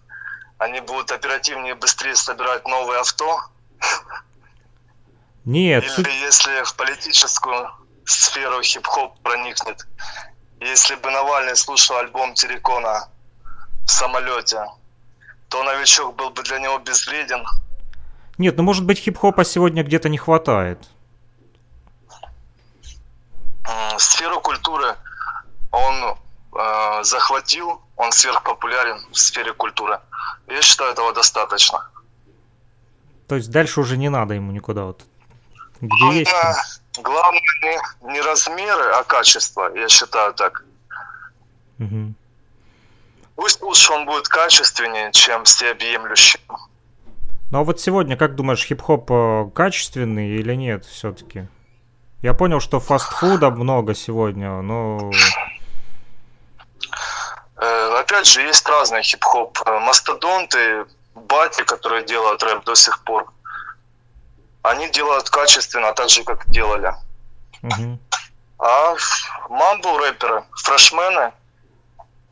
они 0.59 0.81
будут 0.81 1.13
оперативнее 1.13 1.73
и 1.75 1.79
быстрее 1.79 2.15
собирать 2.17 2.67
новые 2.69 3.01
авто, 3.01 3.41
Нет, 5.45 5.85
Или 5.85 5.91
суть- 5.93 6.09
если 6.29 6.63
в 6.65 6.75
политическую 6.75 7.71
сферу 8.07 8.63
хип-хоп 8.63 9.19
проникнет. 9.21 9.87
Если 10.61 10.95
бы 10.95 11.11
Навальный 11.11 11.57
слушал 11.57 11.99
альбом 11.99 12.35
Терекона 12.35 13.09
в 13.85 13.91
самолете, 13.91 14.65
то 15.49 15.63
новичок 15.63 16.17
был 16.17 16.31
бы 16.31 16.43
для 16.43 16.59
него 16.59 16.79
безвреден. 16.79 17.45
Нет, 18.39 18.57
ну 18.57 18.63
может 18.63 18.85
быть 18.85 18.99
хип-хопа 18.99 19.45
сегодня 19.45 19.83
где-то 19.83 20.09
не 20.09 20.19
хватает. 20.19 20.89
Сферу 23.99 24.41
культуры 24.41 24.95
он 25.73 26.17
э, 26.59 27.03
захватил, 27.03 27.81
он 27.97 28.13
сверхпопулярен 28.13 29.07
в 29.11 29.19
сфере 29.19 29.53
культуры. 29.53 29.99
Я 30.47 30.63
считаю, 30.63 30.93
этого 30.93 31.13
достаточно. 31.13 31.89
То 33.27 33.37
есть 33.37 33.51
дальше 33.51 33.81
уже 33.81 33.97
не 33.97 34.09
надо 34.09 34.35
ему 34.35 34.53
никуда 34.53 34.85
вот. 34.85 35.03
Где 35.81 36.21
есть. 36.21 36.31
там. 36.31 36.55
Главное, 36.99 37.41
не, 37.63 38.13
не 38.13 38.21
размеры, 38.21 38.91
а 38.93 39.05
качество, 39.05 39.71
я 39.75 39.89
считаю 39.89 40.35
так. 40.35 40.65
Мгм. 41.79 42.15
Пусть 43.35 43.61
лучше 43.61 43.93
он 43.93 44.07
будет 44.07 44.29
качественнее, 44.29 45.13
чем 45.13 45.45
всеобъемлющим. 45.45 46.41
Ну 47.51 47.59
а 47.59 47.65
вот 47.65 47.81
сегодня, 47.81 48.17
как 48.17 48.35
думаешь, 48.35 48.65
хип-хоп 48.65 49.11
э, 49.11 49.51
качественный 49.55 50.31
или 50.31 50.55
нет 50.55 50.85
все-таки? 50.85 51.47
Я 52.23 52.35
понял, 52.35 52.61
что 52.61 52.81
фастфуда 52.81 53.51
много 53.51 53.95
сегодня, 53.95 54.63
но... 54.63 55.13
Э, 57.57 58.01
Опять 58.01 58.27
же, 58.27 58.43
есть 58.43 58.67
разный 58.69 59.03
хип-хоп. 59.03 59.59
Мастодонты, 59.67 60.87
бати, 61.15 61.63
которые 61.65 62.05
делают 62.05 62.43
рэп 62.43 62.65
до 62.65 62.75
сих 62.75 63.03
пор, 63.05 63.27
они 64.71 64.89
делают 64.91 65.31
качественно, 65.31 65.93
так 65.93 66.09
же, 66.09 66.25
как 66.25 66.49
делали. 66.51 66.93
Мгм. 67.63 68.01
А 68.59 68.95
мамбл 69.49 69.99
рэперы, 69.99 70.45
фрешмены, 70.57 71.33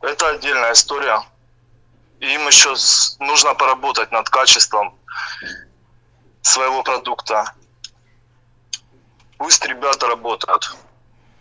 это 0.01 0.29
отдельная 0.29 0.73
история. 0.73 1.21
Им 2.19 2.47
еще 2.47 2.75
нужно 3.19 3.53
поработать 3.53 4.11
над 4.11 4.29
качеством 4.29 4.95
своего 6.41 6.83
продукта. 6.83 7.53
Пусть 9.37 9.65
ребята 9.65 10.07
работают. 10.07 10.75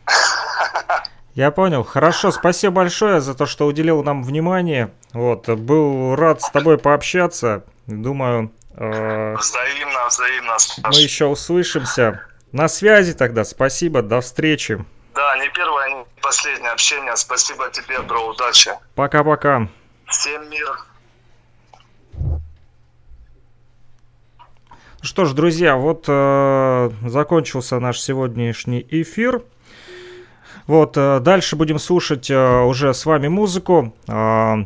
Я 1.34 1.50
понял. 1.50 1.82
Хорошо, 1.82 2.30
спасибо 2.30 2.74
большое 2.74 3.20
за 3.20 3.34
то, 3.34 3.46
что 3.46 3.66
уделил 3.66 4.04
нам 4.04 4.22
внимание. 4.22 4.92
Вот, 5.12 5.48
был 5.48 6.14
рад 6.14 6.42
с 6.42 6.50
тобой 6.50 6.78
пообщаться. 6.78 7.64
Думаю, 7.86 8.52
Взаимно, 8.76 10.08
взаимно. 10.08 10.56
мы 10.84 10.96
еще 11.00 11.26
услышимся. 11.26 12.20
На 12.52 12.68
связи 12.68 13.14
тогда. 13.14 13.44
Спасибо, 13.44 14.02
до 14.02 14.20
встречи. 14.20 14.84
Да, 15.14 15.36
не 15.38 15.48
первое, 15.50 15.88
не 15.90 16.04
последнее 16.20 16.70
общение. 16.72 17.16
Спасибо 17.16 17.70
тебе, 17.70 18.00
бро, 18.02 18.28
удачи. 18.28 18.72
Пока-пока. 18.94 19.68
Всем 20.06 20.50
мир. 20.50 20.78
Что 25.02 25.26
ж, 25.26 25.34
друзья, 25.34 25.76
вот 25.76 26.06
э, 26.08 26.90
закончился 27.06 27.78
наш 27.78 28.00
сегодняшний 28.00 28.84
эфир. 28.90 29.42
Вот, 30.66 30.96
э, 30.96 31.20
дальше 31.20 31.56
будем 31.56 31.78
слушать 31.78 32.30
э, 32.30 32.60
уже 32.62 32.94
с 32.94 33.04
вами 33.04 33.28
музыку. 33.28 33.94
Э, 34.08 34.64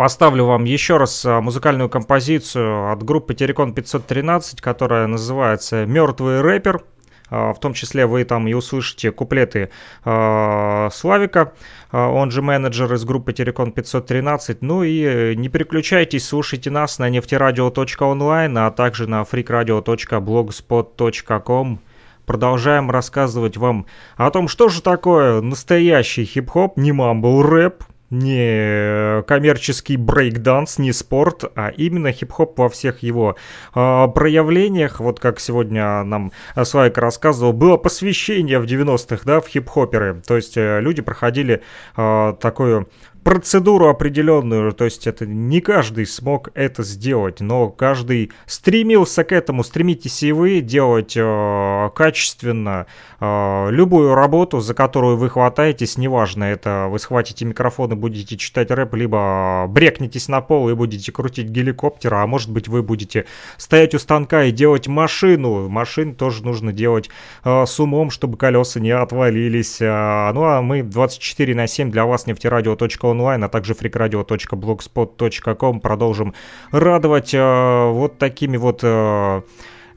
Поставлю 0.00 0.46
вам 0.46 0.64
еще 0.64 0.96
раз 0.96 1.26
э, 1.26 1.40
музыкальную 1.40 1.90
композицию 1.90 2.90
от 2.90 3.02
группы 3.02 3.34
Терекон 3.34 3.74
513, 3.74 4.62
которая 4.62 5.06
называется 5.06 5.84
«Мертвый 5.84 6.40
рэпер». 6.40 6.82
Э, 7.30 7.52
В 7.52 7.60
том 7.60 7.74
числе 7.74 8.06
вы 8.06 8.24
там 8.24 8.48
и 8.48 8.54
услышите 8.54 9.12
куплеты 9.12 9.68
э, 10.06 10.88
Славика, 10.90 11.52
он 11.92 12.30
же 12.30 12.40
менеджер 12.40 12.90
из 12.94 13.04
группы 13.04 13.34
Терекон 13.34 13.72
513. 13.72 14.62
Ну 14.62 14.84
и 14.84 15.02
э, 15.02 15.34
не 15.34 15.50
переключайтесь, 15.50 16.26
слушайте 16.26 16.70
нас 16.70 16.98
на 16.98 17.10
нефтерадио.онлайн, 17.10 18.56
а 18.56 18.70
также 18.70 19.06
на 19.06 19.20
freakradio.blogspot.com. 19.20 21.78
Продолжаем 22.24 22.90
рассказывать 22.90 23.58
вам 23.58 23.84
о 24.16 24.30
том, 24.30 24.48
что 24.48 24.70
же 24.70 24.80
такое 24.80 25.42
настоящий 25.42 26.24
хип-хоп, 26.24 26.78
не 26.78 26.92
мамбл 26.92 27.42
рэп, 27.42 27.84
не 28.10 29.22
коммерческий 29.22 29.96
брейкданс, 29.96 30.78
не 30.78 30.92
спорт, 30.92 31.44
а 31.54 31.68
именно 31.68 32.12
хип-хоп 32.12 32.58
во 32.58 32.68
всех 32.68 33.02
его 33.02 33.36
э, 33.74 34.08
проявлениях. 34.14 35.00
Вот 35.00 35.20
как 35.20 35.40
сегодня 35.40 36.02
нам 36.02 36.32
Славик 36.64 36.98
рассказывал, 36.98 37.52
было 37.52 37.76
посвящение 37.76 38.58
в 38.58 38.64
90-х, 38.64 39.22
да, 39.24 39.40
в 39.40 39.46
хип-хоперы. 39.46 40.22
То 40.26 40.36
есть 40.36 40.56
э, 40.56 40.80
люди 40.80 41.02
проходили 41.02 41.62
э, 41.96 42.34
такую 42.40 42.88
процедуру 43.22 43.88
определенную, 43.88 44.72
то 44.72 44.84
есть 44.84 45.06
это 45.06 45.26
не 45.26 45.60
каждый 45.60 46.06
смог 46.06 46.50
это 46.54 46.82
сделать, 46.82 47.40
но 47.40 47.68
каждый 47.68 48.32
стремился 48.46 49.24
к 49.24 49.32
этому, 49.32 49.62
стремитесь 49.62 50.22
и 50.22 50.32
вы 50.32 50.60
делать 50.60 51.14
э, 51.16 51.90
качественно 51.94 52.86
э, 53.20 53.68
любую 53.70 54.14
работу, 54.14 54.60
за 54.60 54.74
которую 54.74 55.16
вы 55.16 55.28
хватаетесь, 55.28 55.98
неважно, 55.98 56.44
это 56.44 56.86
вы 56.90 56.98
схватите 56.98 57.44
микрофон 57.44 57.92
и 57.92 57.96
будете 57.96 58.36
читать 58.36 58.70
рэп, 58.70 58.94
либо 58.94 59.66
брекнетесь 59.68 60.28
на 60.28 60.40
пол 60.40 60.70
и 60.70 60.74
будете 60.74 61.12
крутить 61.12 61.48
геликоптер, 61.48 62.14
а 62.14 62.26
может 62.26 62.50
быть 62.50 62.68
вы 62.68 62.82
будете 62.82 63.26
стоять 63.58 63.94
у 63.94 63.98
станка 63.98 64.44
и 64.44 64.50
делать 64.50 64.88
машину, 64.88 65.68
машин 65.68 66.14
тоже 66.14 66.44
нужно 66.44 66.72
делать 66.72 67.10
э, 67.44 67.66
с 67.66 67.78
умом, 67.80 68.10
чтобы 68.10 68.38
колеса 68.38 68.80
не 68.80 68.90
отвалились, 68.90 69.78
А, 69.82 70.32
ну 70.32 70.44
а 70.44 70.62
мы 70.62 70.82
24 70.82 71.54
на 71.54 71.66
7 71.66 71.90
для 71.90 72.06
вас 72.06 72.26
нефтерадио.онлайн, 73.10 73.44
а 73.44 73.48
также 73.48 73.74
freakradio.blogspot.com 73.74 75.80
продолжим 75.80 76.34
радовать 76.72 77.34
э, 77.34 77.90
вот 77.90 78.18
такими 78.18 78.56
вот 78.56 78.80
э, 78.82 79.42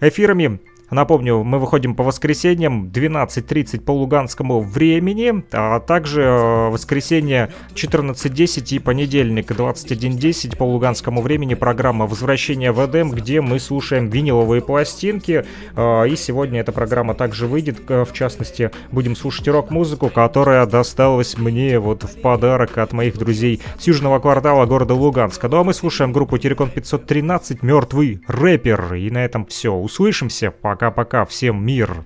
эфирами. 0.02 0.60
Напомню, 0.94 1.44
мы 1.44 1.60
выходим 1.60 1.96
по 1.96 2.04
воскресеньям 2.04 2.90
12.30 2.90 3.82
по 3.82 3.92
луганскому 3.92 4.62
времени, 4.62 5.44
а 5.52 5.80
также 5.80 6.22
э, 6.22 6.70
воскресенье 6.70 7.52
14.10 7.74 8.76
и 8.76 8.80
понедельник 8.80 9.52
21.10 9.52 10.56
по 10.56 10.64
луганскому 10.64 11.22
времени 11.22 11.56
программа 11.56 12.06
«Возвращение 12.06 12.72
в 12.72 12.86
Эдем», 12.86 13.12
где 13.12 13.42
мы 13.42 13.60
слушаем 13.60 14.10
виниловые 14.10 14.62
пластинки. 14.62 15.46
Э, 15.76 16.08
И 16.08 16.16
сегодня 16.16 16.60
эта 16.60 16.72
программа 16.72 17.16
также 17.16 17.48
выйдет, 17.48 17.82
э, 17.90 18.06
в 18.06 18.14
частности, 18.14 18.72
будем 18.92 19.16
слушать 19.16 19.48
рок-музыку, 19.48 20.10
которая 20.10 20.66
досталась 20.66 21.38
мне 21.38 21.80
вот 21.80 22.04
в 22.04 22.22
подарок 22.22 22.78
от 22.78 22.94
моих 22.94 23.18
друзей 23.18 23.62
с 23.80 23.88
южного 23.88 24.20
квартала 24.20 24.66
города 24.66 24.94
Луганска. 24.94 25.48
Ну 25.48 25.58
а 25.58 25.64
мы 25.64 25.74
слушаем 25.74 26.12
группу 26.12 26.38
Терекон 26.38 26.70
513 26.70 27.64
«Мертвый 27.64 28.22
рэпер». 28.28 28.94
И 28.94 29.10
на 29.10 29.26
этом 29.26 29.46
все. 29.46 29.74
Услышимся. 29.74 30.54
Пока-пока. 30.84 31.24
Всем 31.24 31.66
мир. 31.66 32.04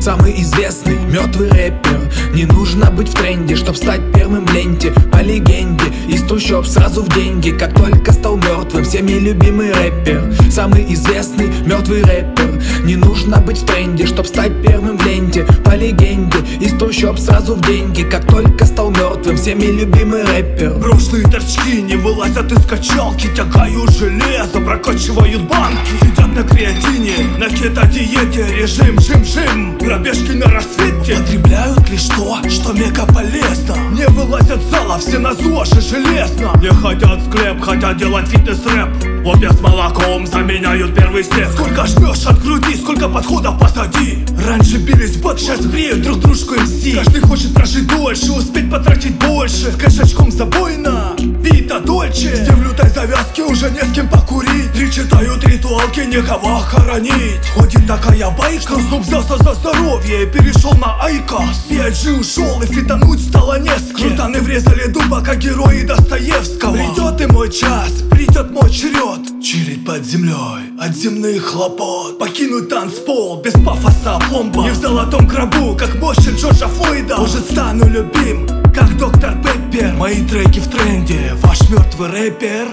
Самый 0.00 0.32
известный 0.42 0.98
мертвый 1.10 1.48
рэпер 1.48 2.10
Не 2.34 2.44
нужно 2.44 2.90
быть 2.90 3.08
в 3.08 3.14
тренде, 3.14 3.54
чтоб 3.54 3.76
стать 3.76 4.00
первым 4.12 4.46
в 4.46 4.52
ленте 4.52 4.92
По 5.12 5.22
легенде, 5.22 5.84
из 6.08 6.22
трущоб 6.24 6.66
сразу 6.66 7.02
в 7.02 7.08
деньги 7.14 7.50
Как 7.50 7.72
только 7.72 8.12
стал 8.12 8.36
мертвым, 8.36 8.84
всеми 8.84 9.12
любимый 9.12 9.72
рэпер 9.72 10.34
Самый 10.50 10.92
известный 10.92 11.46
мертвый 11.64 12.02
рэпер 12.02 12.53
Не 12.84 12.96
нужно 12.96 13.38
быть 13.38 13.58
в 13.58 13.66
тренде, 13.66 14.06
чтоб 14.06 14.26
стать 14.26 14.52
первым 14.62 14.98
в 14.98 15.06
ленте. 15.06 15.46
По 15.64 15.74
легенде, 15.74 16.38
из 16.60 16.72
трущоб 16.78 17.18
сразу 17.18 17.54
в 17.54 17.60
деньги. 17.66 18.02
Как 18.02 18.26
только 18.26 18.64
стал 18.66 18.90
мертвым, 18.90 19.36
всеми 19.36 19.66
любимый 19.66 20.24
рэпер. 20.24 20.74
Брошенные 20.74 21.24
торчки 21.24 21.82
не 21.82 21.96
вылазят 21.96 22.50
из 22.52 22.64
качалки. 22.66 23.28
Тягают 23.34 23.90
железо, 23.90 24.60
прокачивают 24.60 25.42
банки. 25.42 25.90
Сидят 26.00 26.34
на 26.34 26.42
креатине, 26.42 27.14
на 27.38 27.48
кето-диете. 27.48 28.46
Режим, 28.56 28.98
жим-жим, 29.00 29.78
пробежки 29.78 30.32
на 30.32 30.50
рассвете. 30.50 31.16
Потребляют 31.16 31.88
лишь 31.90 32.04
то, 32.04 32.38
что 32.48 32.72
мега 32.72 33.06
полезно? 33.06 33.76
Не 33.92 34.06
вылазят 34.08 34.62
с 34.62 34.70
зала, 34.70 34.98
все 34.98 35.18
на 35.18 35.34
ЗОЖе 35.34 35.80
железно. 35.80 36.52
Не 36.60 36.68
хотят 36.68 37.20
склеп, 37.28 37.60
хотят 37.60 37.96
делать 37.96 38.28
фитнес-рэп 38.28 39.13
Вот 39.24 39.40
я 39.40 39.50
с 39.50 39.60
молоком 39.62 40.26
заменяют 40.26 40.94
первый 40.94 41.24
степ. 41.24 41.48
Сколько 41.48 41.86
жмешь 41.86 42.26
от 42.26 42.42
груди, 42.42 42.76
сколько 42.76 43.08
подходов 43.08 43.58
позади 43.58 44.18
Раньше 44.46 44.76
бились 44.76 45.16
в 45.16 45.22
бок, 45.22 45.38
сейчас 45.38 45.64
бреют 45.64 46.02
друг 46.02 46.20
дружку 46.20 46.60
MC 46.60 46.84
Каждый 46.94 47.22
хочет 47.22 47.54
прожить 47.54 47.86
дольше, 47.86 48.32
успеть 48.32 48.70
потратить 48.70 49.14
больше. 49.14 49.72
С 49.72 49.76
кошачком 49.76 50.30
забойно, 50.30 51.16
vita 51.44 51.80
dolce. 51.80 52.32
Все 52.34 52.52
в 52.52 52.62
лютой 52.62 52.88
завязке, 52.90 53.42
уже 53.42 53.70
не 53.70 53.80
с 53.80 53.92
кем 53.92 54.08
покурить. 54.08 54.72
Три 54.72 54.90
читают 54.90 55.44
ритуалки, 55.44 56.00
никого 56.00 56.58
хоронить. 56.58 57.46
Ходит 57.54 57.86
такая 57.86 58.30
байка, 58.30 58.74
Снуп 58.88 59.02
взялся 59.02 59.36
за 59.38 59.54
здоровье 59.54 60.26
перешел 60.26 60.72
на 60.74 61.00
IQOS 61.02 61.66
Big 61.68 62.20
ушел 62.20 62.62
и 62.62 62.66
фитануть 62.66 63.20
стало 63.20 63.58
не 63.58 63.70
с 63.70 63.94
кем. 63.96 64.08
Крутаны 64.08 64.40
врезали 64.40 64.88
дуба, 64.88 65.22
как 65.22 65.38
герои 65.38 65.82
Достоевского. 65.82 66.72
Придет 66.72 67.20
и 67.20 67.26
мой 67.26 67.50
час, 67.50 67.90
придет 68.10 68.50
мой 68.50 68.70
черед. 68.70 69.42
Чилить 69.42 69.84
под 69.84 70.04
землей 70.04 70.72
от 70.80 70.96
земных 70.96 71.44
хлопот. 71.44 72.18
Покинуть 72.18 72.68
танцпол 72.68 73.40
без 73.42 73.52
пафоса 73.52 74.18
пломба. 74.28 74.62
Не 74.64 74.70
в 74.70 74.76
золотом 74.76 75.26
гробу, 75.26 75.76
как 75.76 75.94
мощи 75.96 76.30
Джорджа 76.36 76.66
Флойда. 76.66 77.16
Может 77.16 77.50
стану 77.50 77.88
любим, 77.88 78.46
как 78.74 78.96
доктор 78.98 79.34
Пеппер. 79.42 79.92
Мои 79.94 80.24
треки 80.26 80.60
в 80.60 80.68
тренде, 80.68 81.33
ваш 81.42 81.68
мертвый 81.68 82.10
рэпер. 82.10 82.68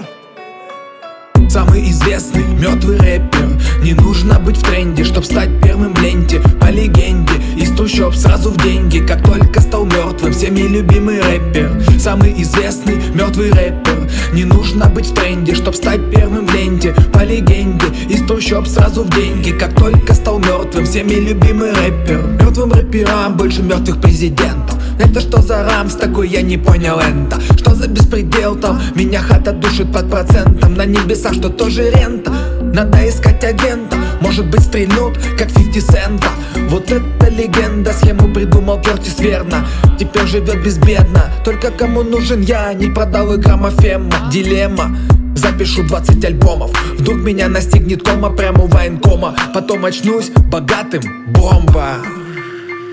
Самый 1.48 1.90
известный 1.90 2.44
мертвый 2.44 2.96
рэпер. 2.96 3.60
Не 3.82 3.94
нужно 3.94 4.38
быть 4.38 4.56
в 4.56 4.62
тренде, 4.62 5.04
чтоб 5.04 5.24
стать 5.24 5.50
первым 5.62 5.94
в 5.94 6.00
ленте. 6.00 6.40
По 6.60 6.70
легенде, 6.70 7.41
из 7.56 7.70
трущоб 7.70 8.14
сразу 8.14 8.50
в 8.50 8.56
деньги 8.62 8.98
Как 8.98 9.22
только 9.24 9.60
стал 9.60 9.84
мертвым, 9.84 10.32
всеми 10.32 10.60
любимый 10.60 11.20
рэпер 11.20 11.82
Самый 11.98 12.40
известный 12.42 12.96
мертвый 13.14 13.50
рэпер. 13.50 14.10
Не 14.32 14.44
нужно 14.44 14.86
быть 14.86 15.06
в 15.06 15.14
тренде, 15.14 15.54
чтоб 15.54 15.74
стать 15.74 16.00
первым 16.10 16.46
в 16.46 16.54
ленте. 16.54 16.94
По 17.12 17.24
легенде, 17.24 17.86
из 18.08 18.26
трущоб 18.26 18.66
сразу 18.66 19.04
в 19.04 19.10
деньги 19.10 19.50
Как 19.50 19.74
только 19.74 20.14
стал 20.14 20.38
мертвым, 20.38 20.84
всеми 20.84 21.14
любимый 21.14 21.72
рэпер 21.72 22.22
Мертвым 22.40 22.72
рэперам 22.72 23.36
больше 23.36 23.62
мертвых 23.62 24.00
президентов. 24.00 24.78
Это 24.98 25.20
что 25.20 25.42
за 25.42 25.64
рамс 25.64 25.94
такой, 25.94 26.28
я 26.28 26.42
не 26.42 26.58
понял 26.58 26.98
это 26.98 27.40
Что 27.56 27.74
за 27.74 27.88
беспредел 27.88 28.56
там, 28.56 28.80
меня 28.94 29.20
хата 29.20 29.52
душит 29.52 29.92
под 29.92 30.10
процентом. 30.10 30.74
На 30.74 30.84
небесах 30.84 31.34
что 31.34 31.48
тоже 31.48 31.90
рента 31.90 32.32
Надо 32.72 33.06
искать 33.06 33.44
агента, 33.44 33.98
может 34.22 34.46
быть 34.46 34.62
стрельнут, 34.62 35.18
как 35.38 35.52
50 35.52 35.84
цента 35.84 36.28
Вот 36.70 36.90
это 36.90 37.28
легенда, 37.28 37.92
схему 37.92 38.32
придумал 38.32 38.80
Кертис 38.80 39.18
верно. 39.20 39.66
Теперь 39.98 40.26
живет 40.26 40.64
безбедно, 40.64 41.30
только 41.44 41.70
кому 41.70 42.02
нужен 42.02 42.40
я 42.40 42.72
Не 42.72 42.86
продал 42.86 43.34
и 43.34 43.36
граммофема, 43.36 44.10
дилемма. 44.30 44.96
Запишу 45.34 45.82
20 45.82 46.24
альбомов. 46.24 46.70
Вдруг 46.98 47.18
меня 47.18 47.48
настигнет 47.48 48.02
кома 48.02 48.30
прямо 48.30 48.62
у 48.64 48.66
военкома. 48.68 49.34
Потом 49.52 49.84
очнусь 49.84 50.30
богатым, 50.30 51.02
бомба. 51.28 51.96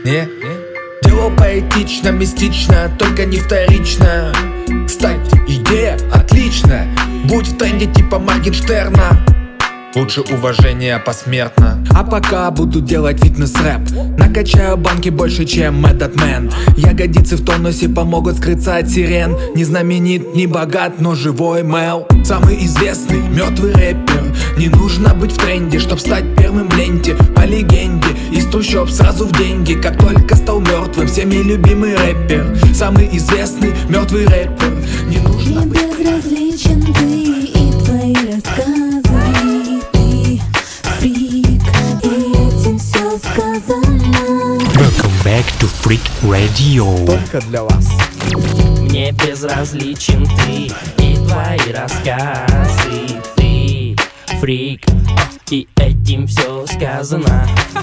Не? 0.03 0.27
Дело 1.03 1.29
поэтично, 1.37 2.09
мистично, 2.09 2.91
только 2.97 3.25
не 3.25 3.37
вторично. 3.37 4.33
Кстати, 4.87 5.41
идея 5.47 5.97
отличная. 6.13 6.87
Будь 7.25 7.47
в 7.47 7.57
тренде 7.57 7.85
типа 7.85 8.19
Моргенштерна 8.19 9.28
Лучше 9.95 10.21
уважение 10.21 10.99
посмертно. 10.99 11.83
А 11.95 12.03
пока 12.03 12.51
буду 12.51 12.79
делать 12.79 13.19
фитнес-рэп. 13.23 13.89
Накачаю 14.19 14.77
банки 14.77 15.09
больше, 15.09 15.45
чем 15.45 15.83
этот 15.83 16.15
мэн 16.15 16.51
Ягодицы 16.77 17.37
в 17.37 17.43
тонусе 17.43 17.89
помогут 17.89 18.37
скрыться 18.37 18.77
от 18.77 18.87
сирен. 18.87 19.35
Не 19.55 19.63
знаменит, 19.63 20.35
не 20.35 20.45
богат, 20.45 21.01
но 21.01 21.15
живой 21.15 21.63
Мэл 21.63 22.07
Самый 22.23 22.63
известный 22.65 23.21
мертвый 23.29 23.73
рэпер. 23.73 24.35
Не 24.57 24.67
нужно 24.67 25.15
быть 25.15 25.31
в 25.31 25.37
тренде, 25.39 25.79
чтоб 25.79 25.99
стать 25.99 26.35
первым 26.37 26.69
в 26.69 26.77
ленте. 26.77 27.15
По 27.35 27.41
легенде, 27.41 28.09
из 28.31 28.45
трущоб 28.45 28.91
сразу 28.91 29.25
в 29.25 29.31
деньги. 29.39 29.73
Как 29.73 29.97
только 29.97 30.35
стал 30.35 30.59
мертвым, 30.59 31.07
всеми 31.07 31.37
любимый 31.37 31.95
рэпер. 31.95 32.55
Самый 32.75 33.09
известный 33.17 33.73
мертвый 33.89 34.27
рэпер. 34.27 34.71
Не 35.07 35.17
нужно 35.17 35.61
быть 35.61 35.89
back 45.29 45.45
to 45.59 45.67
Freak 45.67 46.01
Radio. 46.23 47.05
только 47.05 47.39
для 47.49 47.61
вас. 47.61 47.87
Мне 48.79 49.11
безразличен 49.11 50.25
ты 50.25 50.71
и 51.03 51.15
твои 51.17 51.71
рассказы. 51.71 53.21
Ты 53.35 53.95
фрик, 54.39 54.81
и 55.51 55.67
этим 55.75 56.25
все 56.25 56.65
сказано 56.65 57.47